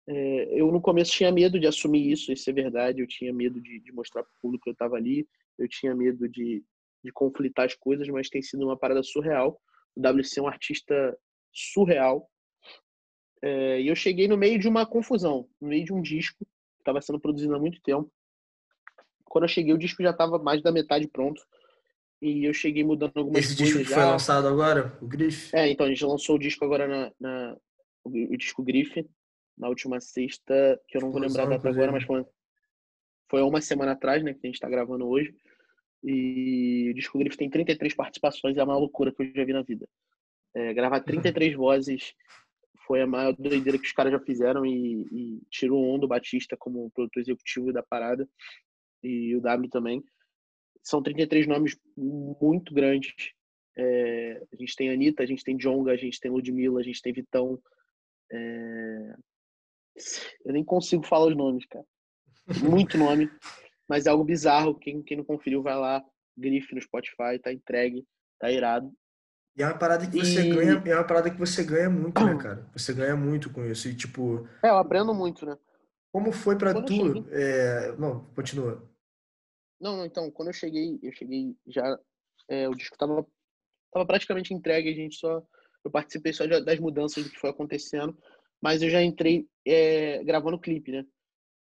É, 0.07 0.61
eu 0.61 0.71
no 0.71 0.81
começo 0.81 1.13
tinha 1.13 1.31
medo 1.31 1.59
de 1.59 1.67
assumir 1.67 2.11
isso, 2.11 2.33
isso 2.33 2.49
é 2.49 2.53
verdade. 2.53 3.01
Eu 3.01 3.07
tinha 3.07 3.33
medo 3.33 3.61
de, 3.61 3.81
de 3.81 3.93
mostrar 3.93 4.23
para 4.23 4.33
o 4.33 4.41
público 4.41 4.65
que 4.65 4.71
eu 4.71 4.75
estava 4.75 4.97
ali. 4.97 5.27
Eu 5.59 5.69
tinha 5.69 5.95
medo 5.95 6.29
de, 6.29 6.65
de 7.03 7.13
conflitar 7.13 7.67
as 7.67 7.75
coisas, 7.75 8.09
mas 8.09 8.29
tem 8.29 8.43
sido 8.43 8.65
uma 8.65 8.77
parada 8.77 9.03
surreal. 9.03 9.61
O 9.97 10.01
WC 10.01 10.41
é 10.41 10.43
um 10.43 10.49
artista 10.49 11.19
surreal. 11.53 12.29
É, 13.43 13.81
e 13.81 13.89
eu 13.89 13.97
cheguei 13.97 14.29
no 14.29 14.37
meio 14.37 14.59
de 14.59 14.69
uma 14.69 14.87
confusão, 14.87 15.49
no 15.61 15.69
meio 15.69 15.85
de 15.85 15.93
um 15.93 16.01
disco 16.01 16.45
que 16.45 16.81
estava 16.81 17.01
sendo 17.01 17.19
produzido 17.19 17.55
há 17.55 17.59
muito 17.59 17.81
tempo. 17.83 18.11
Quando 19.25 19.45
eu 19.45 19.49
cheguei, 19.49 19.73
o 19.73 19.79
disco 19.79 20.03
já 20.03 20.11
estava 20.11 20.39
mais 20.39 20.63
da 20.63 20.71
metade 20.71 21.09
pronto. 21.09 21.43
E 22.23 22.45
eu 22.45 22.55
cheguei 22.55 22.85
mudando 22.85 23.17
algumas 23.17 23.45
Esse 23.45 23.57
coisas. 23.57 23.67
disco 23.67 23.79
que 23.83 23.91
já. 23.91 23.97
foi 23.97 24.05
lançado 24.05 24.47
agora, 24.47 24.97
o 25.03 25.07
Grife? 25.09 25.55
É, 25.57 25.69
então 25.69 25.87
a 25.87 25.89
gente 25.89 26.05
lançou 26.05 26.37
o 26.37 26.39
disco 26.39 26.65
agora 26.65 26.87
na, 26.87 27.13
na 27.19 27.57
o, 28.05 28.11
o, 28.11 28.37
disco 28.37 28.63
Grife 28.63 29.05
na 29.59 29.69
última 29.69 30.01
sexta, 30.01 30.81
que 30.87 30.97
eu 30.97 31.01
não 31.01 31.11
vou 31.11 31.21
lembrar 31.21 31.45
a 31.45 31.51
data 31.51 31.69
agora, 31.69 31.91
mas 31.91 32.05
foi, 32.05 32.25
foi 33.29 33.43
uma 33.43 33.61
semana 33.61 33.93
atrás, 33.93 34.23
né, 34.23 34.35
que 34.35 34.41
a 34.45 34.47
gente 34.47 34.55
está 34.55 34.69
gravando 34.69 35.05
hoje. 35.09 35.35
E 36.05 36.91
o 36.91 36.95
disco 36.95 37.19
Griffith 37.19 37.39
tem 37.39 37.51
33 37.51 37.93
participações, 37.93 38.57
é 38.57 38.61
a 38.61 38.67
maior 38.67 38.79
loucura 38.79 39.13
que 39.13 39.23
eu 39.23 39.33
já 39.35 39.45
vi 39.45 39.53
na 39.53 39.63
vida. 39.63 39.89
É, 40.55 40.73
gravar 40.73 41.01
33 41.03 41.57
vozes 41.57 42.15
foi 42.87 43.03
a 43.03 43.07
maior 43.07 43.33
doideira 43.33 43.79
que 43.79 43.87
os 43.87 43.93
caras 43.93 44.13
já 44.13 44.21
fizeram 44.21 44.65
e, 44.65 45.07
e 45.11 45.41
tirou 45.51 45.93
o 45.93 45.99
do 45.99 46.07
Batista 46.07 46.57
como 46.57 46.91
produtor 46.93 47.21
executivo 47.21 47.73
da 47.73 47.83
parada 47.83 48.29
e 49.03 49.35
o 49.35 49.41
W 49.41 49.69
também. 49.69 50.05
São 50.83 51.03
33 51.03 51.47
nomes 51.47 51.79
muito 51.97 52.75
grandes. 52.75 53.13
É, 53.77 54.43
a 54.53 54.57
gente 54.57 54.77
tem 54.77 54.91
Anitta, 54.91 55.23
a 55.23 55.27
gente 55.27 55.45
tem 55.45 55.57
Jonga, 55.57 55.93
a 55.93 55.97
gente 55.97 56.21
tem 56.21 56.31
Ludmilla, 56.31 56.81
a 56.81 56.83
gente 56.83 57.01
tem 57.01 57.13
Vitão. 57.13 57.61
É... 58.31 59.15
Eu 60.45 60.53
nem 60.53 60.65
consigo 60.65 61.05
falar 61.05 61.27
os 61.27 61.37
nomes, 61.37 61.67
cara. 61.67 61.85
Muito 62.63 62.99
nome, 62.99 63.31
mas 63.89 64.07
é 64.07 64.11
algo 64.11 64.25
bizarro. 64.25 64.75
Quem, 64.75 65.03
quem 65.03 65.17
não 65.19 65.25
conferiu, 65.25 65.63
vai 65.63 65.77
lá, 65.77 66.03
grife 66.37 66.75
no 66.75 66.81
Spotify, 66.81 67.39
tá 67.41 67.53
entregue, 67.53 68.07
tá 68.39 68.51
irado. 68.51 68.93
E 69.57 69.63
é 69.63 69.67
uma 69.67 69.79
parada 69.79 70.07
que 70.07 70.19
você 70.19 70.49
e... 70.49 70.55
ganha, 70.55 70.83
é 70.87 70.95
uma 70.95 71.07
parada 71.07 71.31
que 71.31 71.39
você 71.39 71.63
ganha 71.63 71.91
muito, 71.91 72.25
né, 72.25 72.37
cara? 72.37 72.67
Você 72.75 72.95
ganha 72.95 73.15
muito 73.15 73.53
com 73.53 73.65
isso. 73.67 73.89
E 73.89 73.95
tipo. 73.95 74.49
É, 74.63 74.71
eu 74.71 74.77
aprendo 74.77 75.15
muito, 75.15 75.45
né? 75.45 75.57
Como 76.11 76.33
foi 76.33 76.57
para 76.57 76.83
tu? 76.83 77.27
É... 77.31 77.95
Não, 77.99 78.25
continua. 78.35 78.83
Não, 79.83 80.07
então, 80.07 80.31
quando 80.31 80.51
eu 80.51 80.53
cheguei, 80.53 80.97
eu 81.03 81.13
cheguei 81.13 81.57
já. 81.67 81.99
É, 82.49 82.69
o 82.69 82.75
disco 82.75 82.97
tava, 82.97 83.27
tava 83.93 84.07
praticamente 84.07 84.55
entregue, 84.55 84.89
a 84.89 84.95
gente 84.95 85.17
só. 85.17 85.43
Eu 85.85 85.91
participei 85.91 86.33
só 86.33 86.47
das 86.47 86.79
mudanças 86.79 87.25
do 87.25 87.31
que 87.31 87.41
foi 87.41 87.51
acontecendo, 87.51 88.17
mas 88.63 88.81
eu 88.81 88.89
já 88.89 89.03
entrei 89.03 89.45
é, 89.67 90.23
gravando 90.23 90.61
clipe, 90.61 90.93
né? 90.93 91.05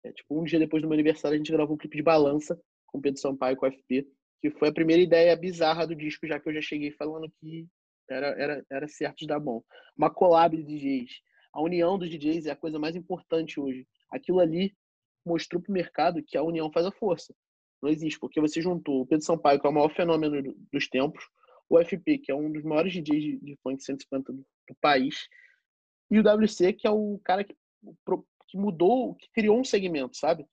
É, 0.04 0.10
tipo, 0.10 0.36
um 0.36 0.42
dia 0.42 0.58
depois 0.58 0.82
do 0.82 0.88
meu 0.88 0.94
aniversário, 0.94 1.36
a 1.36 1.38
gente 1.38 1.52
gravou 1.52 1.76
um 1.76 1.78
clipe 1.78 1.96
de 1.96 2.02
balança 2.02 2.60
com 2.88 3.00
Pedro 3.00 3.20
Sampaio 3.20 3.56
com 3.56 3.66
o 3.66 3.70
FP, 3.70 4.08
que 4.40 4.50
foi 4.50 4.70
a 4.70 4.74
primeira 4.74 5.00
ideia 5.00 5.36
bizarra 5.36 5.86
do 5.86 5.94
disco, 5.94 6.26
já 6.26 6.40
que 6.40 6.48
eu 6.48 6.54
já 6.54 6.60
cheguei 6.60 6.90
falando 6.90 7.32
que 7.38 7.68
era, 8.10 8.28
era, 8.30 8.66
era 8.68 8.88
certo 8.88 9.18
de 9.18 9.28
dar 9.28 9.38
bom. 9.38 9.62
Uma 9.96 10.10
collab 10.10 10.56
de 10.56 10.64
DJs. 10.64 11.20
A 11.52 11.62
união 11.62 11.96
dos 11.96 12.10
DJs 12.10 12.46
é 12.46 12.50
a 12.50 12.56
coisa 12.56 12.80
mais 12.80 12.96
importante 12.96 13.60
hoje. 13.60 13.86
Aquilo 14.10 14.40
ali 14.40 14.74
mostrou 15.24 15.62
para 15.62 15.70
o 15.70 15.74
mercado 15.74 16.22
que 16.26 16.36
a 16.36 16.42
união 16.42 16.72
faz 16.72 16.84
a 16.84 16.90
força. 16.90 17.32
Não 17.82 17.90
existe, 17.90 18.18
porque 18.18 18.40
você 18.40 18.60
juntou 18.60 19.02
o 19.02 19.06
Pedro 19.06 19.24
Sampaio, 19.24 19.60
que 19.60 19.66
é 19.66 19.70
o 19.70 19.72
maior 19.72 19.94
fenômeno 19.94 20.54
dos 20.72 20.88
tempos, 20.88 21.24
o 21.68 21.78
FP, 21.78 22.18
que 22.18 22.32
é 22.32 22.34
um 22.34 22.50
dos 22.50 22.64
maiores 22.64 22.92
DJs 22.92 23.22
de, 23.22 23.38
de 23.38 23.56
funk 23.62 23.82
150 23.82 24.32
do, 24.32 24.38
do 24.38 24.74
país, 24.80 25.28
e 26.10 26.18
o 26.18 26.22
WC, 26.22 26.72
que 26.72 26.86
é 26.86 26.90
o 26.90 27.20
cara 27.22 27.44
que, 27.44 27.54
que 28.48 28.56
mudou, 28.56 29.14
que 29.14 29.28
criou 29.32 29.60
um 29.60 29.64
segmento, 29.64 30.16
sabe? 30.16 30.46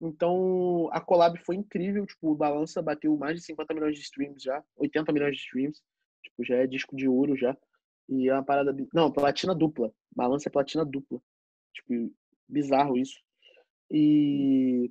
Então, 0.00 0.88
a 0.92 1.00
collab 1.00 1.38
foi 1.44 1.56
incrível, 1.56 2.06
tipo, 2.06 2.30
o 2.30 2.36
Balança 2.36 2.82
bateu 2.82 3.16
mais 3.16 3.36
de 3.36 3.46
50 3.46 3.74
milhões 3.74 3.94
de 3.94 4.02
streams 4.02 4.42
já, 4.42 4.62
80 4.76 5.12
milhões 5.12 5.36
de 5.36 5.42
streams. 5.42 5.80
Tipo, 6.22 6.44
já 6.44 6.56
é 6.56 6.66
disco 6.66 6.96
de 6.96 7.08
ouro 7.08 7.36
já. 7.36 7.56
E 8.08 8.28
é 8.28 8.34
uma 8.34 8.44
parada. 8.44 8.76
Não, 8.92 9.12
platina 9.12 9.54
dupla. 9.54 9.92
Balança 10.14 10.48
é 10.48 10.52
platina 10.52 10.84
dupla. 10.84 11.20
Tipo, 11.74 12.12
bizarro 12.48 12.96
isso. 12.96 13.18
E. 13.90 14.90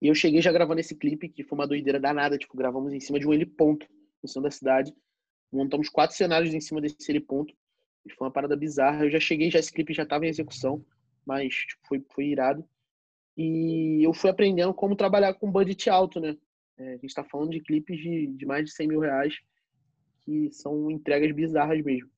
E 0.00 0.08
eu 0.08 0.14
cheguei 0.14 0.42
já 0.42 0.52
gravando 0.52 0.80
esse 0.80 0.94
clipe, 0.94 1.28
que 1.28 1.42
foi 1.42 1.58
uma 1.58 1.66
doideira 1.66 1.98
danada. 1.98 2.36
Tipo, 2.36 2.56
gravamos 2.56 2.92
em 2.92 3.00
cima 3.00 3.18
de 3.18 3.26
um 3.26 3.32
heliponto 3.32 3.86
no 4.22 4.28
centro 4.28 4.42
da 4.42 4.50
cidade. 4.50 4.92
Montamos 5.52 5.88
quatro 5.88 6.16
cenários 6.16 6.52
em 6.52 6.60
cima 6.60 6.80
desse 6.80 7.10
heliponto. 7.10 7.54
E 8.04 8.12
foi 8.12 8.26
uma 8.26 8.32
parada 8.32 8.56
bizarra. 8.56 9.04
Eu 9.04 9.10
já 9.10 9.20
cheguei, 9.20 9.50
já 9.50 9.58
esse 9.58 9.72
clipe 9.72 9.94
já 9.94 10.02
estava 10.02 10.26
em 10.26 10.28
execução, 10.28 10.84
mas 11.24 11.52
tipo, 11.54 11.86
foi, 11.88 12.04
foi 12.14 12.26
irado. 12.26 12.64
E 13.36 14.02
eu 14.02 14.14
fui 14.14 14.30
aprendendo 14.30 14.72
como 14.72 14.96
trabalhar 14.96 15.34
com 15.34 15.50
budget 15.50 15.90
alto, 15.90 16.20
né? 16.20 16.36
É, 16.78 16.88
a 16.88 16.92
gente 16.92 17.06
está 17.06 17.24
falando 17.24 17.50
de 17.50 17.60
clipes 17.60 17.98
de, 17.98 18.26
de 18.28 18.46
mais 18.46 18.64
de 18.64 18.72
100 18.72 18.88
mil 18.88 19.00
reais 19.00 19.34
que 20.24 20.50
são 20.50 20.90
entregas 20.90 21.30
bizarras 21.32 21.82
mesmo. 21.82 22.10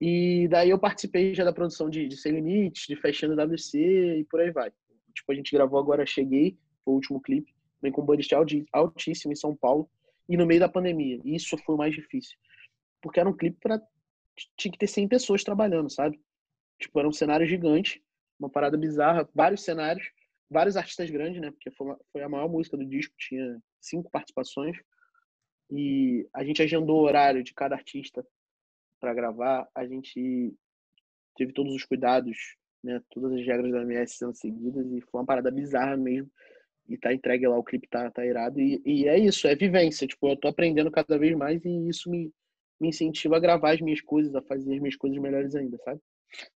E 0.00 0.48
daí 0.48 0.70
eu 0.70 0.78
participei 0.78 1.34
já 1.34 1.44
da 1.44 1.52
produção 1.52 1.88
de, 1.88 2.06
de 2.06 2.16
Sem 2.16 2.32
Limites, 2.32 2.86
de 2.86 2.96
Fechando 2.96 3.40
WC 3.40 4.18
e 4.18 4.24
por 4.24 4.40
aí 4.40 4.50
vai. 4.50 4.70
Tipo, 5.14 5.32
a 5.32 5.34
gente 5.34 5.52
gravou 5.52 5.78
agora 5.78 6.04
Cheguei, 6.04 6.58
foi 6.84 6.92
o 6.92 6.96
último 6.96 7.20
clipe, 7.20 7.54
vem 7.80 7.92
com 7.92 8.02
um 8.02 8.06
budget 8.06 8.34
altíssimo 8.72 9.32
em 9.32 9.36
São 9.36 9.56
Paulo 9.56 9.88
e 10.28 10.36
no 10.36 10.46
meio 10.46 10.60
da 10.60 10.68
pandemia. 10.68 11.20
Isso 11.24 11.56
foi 11.58 11.74
o 11.74 11.78
mais 11.78 11.94
difícil. 11.94 12.36
Porque 13.00 13.18
era 13.18 13.28
um 13.28 13.36
clipe 13.36 13.58
para 13.60 13.80
tinha 14.56 14.72
que 14.72 14.78
ter 14.78 14.86
100 14.86 15.08
pessoas 15.08 15.44
trabalhando, 15.44 15.90
sabe? 15.90 16.18
Tipo, 16.78 16.98
era 16.98 17.08
um 17.08 17.12
cenário 17.12 17.46
gigante, 17.46 18.02
uma 18.38 18.48
parada 18.48 18.78
bizarra, 18.78 19.28
vários 19.34 19.62
cenários, 19.62 20.10
vários 20.48 20.76
artistas 20.76 21.10
grandes, 21.10 21.40
né? 21.40 21.50
Porque 21.50 21.70
foi, 21.70 21.94
foi 22.10 22.22
a 22.22 22.28
maior 22.28 22.48
música 22.48 22.76
do 22.76 22.84
disco, 22.84 23.14
tinha 23.18 23.60
cinco 23.80 24.10
participações. 24.10 24.76
E 25.70 26.28
a 26.34 26.44
gente 26.44 26.62
agendou 26.62 27.00
o 27.00 27.04
horário 27.04 27.42
de 27.42 27.54
cada 27.54 27.74
artista 27.74 28.26
para 29.00 29.14
gravar, 29.14 29.68
a 29.74 29.86
gente 29.86 30.54
teve 31.36 31.52
todos 31.52 31.74
os 31.74 31.84
cuidados, 31.84 32.56
né, 32.82 33.02
todas 33.10 33.32
as 33.32 33.46
regras 33.46 33.72
da 33.72 33.82
MS 33.82 34.16
sendo 34.16 34.34
seguidas 34.34 34.86
e 34.92 35.00
foi 35.00 35.20
uma 35.20 35.26
parada 35.26 35.50
bizarra 35.50 35.96
mesmo. 35.96 36.30
E 36.88 36.98
tá 36.98 37.12
entregue 37.12 37.46
lá, 37.46 37.56
o 37.56 37.64
clipe 37.64 37.88
tá, 37.88 38.10
tá 38.10 38.24
irado. 38.24 38.60
E, 38.60 38.82
e 38.84 39.08
é 39.08 39.18
isso, 39.18 39.46
é 39.46 39.54
vivência. 39.54 40.06
Tipo, 40.06 40.28
eu 40.28 40.36
tô 40.36 40.48
aprendendo 40.48 40.90
cada 40.90 41.18
vez 41.18 41.36
mais 41.36 41.64
e 41.64 41.88
isso 41.88 42.10
me, 42.10 42.32
me 42.80 42.88
incentiva 42.88 43.36
a 43.36 43.40
gravar 43.40 43.72
as 43.74 43.80
minhas 43.80 44.00
coisas, 44.00 44.34
a 44.34 44.42
fazer 44.42 44.74
as 44.74 44.80
minhas 44.80 44.96
coisas 44.96 45.18
melhores 45.18 45.54
ainda, 45.54 45.78
sabe? 45.84 46.00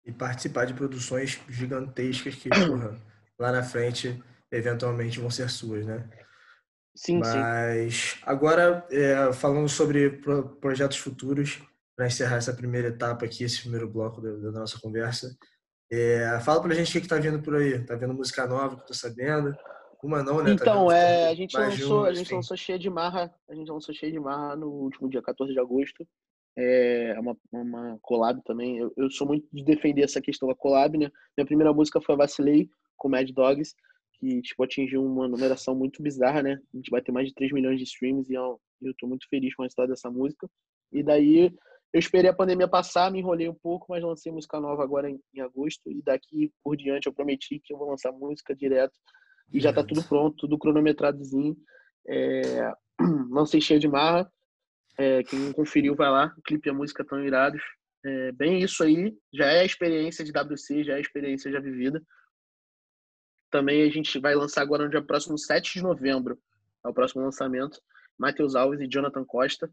E 0.05 0.11
participar 0.11 0.65
de 0.65 0.73
produções 0.73 1.39
gigantescas 1.49 2.35
que, 2.35 2.49
porra, 2.49 2.99
lá 3.39 3.51
na 3.51 3.63
frente, 3.63 4.21
eventualmente 4.51 5.19
vão 5.19 5.29
ser 5.29 5.49
suas, 5.49 5.85
né? 5.85 6.07
Sim, 6.95 7.19
Mas 7.19 7.93
sim. 7.95 8.19
agora, 8.23 8.85
é, 8.91 9.33
falando 9.33 9.67
sobre 9.67 10.11
pro, 10.11 10.55
projetos 10.57 10.97
futuros, 10.97 11.59
para 11.95 12.07
encerrar 12.07 12.37
essa 12.37 12.53
primeira 12.53 12.89
etapa 12.89 13.25
aqui, 13.25 13.43
esse 13.43 13.61
primeiro 13.61 13.89
bloco 13.89 14.21
da, 14.21 14.31
da 14.31 14.59
nossa 14.59 14.79
conversa, 14.79 15.35
é, 15.91 16.39
fala 16.39 16.61
pra 16.61 16.73
gente 16.73 16.89
o 16.89 16.91
que, 16.91 17.05
está 17.05 17.17
vindo 17.17 17.41
por 17.41 17.55
aí. 17.55 17.83
Tá 17.83 17.95
vendo 17.95 18.13
música 18.13 18.47
nova 18.47 18.75
que 18.75 18.81
eu 18.81 18.85
tô 18.87 18.93
sabendo? 18.93 19.55
Uma 20.03 20.21
não, 20.21 20.43
né? 20.43 20.45
Tá 20.45 20.51
então, 20.51 20.87
tá 20.87 20.97
é, 20.97 21.29
a 21.29 21.35
gente 21.35 21.57
lançou, 21.57 22.01
um, 22.01 22.05
a 22.05 22.13
gente 22.13 22.33
lançou 22.33 22.57
cheia 22.57 22.77
de 22.77 22.89
marra, 22.89 23.33
a 23.49 23.55
gente 23.55 23.71
lançou 23.71 23.95
cheia 23.95 24.11
de 24.11 24.19
marra 24.19 24.55
no 24.55 24.67
último 24.67 25.09
dia 25.09 25.21
14 25.21 25.53
de 25.53 25.59
agosto. 25.59 26.05
É 26.55 27.15
uma, 27.19 27.35
uma 27.51 27.97
collab 28.01 28.39
também. 28.43 28.77
Eu, 28.77 28.93
eu 28.95 29.09
sou 29.09 29.25
muito 29.25 29.47
de 29.51 29.63
defender 29.63 30.03
essa 30.03 30.21
questão 30.21 30.47
da 30.47 30.53
collab, 30.53 30.97
né? 30.97 31.09
Minha 31.37 31.47
primeira 31.47 31.73
música 31.73 32.01
foi 32.01 32.15
Vacilei, 32.15 32.69
com 32.97 33.09
Mad 33.09 33.27
Dogs 33.31 33.73
que 34.23 34.41
tipo, 34.41 34.63
atingiu 34.63 35.03
uma 35.05 35.27
numeração 35.27 35.75
muito 35.75 36.01
bizarra, 36.01 36.41
né? 36.41 36.57
A 36.73 36.77
gente 36.77 36.89
vai 36.89 37.01
ter 37.01 37.11
mais 37.11 37.27
de 37.27 37.33
3 37.33 37.51
milhões 37.51 37.77
de 37.77 37.83
streams 37.83 38.31
e 38.31 38.35
eu, 38.35 38.59
eu 38.81 38.93
tô 38.97 39.05
muito 39.05 39.27
feliz 39.29 39.53
com 39.53 39.63
a 39.63 39.67
história 39.67 39.89
dessa 39.89 40.09
música. 40.09 40.49
E 40.93 41.03
daí 41.03 41.51
eu 41.91 41.99
esperei 41.99 42.29
a 42.29 42.35
pandemia 42.35 42.67
passar, 42.67 43.11
me 43.11 43.19
enrolei 43.19 43.49
um 43.49 43.53
pouco, 43.53 43.87
mas 43.89 44.01
lancei 44.01 44.31
música 44.31 44.61
nova 44.61 44.81
agora 44.81 45.09
em, 45.09 45.19
em 45.33 45.41
agosto 45.41 45.91
e 45.91 46.01
daqui 46.01 46.51
por 46.63 46.77
diante 46.77 47.07
eu 47.07 47.13
prometi 47.13 47.59
que 47.59 47.73
eu 47.73 47.77
vou 47.77 47.89
lançar 47.89 48.13
música 48.13 48.55
direto 48.55 48.93
e 49.51 49.59
já 49.59 49.73
tá 49.73 49.83
tudo 49.83 50.03
pronto, 50.03 50.37
tudo 50.37 50.57
cronometradozinho. 50.57 51.55
É, 52.07 52.73
lancei 53.29 53.61
cheio 53.61 53.79
de 53.79 53.87
marra. 53.87 54.31
É, 54.97 55.23
quem 55.23 55.39
não 55.39 55.53
conferiu, 55.53 55.95
vai 55.95 56.09
lá. 56.09 56.33
O 56.37 56.41
clipe 56.41 56.67
e 56.67 56.71
a 56.71 56.73
música 56.73 57.03
estão 57.03 57.23
irados. 57.23 57.61
É, 58.05 58.31
bem 58.31 58.61
isso 58.61 58.83
aí. 58.83 59.15
Já 59.33 59.45
é 59.45 59.61
a 59.61 59.65
experiência 59.65 60.23
de 60.23 60.31
WC, 60.31 60.83
já 60.83 60.93
é 60.93 60.97
a 60.97 61.01
experiência 61.01 61.51
já 61.51 61.59
vivida. 61.59 62.01
Também 63.49 63.83
a 63.83 63.89
gente 63.91 64.19
vai 64.19 64.35
lançar 64.35 64.61
agora 64.61 64.83
no 64.83 64.89
dia 64.89 65.01
próximo, 65.01 65.37
7 65.37 65.75
de 65.75 65.83
novembro. 65.83 66.37
É 66.85 66.89
o 66.89 66.93
próximo 66.93 67.23
lançamento. 67.23 67.79
Matheus 68.17 68.55
Alves 68.55 68.81
e 68.81 68.87
Jonathan 68.87 69.23
Costa. 69.25 69.69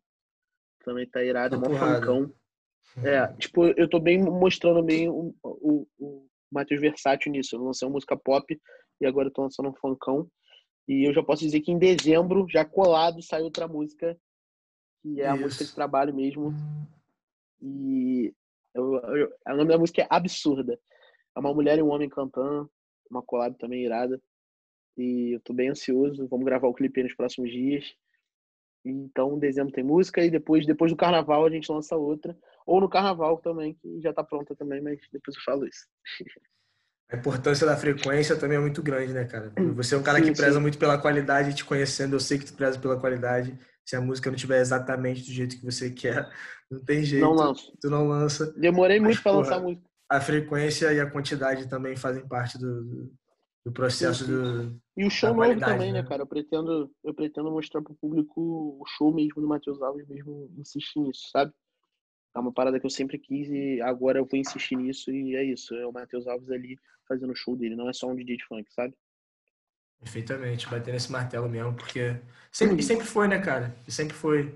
Também 0.84 1.08
tá 1.08 1.22
irado, 1.22 1.56
é 1.56 1.58
mó 1.58 1.64
funkão. 1.70 2.32
É, 3.04 3.26
tipo, 3.34 3.66
eu 3.66 3.88
tô 3.88 4.00
bem 4.00 4.22
mostrando 4.22 4.82
bem 4.82 5.08
o, 5.08 5.34
o, 5.42 5.86
o 5.98 6.26
Matheus 6.50 6.80
versátil 6.80 7.30
nisso. 7.32 7.54
Eu 7.54 7.62
lancei 7.62 7.86
uma 7.86 7.94
música 7.94 8.16
pop 8.16 8.58
e 9.00 9.06
agora 9.06 9.28
eu 9.28 9.32
tô 9.32 9.42
lançando 9.42 9.68
um 9.68 9.74
funkão. 9.74 10.30
E 10.86 11.08
eu 11.08 11.14
já 11.14 11.22
posso 11.22 11.42
dizer 11.42 11.60
que 11.60 11.70
em 11.70 11.78
dezembro, 11.78 12.46
já 12.48 12.64
colado, 12.64 13.22
sai 13.22 13.42
outra 13.42 13.68
música, 13.68 14.18
que 15.00 15.20
é 15.20 15.28
a 15.28 15.34
Isso. 15.34 15.42
música 15.42 15.64
de 15.64 15.74
trabalho 15.74 16.14
mesmo. 16.14 16.52
E 17.62 18.34
eu, 18.74 18.96
eu, 18.96 19.32
o 19.46 19.56
nome 19.56 19.68
da 19.68 19.78
música 19.78 20.02
é 20.02 20.06
Absurda. 20.10 20.78
É 21.36 21.40
uma 21.40 21.54
mulher 21.54 21.78
e 21.78 21.82
um 21.82 21.90
homem 21.90 22.08
cantando 22.08 22.70
uma 23.10 23.22
collab 23.22 23.56
também 23.56 23.84
irada. 23.84 24.20
E 24.96 25.36
eu 25.36 25.40
tô 25.40 25.52
bem 25.52 25.68
ansioso. 25.68 26.26
Vamos 26.28 26.44
gravar 26.44 26.68
o 26.68 26.74
clipe 26.74 27.02
nos 27.02 27.14
próximos 27.14 27.50
dias. 27.50 27.94
Então, 28.84 29.38
dezembro 29.38 29.72
tem 29.72 29.84
música 29.84 30.24
e 30.24 30.30
depois, 30.30 30.66
depois 30.66 30.90
do 30.90 30.96
carnaval 30.96 31.44
a 31.44 31.50
gente 31.50 31.70
lança 31.70 31.96
outra. 31.96 32.36
Ou 32.66 32.80
no 32.80 32.88
carnaval 32.88 33.38
também, 33.38 33.74
que 33.74 34.00
já 34.00 34.12
tá 34.12 34.24
pronta 34.24 34.54
também, 34.56 34.80
mas 34.80 34.98
depois 35.12 35.36
eu 35.36 35.42
falo 35.42 35.66
isso. 35.66 35.86
A 37.12 37.16
importância 37.16 37.66
da 37.66 37.76
frequência 37.76 38.36
também 38.36 38.56
é 38.56 38.60
muito 38.60 38.82
grande, 38.82 39.12
né, 39.12 39.24
cara? 39.24 39.52
Você 39.74 39.94
é 39.94 39.98
um 39.98 40.02
cara 40.02 40.18
sim, 40.18 40.26
que 40.26 40.32
preza 40.36 40.54
sim. 40.54 40.60
muito 40.60 40.78
pela 40.78 40.96
qualidade, 40.96 41.54
te 41.54 41.64
conhecendo, 41.64 42.14
eu 42.14 42.20
sei 42.20 42.38
que 42.38 42.44
tu 42.44 42.54
preza 42.54 42.78
pela 42.78 42.98
qualidade. 42.98 43.58
Se 43.84 43.96
a 43.96 44.00
música 44.00 44.30
não 44.30 44.36
estiver 44.36 44.60
exatamente 44.60 45.22
do 45.22 45.32
jeito 45.32 45.58
que 45.58 45.64
você 45.64 45.90
quer, 45.90 46.30
não 46.70 46.78
tem 46.78 47.02
jeito. 47.02 47.22
Não 47.22 47.32
lanço. 47.32 47.72
Tu 47.80 47.90
não 47.90 48.06
lança. 48.06 48.52
Demorei 48.52 49.00
muito 49.00 49.20
para 49.20 49.32
lançar 49.32 49.56
a 49.56 49.60
música. 49.60 49.82
A 50.08 50.20
frequência 50.20 50.92
e 50.92 51.00
a 51.00 51.10
quantidade 51.10 51.68
também 51.68 51.96
fazem 51.96 52.26
parte 52.26 52.56
do, 52.58 53.10
do 53.64 53.72
processo 53.72 54.24
sim. 54.24 54.30
do. 54.30 54.80
E 54.96 55.04
o 55.04 55.10
show 55.10 55.34
novo 55.34 55.58
também, 55.58 55.92
né? 55.92 56.02
né, 56.02 56.08
cara? 56.08 56.22
Eu 56.22 56.26
pretendo, 56.26 56.90
eu 57.02 57.12
pretendo 57.12 57.50
mostrar 57.50 57.82
pro 57.82 57.94
público 57.94 58.40
o 58.80 58.84
show 58.96 59.12
mesmo 59.12 59.40
do 59.40 59.48
Matheus 59.48 59.82
Alves, 59.82 60.06
mesmo 60.06 60.48
insistir 60.56 61.00
nisso, 61.00 61.28
sabe? 61.32 61.52
É 62.34 62.38
uma 62.38 62.52
parada 62.52 62.78
que 62.78 62.86
eu 62.86 62.90
sempre 62.90 63.18
quis 63.18 63.48
e 63.48 63.80
agora 63.80 64.18
eu 64.18 64.24
vou 64.24 64.38
insistir 64.38 64.76
nisso 64.76 65.10
e 65.10 65.34
é 65.34 65.44
isso. 65.44 65.74
É 65.74 65.86
o 65.86 65.92
Matheus 65.92 66.26
Alves 66.26 66.50
ali 66.50 66.78
fazendo 67.08 67.32
o 67.32 67.36
show 67.36 67.56
dele, 67.56 67.74
não 67.74 67.88
é 67.88 67.92
só 67.92 68.06
um 68.08 68.14
DJ 68.14 68.36
de 68.36 68.44
funk, 68.44 68.72
sabe? 68.72 68.94
Perfeitamente, 69.98 70.68
bater 70.68 70.92
nesse 70.92 71.10
martelo 71.10 71.48
mesmo, 71.48 71.74
porque 71.74 72.16
sempre, 72.50 72.76
e 72.76 72.82
sempre 72.82 73.04
foi, 73.04 73.28
né, 73.28 73.38
cara? 73.38 73.76
E 73.86 73.92
sempre 73.92 74.16
foi. 74.16 74.54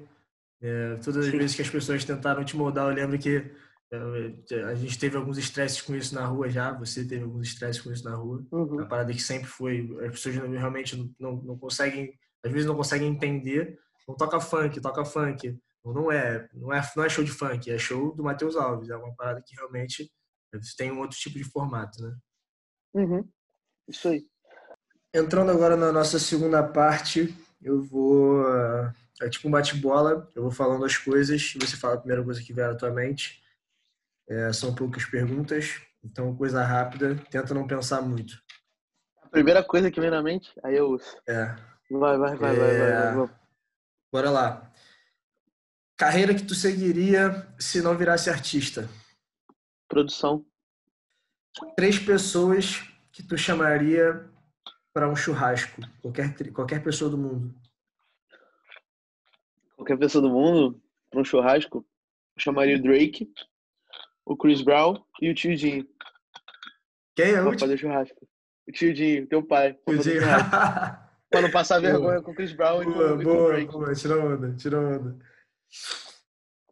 É, 0.62 0.96
todas 0.96 1.26
as 1.26 1.32
Sim. 1.32 1.38
vezes 1.38 1.56
que 1.56 1.62
as 1.62 1.68
pessoas 1.68 2.04
tentaram 2.04 2.44
te 2.44 2.56
moldar, 2.56 2.88
eu 2.88 2.94
lembro 2.94 3.18
que 3.18 3.50
é, 3.90 4.62
a 4.62 4.74
gente 4.74 4.98
teve 4.98 5.16
alguns 5.16 5.36
estresses 5.36 5.82
com 5.82 5.94
isso 5.94 6.14
na 6.14 6.24
rua 6.24 6.48
já, 6.48 6.72
você 6.72 7.04
teve 7.04 7.24
alguns 7.24 7.48
estresses 7.48 7.82
com 7.82 7.92
isso 7.92 8.04
na 8.04 8.14
rua. 8.14 8.44
Uhum. 8.50 8.64
Uma 8.74 8.86
parada 8.86 9.12
que 9.12 9.22
sempre 9.22 9.46
foi, 9.46 9.88
as 10.04 10.12
pessoas 10.12 10.36
realmente 10.36 11.14
não, 11.18 11.36
não 11.36 11.58
conseguem, 11.58 12.18
às 12.42 12.50
vezes 12.50 12.66
não 12.66 12.76
conseguem 12.76 13.08
entender. 13.08 13.78
Não 14.06 14.14
toca 14.16 14.40
funk, 14.40 14.80
toca 14.80 15.04
funk. 15.04 15.58
Não 15.84 16.10
é, 16.10 16.48
não 16.54 16.72
é, 16.72 16.80
não 16.96 17.04
é 17.04 17.08
show 17.08 17.22
de 17.22 17.30
funk, 17.30 17.70
é 17.70 17.76
show 17.76 18.14
do 18.14 18.24
Matheus 18.24 18.56
Alves. 18.56 18.88
É 18.88 18.96
uma 18.96 19.14
parada 19.14 19.42
que 19.44 19.54
realmente 19.54 20.10
tem 20.76 20.90
um 20.90 21.00
outro 21.00 21.18
tipo 21.18 21.36
de 21.36 21.44
formato, 21.44 22.02
né? 22.02 22.16
Uhum. 22.94 23.28
Isso 23.88 24.08
aí. 24.08 24.26
Entrando 25.12 25.50
agora 25.50 25.76
na 25.76 25.92
nossa 25.92 26.18
segunda 26.18 26.62
parte, 26.62 27.34
eu 27.60 27.82
vou. 27.82 28.42
É 29.20 29.28
tipo 29.28 29.46
um 29.46 29.50
bate-bola, 29.50 30.30
eu 30.34 30.42
vou 30.42 30.50
falando 30.50 30.84
as 30.84 30.96
coisas, 30.96 31.54
você 31.54 31.76
fala 31.76 31.94
a 31.94 31.98
primeira 31.98 32.24
coisa 32.24 32.42
que 32.42 32.52
vier 32.52 32.68
à 32.68 32.74
tua 32.74 32.90
mente. 32.90 33.42
É, 34.28 34.52
são 34.52 34.74
poucas 34.74 35.04
perguntas, 35.04 35.80
então 36.02 36.34
coisa 36.34 36.64
rápida, 36.64 37.14
tenta 37.30 37.52
não 37.52 37.66
pensar 37.66 38.00
muito. 38.00 38.42
A 39.22 39.28
primeira 39.28 39.62
coisa 39.62 39.90
que 39.90 40.00
vem 40.00 40.10
na 40.10 40.22
mente, 40.22 40.52
aí 40.64 40.76
eu 40.76 40.88
uso. 40.88 41.16
É. 41.28 41.54
Vai, 41.90 42.18
vai, 42.18 42.36
vai, 42.36 42.56
é... 42.56 42.58
vai, 42.58 42.78
vai, 42.78 43.14
vai. 43.16 43.30
Bora 44.10 44.30
lá. 44.30 44.72
Carreira 45.96 46.34
que 46.34 46.42
tu 46.42 46.54
seguiria 46.54 47.46
se 47.58 47.80
não 47.80 47.96
virasse 47.96 48.28
artista? 48.28 48.88
Produção. 49.88 50.44
Três 51.76 51.98
pessoas 51.98 52.82
que 53.12 53.22
tu 53.22 53.38
chamaria 53.38 54.28
para 54.92 55.08
um 55.08 55.14
churrasco? 55.14 55.80
Qualquer, 56.02 56.52
qualquer 56.52 56.82
pessoa 56.82 57.10
do 57.10 57.16
mundo. 57.16 57.54
Qualquer 59.76 59.96
pessoa 59.96 60.22
do 60.22 60.30
mundo 60.30 60.82
para 61.10 61.20
um 61.20 61.24
churrasco? 61.24 61.86
Eu 62.36 62.42
chamaria 62.42 62.76
o 62.76 62.82
Drake, 62.82 63.32
o 64.24 64.36
Chris 64.36 64.62
Brown 64.62 65.00
e 65.20 65.30
o 65.30 65.34
Tio 65.34 65.56
Dinho. 65.56 65.86
Quem 67.14 67.32
é 67.32 67.40
o 67.40 67.50
Pra 67.50 67.58
fazer 67.58 67.78
churrasco. 67.78 68.26
O 68.66 68.72
Tio 68.72 68.92
Dinho, 68.92 69.28
teu 69.28 69.44
pai. 69.44 69.78
Tio 69.86 69.98
Dinho. 69.98 70.22
pra 71.30 71.40
não 71.40 71.50
passar 71.52 71.80
vergonha 71.80 72.20
com 72.20 72.32
o 72.32 72.34
Chris 72.34 72.52
Brown 72.52 72.82
boa, 72.82 72.82
e 72.82 72.86
com, 72.86 72.92
boa, 72.92 73.20
e 73.20 73.24
com 73.24 73.30
o 73.30 73.46
Drake. 73.46 73.72
Boa, 73.72 73.94
tira 73.94 74.24
onda, 74.24 74.56
tira 74.56 74.80
onda. 74.80 75.33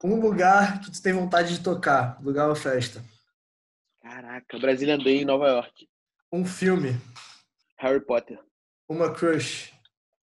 Um 0.02 0.20
lugar 0.20 0.80
que 0.80 0.90
tu 0.90 1.00
tem 1.00 1.12
vontade 1.12 1.56
de 1.56 1.62
tocar, 1.62 2.20
lugar 2.22 2.48
ou 2.48 2.56
festa? 2.56 3.04
Caraca, 4.00 4.58
Brasília 4.58 4.98
Day 4.98 5.22
em 5.22 5.24
Nova 5.24 5.46
York. 5.46 5.88
Um 6.32 6.44
filme. 6.44 7.00
Harry 7.78 8.00
Potter. 8.00 8.38
Uma 8.88 9.14
crush. 9.14 9.72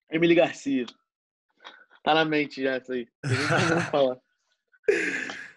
Emily 0.10 0.34
Garcia. 0.34 0.86
Tá 2.04 2.16
na 2.16 2.26
mente 2.26 2.64
já 2.64 2.78
isso 2.78 2.92
aí. 2.92 3.08
Falar. 3.92 4.18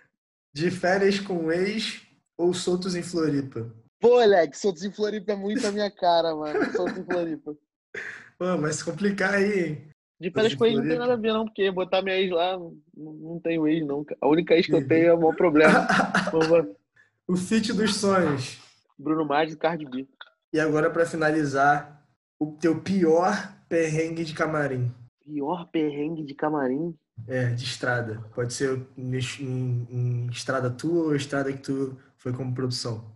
De 0.53 0.71
férias 0.71 1.21
com 1.21 1.53
ex 1.53 2.03
ou 2.37 2.53
soltos 2.53 2.95
em 2.95 3.03
Floripa? 3.03 3.73
Pô, 4.01 4.19
Alex, 4.19 4.59
soltos 4.59 4.83
em 4.83 4.93
Floripa 4.93 5.33
é 5.33 5.37
muito 5.37 5.67
a 5.67 5.71
minha 5.71 5.91
cara, 5.91 6.35
mano. 6.35 6.73
Soltos 6.73 6.99
em 6.99 7.05
Floripa. 7.05 7.57
Pô, 8.39 8.57
mas 8.59 8.77
se 8.77 8.85
complicar 8.85 9.35
aí, 9.35 9.69
hein? 9.69 9.90
De 10.21 10.31
férias 10.31 10.55
com 10.55 10.67
ex 10.67 10.77
não 10.77 10.87
tem 10.87 10.99
nada 10.99 11.15
a 11.15 11.17
ver, 11.17 11.33
não, 11.33 11.47
porque 11.47 11.71
botar 11.71 12.03
minha 12.03 12.17
ex 12.17 12.31
lá, 12.31 12.59
não, 12.95 13.41
tenho 13.43 13.67
ex, 13.67 13.87
não. 13.87 14.05
A 14.21 14.29
única 14.29 14.55
ex 14.55 14.67
que 14.67 14.75
eu 14.75 14.87
tenho 14.87 15.07
é 15.07 15.15
o 15.15 15.19
maior 15.19 15.35
problema. 15.35 15.89
o 17.27 17.37
fit 17.37 17.73
dos 17.73 17.97
sonhos. 17.97 18.59
Bruno 18.99 19.25
Mars 19.25 19.55
e 19.55 19.57
Cardi 19.57 19.87
B. 19.87 20.07
E 20.53 20.61
agora, 20.61 20.91
para 20.91 21.07
finalizar, 21.07 22.05
o 22.39 22.53
teu 22.53 22.83
pior 22.83 23.33
perrengue 23.67 24.23
de 24.23 24.35
camarim. 24.35 24.93
Pior 25.25 25.67
perrengue 25.71 26.23
de 26.23 26.35
camarim? 26.35 26.95
É, 27.27 27.47
de 27.47 27.65
estrada. 27.65 28.23
Pode 28.35 28.53
ser 28.53 28.87
em, 28.99 29.17
em, 29.17 29.87
em 29.91 30.27
estrada 30.31 30.69
tua 30.69 31.05
ou 31.05 31.17
estrada 31.17 31.51
que 31.51 31.63
tu 31.63 31.99
foi 32.19 32.33
como 32.35 32.55
produção. 32.55 33.11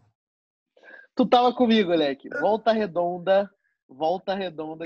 Tu 1.14 1.26
tava 1.26 1.52
comigo, 1.52 1.90
moleque. 1.90 2.30
Volta 2.40 2.72
Redonda, 2.72 3.50
Volta 3.96 4.34
Redonda, 4.34 4.84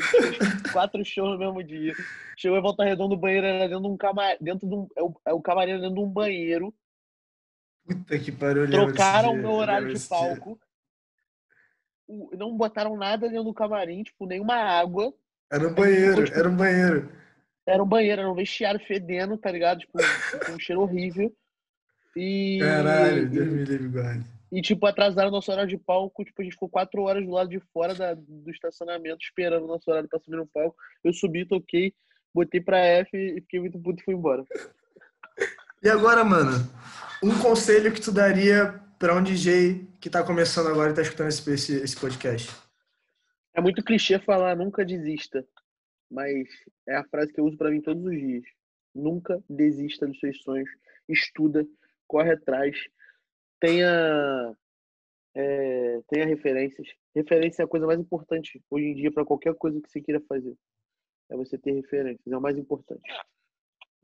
quatro 0.73 1.05
shows 1.05 1.33
no 1.33 1.39
mesmo 1.39 1.63
dia. 1.65 1.95
Chegou 2.37 2.59
em 2.59 2.63
Volta 2.63 2.85
Redonda, 2.85 3.15
o 3.15 3.19
banheiro 3.19 3.47
era 3.47 3.69
dentro 3.69 3.83
de 3.83 3.89
um 3.89 3.97
camarim, 3.97 4.37
dentro 4.41 4.69
de 4.69 4.75
um, 4.75 4.89
é 4.97 5.03
o, 5.03 5.21
é 5.27 5.33
o 5.33 5.41
camarim 5.41 5.81
dentro 5.81 5.95
de 5.95 6.01
um 6.01 6.09
banheiro. 6.09 6.75
Puta 7.87 8.19
que 8.19 8.31
pariu. 8.31 8.71
Trocaram 8.71 9.33
o 9.33 9.37
meu 9.37 9.53
horário 9.53 9.93
de 9.93 10.01
palco. 10.09 10.61
Não 12.37 12.57
botaram 12.57 12.97
nada 12.97 13.29
dentro 13.29 13.45
do 13.45 13.55
camarim, 13.55 14.03
tipo, 14.03 14.27
nenhuma 14.27 14.57
água. 14.57 15.13
Era 15.51 15.67
um 15.67 15.75
banheiro, 15.75 16.11
ficou, 16.11 16.25
tipo, 16.25 16.39
era 16.39 16.49
um 16.49 16.57
banheiro. 16.57 17.13
Era 17.67 17.83
um 17.83 17.89
banheiro, 17.89 18.21
era 18.23 18.31
um 18.31 18.35
vestiário 18.35 18.81
fedendo, 18.81 19.37
tá 19.37 19.51
ligado? 19.51 19.81
Tipo, 19.81 19.99
um 20.51 20.59
cheiro 20.59 20.83
horrível. 20.83 21.35
E... 22.17 22.59
Caralho, 22.61 23.29
Deus 23.29 23.49
me 23.49 23.65
livre, 23.65 23.89
guarde. 23.89 24.38
E, 24.51 24.63
tipo, 24.63 24.87
atrasaram 24.87 25.31
nosso 25.31 25.51
horário 25.53 25.69
de 25.69 25.77
palco. 25.77 26.25
Tipo, 26.25 26.41
a 26.41 26.45
gente 26.45 26.55
ficou 26.55 26.69
quatro 26.69 27.03
horas 27.03 27.25
do 27.25 27.31
lado 27.31 27.51
de 27.51 27.61
fora 27.73 27.95
da, 27.95 28.15
do 28.15 28.51
estacionamento 28.51 29.23
esperando 29.23 29.65
o 29.65 29.69
nosso 29.69 29.91
horário 29.91 30.09
pra 30.09 30.19
subir 30.19 30.37
no 30.37 30.47
palco. 30.47 30.77
Eu 31.05 31.13
subi, 31.13 31.45
toquei, 31.45 31.95
botei 32.35 32.61
pra 32.61 32.79
F 32.79 33.17
e 33.17 33.41
fiquei 33.43 33.61
muito 33.61 33.79
puto 33.79 34.01
e 34.01 34.05
fui 34.05 34.15
embora. 34.15 34.45
E 35.81 35.89
agora, 35.89 36.25
mano, 36.25 36.51
um 37.23 37.39
conselho 37.39 37.93
que 37.93 38.01
tu 38.01 38.11
daria 38.11 38.81
pra 38.99 39.15
um 39.15 39.23
DJ 39.23 39.87
que 40.01 40.11
tá 40.11 40.25
começando 40.25 40.67
agora 40.67 40.91
e 40.91 40.95
tá 40.95 41.03
escutando 41.03 41.29
esse, 41.29 41.49
esse, 41.53 41.77
esse 41.77 41.97
podcast? 41.97 42.51
É 43.55 43.61
muito 43.61 43.85
clichê 43.85 44.19
falar 44.19 44.57
nunca 44.57 44.85
desista, 44.85 45.47
mas 46.11 46.49
é 46.87 46.97
a 46.97 47.05
frase 47.05 47.33
que 47.33 47.41
eu 47.41 47.45
uso 47.45 47.57
para 47.57 47.71
mim 47.71 47.81
todos 47.81 48.05
os 48.05 48.19
dias. 48.19 48.43
Nunca 48.93 49.41
desista 49.49 50.05
dos 50.05 50.19
seus 50.19 50.43
sonhos. 50.43 50.69
Estuda, 51.09 51.65
corre 52.09 52.33
atrás, 52.33 52.77
tenha 53.61 54.57
é, 55.35 56.01
tenha 56.09 56.27
referências. 56.27 56.89
Referência 57.15 57.63
é 57.63 57.65
a 57.65 57.69
coisa 57.69 57.87
mais 57.87 58.01
importante 58.01 58.63
hoje 58.71 58.87
em 58.87 58.95
dia 58.95 59.13
para 59.13 59.25
qualquer 59.25 59.55
coisa 59.55 59.81
que 59.81 59.91
você 59.91 60.01
queira 60.01 60.21
fazer. 60.29 60.57
É 61.31 61.37
você 61.37 61.59
ter 61.59 61.73
referências, 61.73 62.27
é 62.27 62.37
o 62.37 62.41
mais 62.41 62.57
importante. 62.57 63.09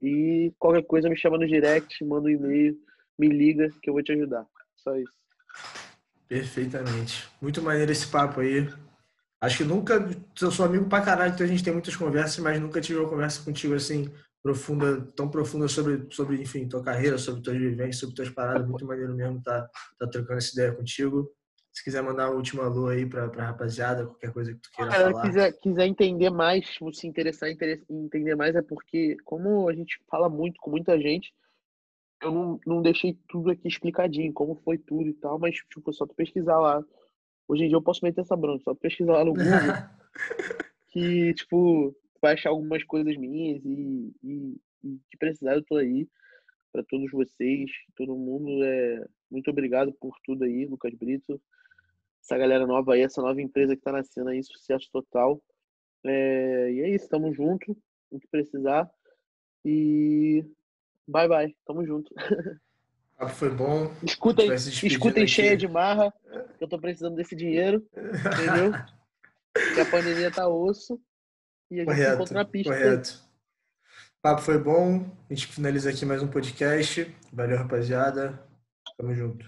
E 0.01 0.53
qualquer 0.59 0.85
coisa 0.85 1.09
me 1.09 1.17
chama 1.17 1.39
no 1.39 1.47
direct, 1.47 2.05
manda 2.05 2.29
um 2.29 2.31
e-mail, 2.31 2.79
me 3.19 3.29
liga 3.29 3.69
que 3.83 3.89
eu 3.89 3.95
vou 3.95 4.03
te 4.03 4.13
ajudar. 4.13 4.47
Só 4.77 4.97
isso. 4.97 5.13
Perfeitamente. 6.29 7.29
Muito 7.41 7.63
maneiro 7.63 7.91
esse 7.91 8.07
papo 8.07 8.41
aí. 8.41 8.69
Acho 9.41 9.59
que 9.59 9.65
nunca. 9.65 9.95
Eu 10.41 10.51
sou 10.51 10.67
amigo 10.67 10.89
pra 10.89 11.03
caralho, 11.03 11.33
então 11.33 11.45
a 11.45 11.49
gente 11.49 11.65
tem 11.65 11.73
muitas 11.73 11.97
conversas, 11.97 12.39
mas 12.39 12.61
nunca 12.61 12.81
tive 12.81 12.99
uma 12.99 13.09
conversa 13.09 13.43
contigo 13.43 13.75
assim, 13.75 14.13
profunda, 14.45 15.01
tão 15.17 15.27
profunda 15.27 15.67
sobre, 15.67 16.07
sobre 16.11 16.43
enfim, 16.43 16.69
tua 16.69 16.83
carreira, 16.83 17.17
sobre 17.17 17.41
tuas 17.41 17.57
vivências, 17.57 17.97
sobre 17.97 18.15
tuas 18.15 18.29
paradas. 18.29 18.69
Muito 18.69 18.85
maneiro 18.85 19.15
mesmo 19.15 19.43
tá, 19.43 19.67
tá 19.99 20.07
trocando 20.07 20.37
essa 20.37 20.53
ideia 20.53 20.75
contigo. 20.75 21.33
Se 21.73 21.83
quiser 21.83 22.03
mandar 22.03 22.29
uma 22.29 22.37
última 22.37 22.65
alô 22.65 22.89
aí 22.89 23.07
pra, 23.07 23.27
pra 23.29 23.47
rapaziada, 23.47 24.05
qualquer 24.05 24.33
coisa 24.35 24.53
que 24.53 24.61
tu 24.61 24.71
queira 24.71 24.91
Cara, 24.91 25.11
falar. 25.11 25.23
Quiser, 25.23 25.53
quiser 25.55 25.87
entender 25.87 26.31
mais, 26.31 26.77
se 26.93 27.07
interessar 27.07 27.49
em 27.49 27.57
entender 27.89 28.37
mais, 28.37 28.55
é 28.55 28.61
porque, 28.61 29.17
como 29.25 29.67
a 29.67 29.73
gente 29.73 29.99
fala 30.11 30.29
muito 30.29 30.61
com 30.61 30.71
muita 30.71 31.01
gente, 31.01 31.33
eu 32.23 32.31
não, 32.31 32.61
não 32.67 32.83
deixei 32.83 33.19
tudo 33.29 33.51
aqui 33.51 33.67
explicadinho, 33.67 34.33
como 34.33 34.61
foi 34.63 34.77
tudo 34.77 35.09
e 35.09 35.15
tal, 35.15 35.39
mas, 35.39 35.57
tipo, 35.57 35.91
só 35.91 36.07
tu 36.07 36.15
pesquisar 36.15 36.59
lá. 36.61 36.85
Hoje 37.49 37.65
em 37.65 37.69
dia 37.69 37.77
eu 37.77 37.83
posso 37.83 38.05
meter 38.05 38.21
essa 38.21 38.37
bronca, 38.37 38.63
só 38.63 38.75
tu 38.75 38.81
pesquisar 38.81 39.15
lá 39.15 39.25
no 39.25 39.33
Google. 39.33 39.49
que, 40.93 41.33
tipo, 41.33 41.97
vai 42.25 42.33
achar 42.33 42.49
algumas 42.49 42.83
coisas 42.85 43.15
minhas 43.19 43.63
e, 43.67 44.11
e, 44.23 44.57
e 44.83 44.99
que 45.11 45.19
precisar 45.19 45.55
eu 45.55 45.63
tô 45.63 45.77
aí 45.77 46.09
para 46.73 46.83
todos 46.83 47.11
vocês, 47.11 47.71
todo 47.95 48.17
mundo. 48.17 48.65
É, 48.65 49.07
muito 49.31 49.51
obrigado 49.51 49.93
por 49.93 50.17
tudo 50.25 50.45
aí, 50.45 50.65
Lucas 50.65 50.95
Brito. 50.95 51.39
Essa 52.23 52.39
galera 52.39 52.67
nova 52.67 52.95
aí, 52.95 53.03
essa 53.03 53.21
nova 53.21 53.43
empresa 53.43 53.75
que 53.75 53.81
está 53.81 53.93
nascendo 53.93 54.31
aí, 54.31 54.43
sucesso 54.43 54.89
total. 54.91 55.39
É, 56.03 56.73
e 56.73 56.81
é 56.81 56.89
isso, 56.95 57.11
tamo 57.11 57.31
junto, 57.35 57.77
o 58.11 58.19
que 58.19 58.27
precisar. 58.29 58.91
E 59.63 60.43
bye 61.07 61.29
bye, 61.29 61.55
tamo 61.67 61.85
junto. 61.87 62.15
Ah, 63.17 63.29
foi 63.29 63.51
bom. 63.51 63.93
Escutem, 64.03 64.53
escutem 64.55 65.27
cheia 65.27 65.57
de 65.57 65.69
marra, 65.69 66.13
que 66.59 66.65
eu 66.65 66.69
tô 66.69 66.79
precisando 66.79 67.17
desse 67.17 67.37
dinheiro, 67.37 67.87
entendeu? 67.95 68.73
que 69.75 69.81
a 69.81 69.91
pandemia 69.91 70.31
tá 70.33 70.49
osso. 70.49 70.99
E 71.75 71.81
a 71.81 71.85
correto, 71.85 72.03
gente 72.03 72.15
encontra 72.15 72.35
na 72.39 72.45
pista. 72.45 72.73
Correto. 72.73 73.21
O 74.19 74.23
papo 74.23 74.43
foi 74.43 74.59
bom. 74.59 75.05
A 75.29 75.35
gente 75.35 75.49
finaliza 75.49 75.91
aqui 75.91 76.07
mais 76.07 76.23
um 76.23 76.29
podcast. 76.29 77.13
Valeu, 77.33 77.59
rapaziada. 77.59 78.41
Tamo 78.97 79.13
junto. 79.13 79.45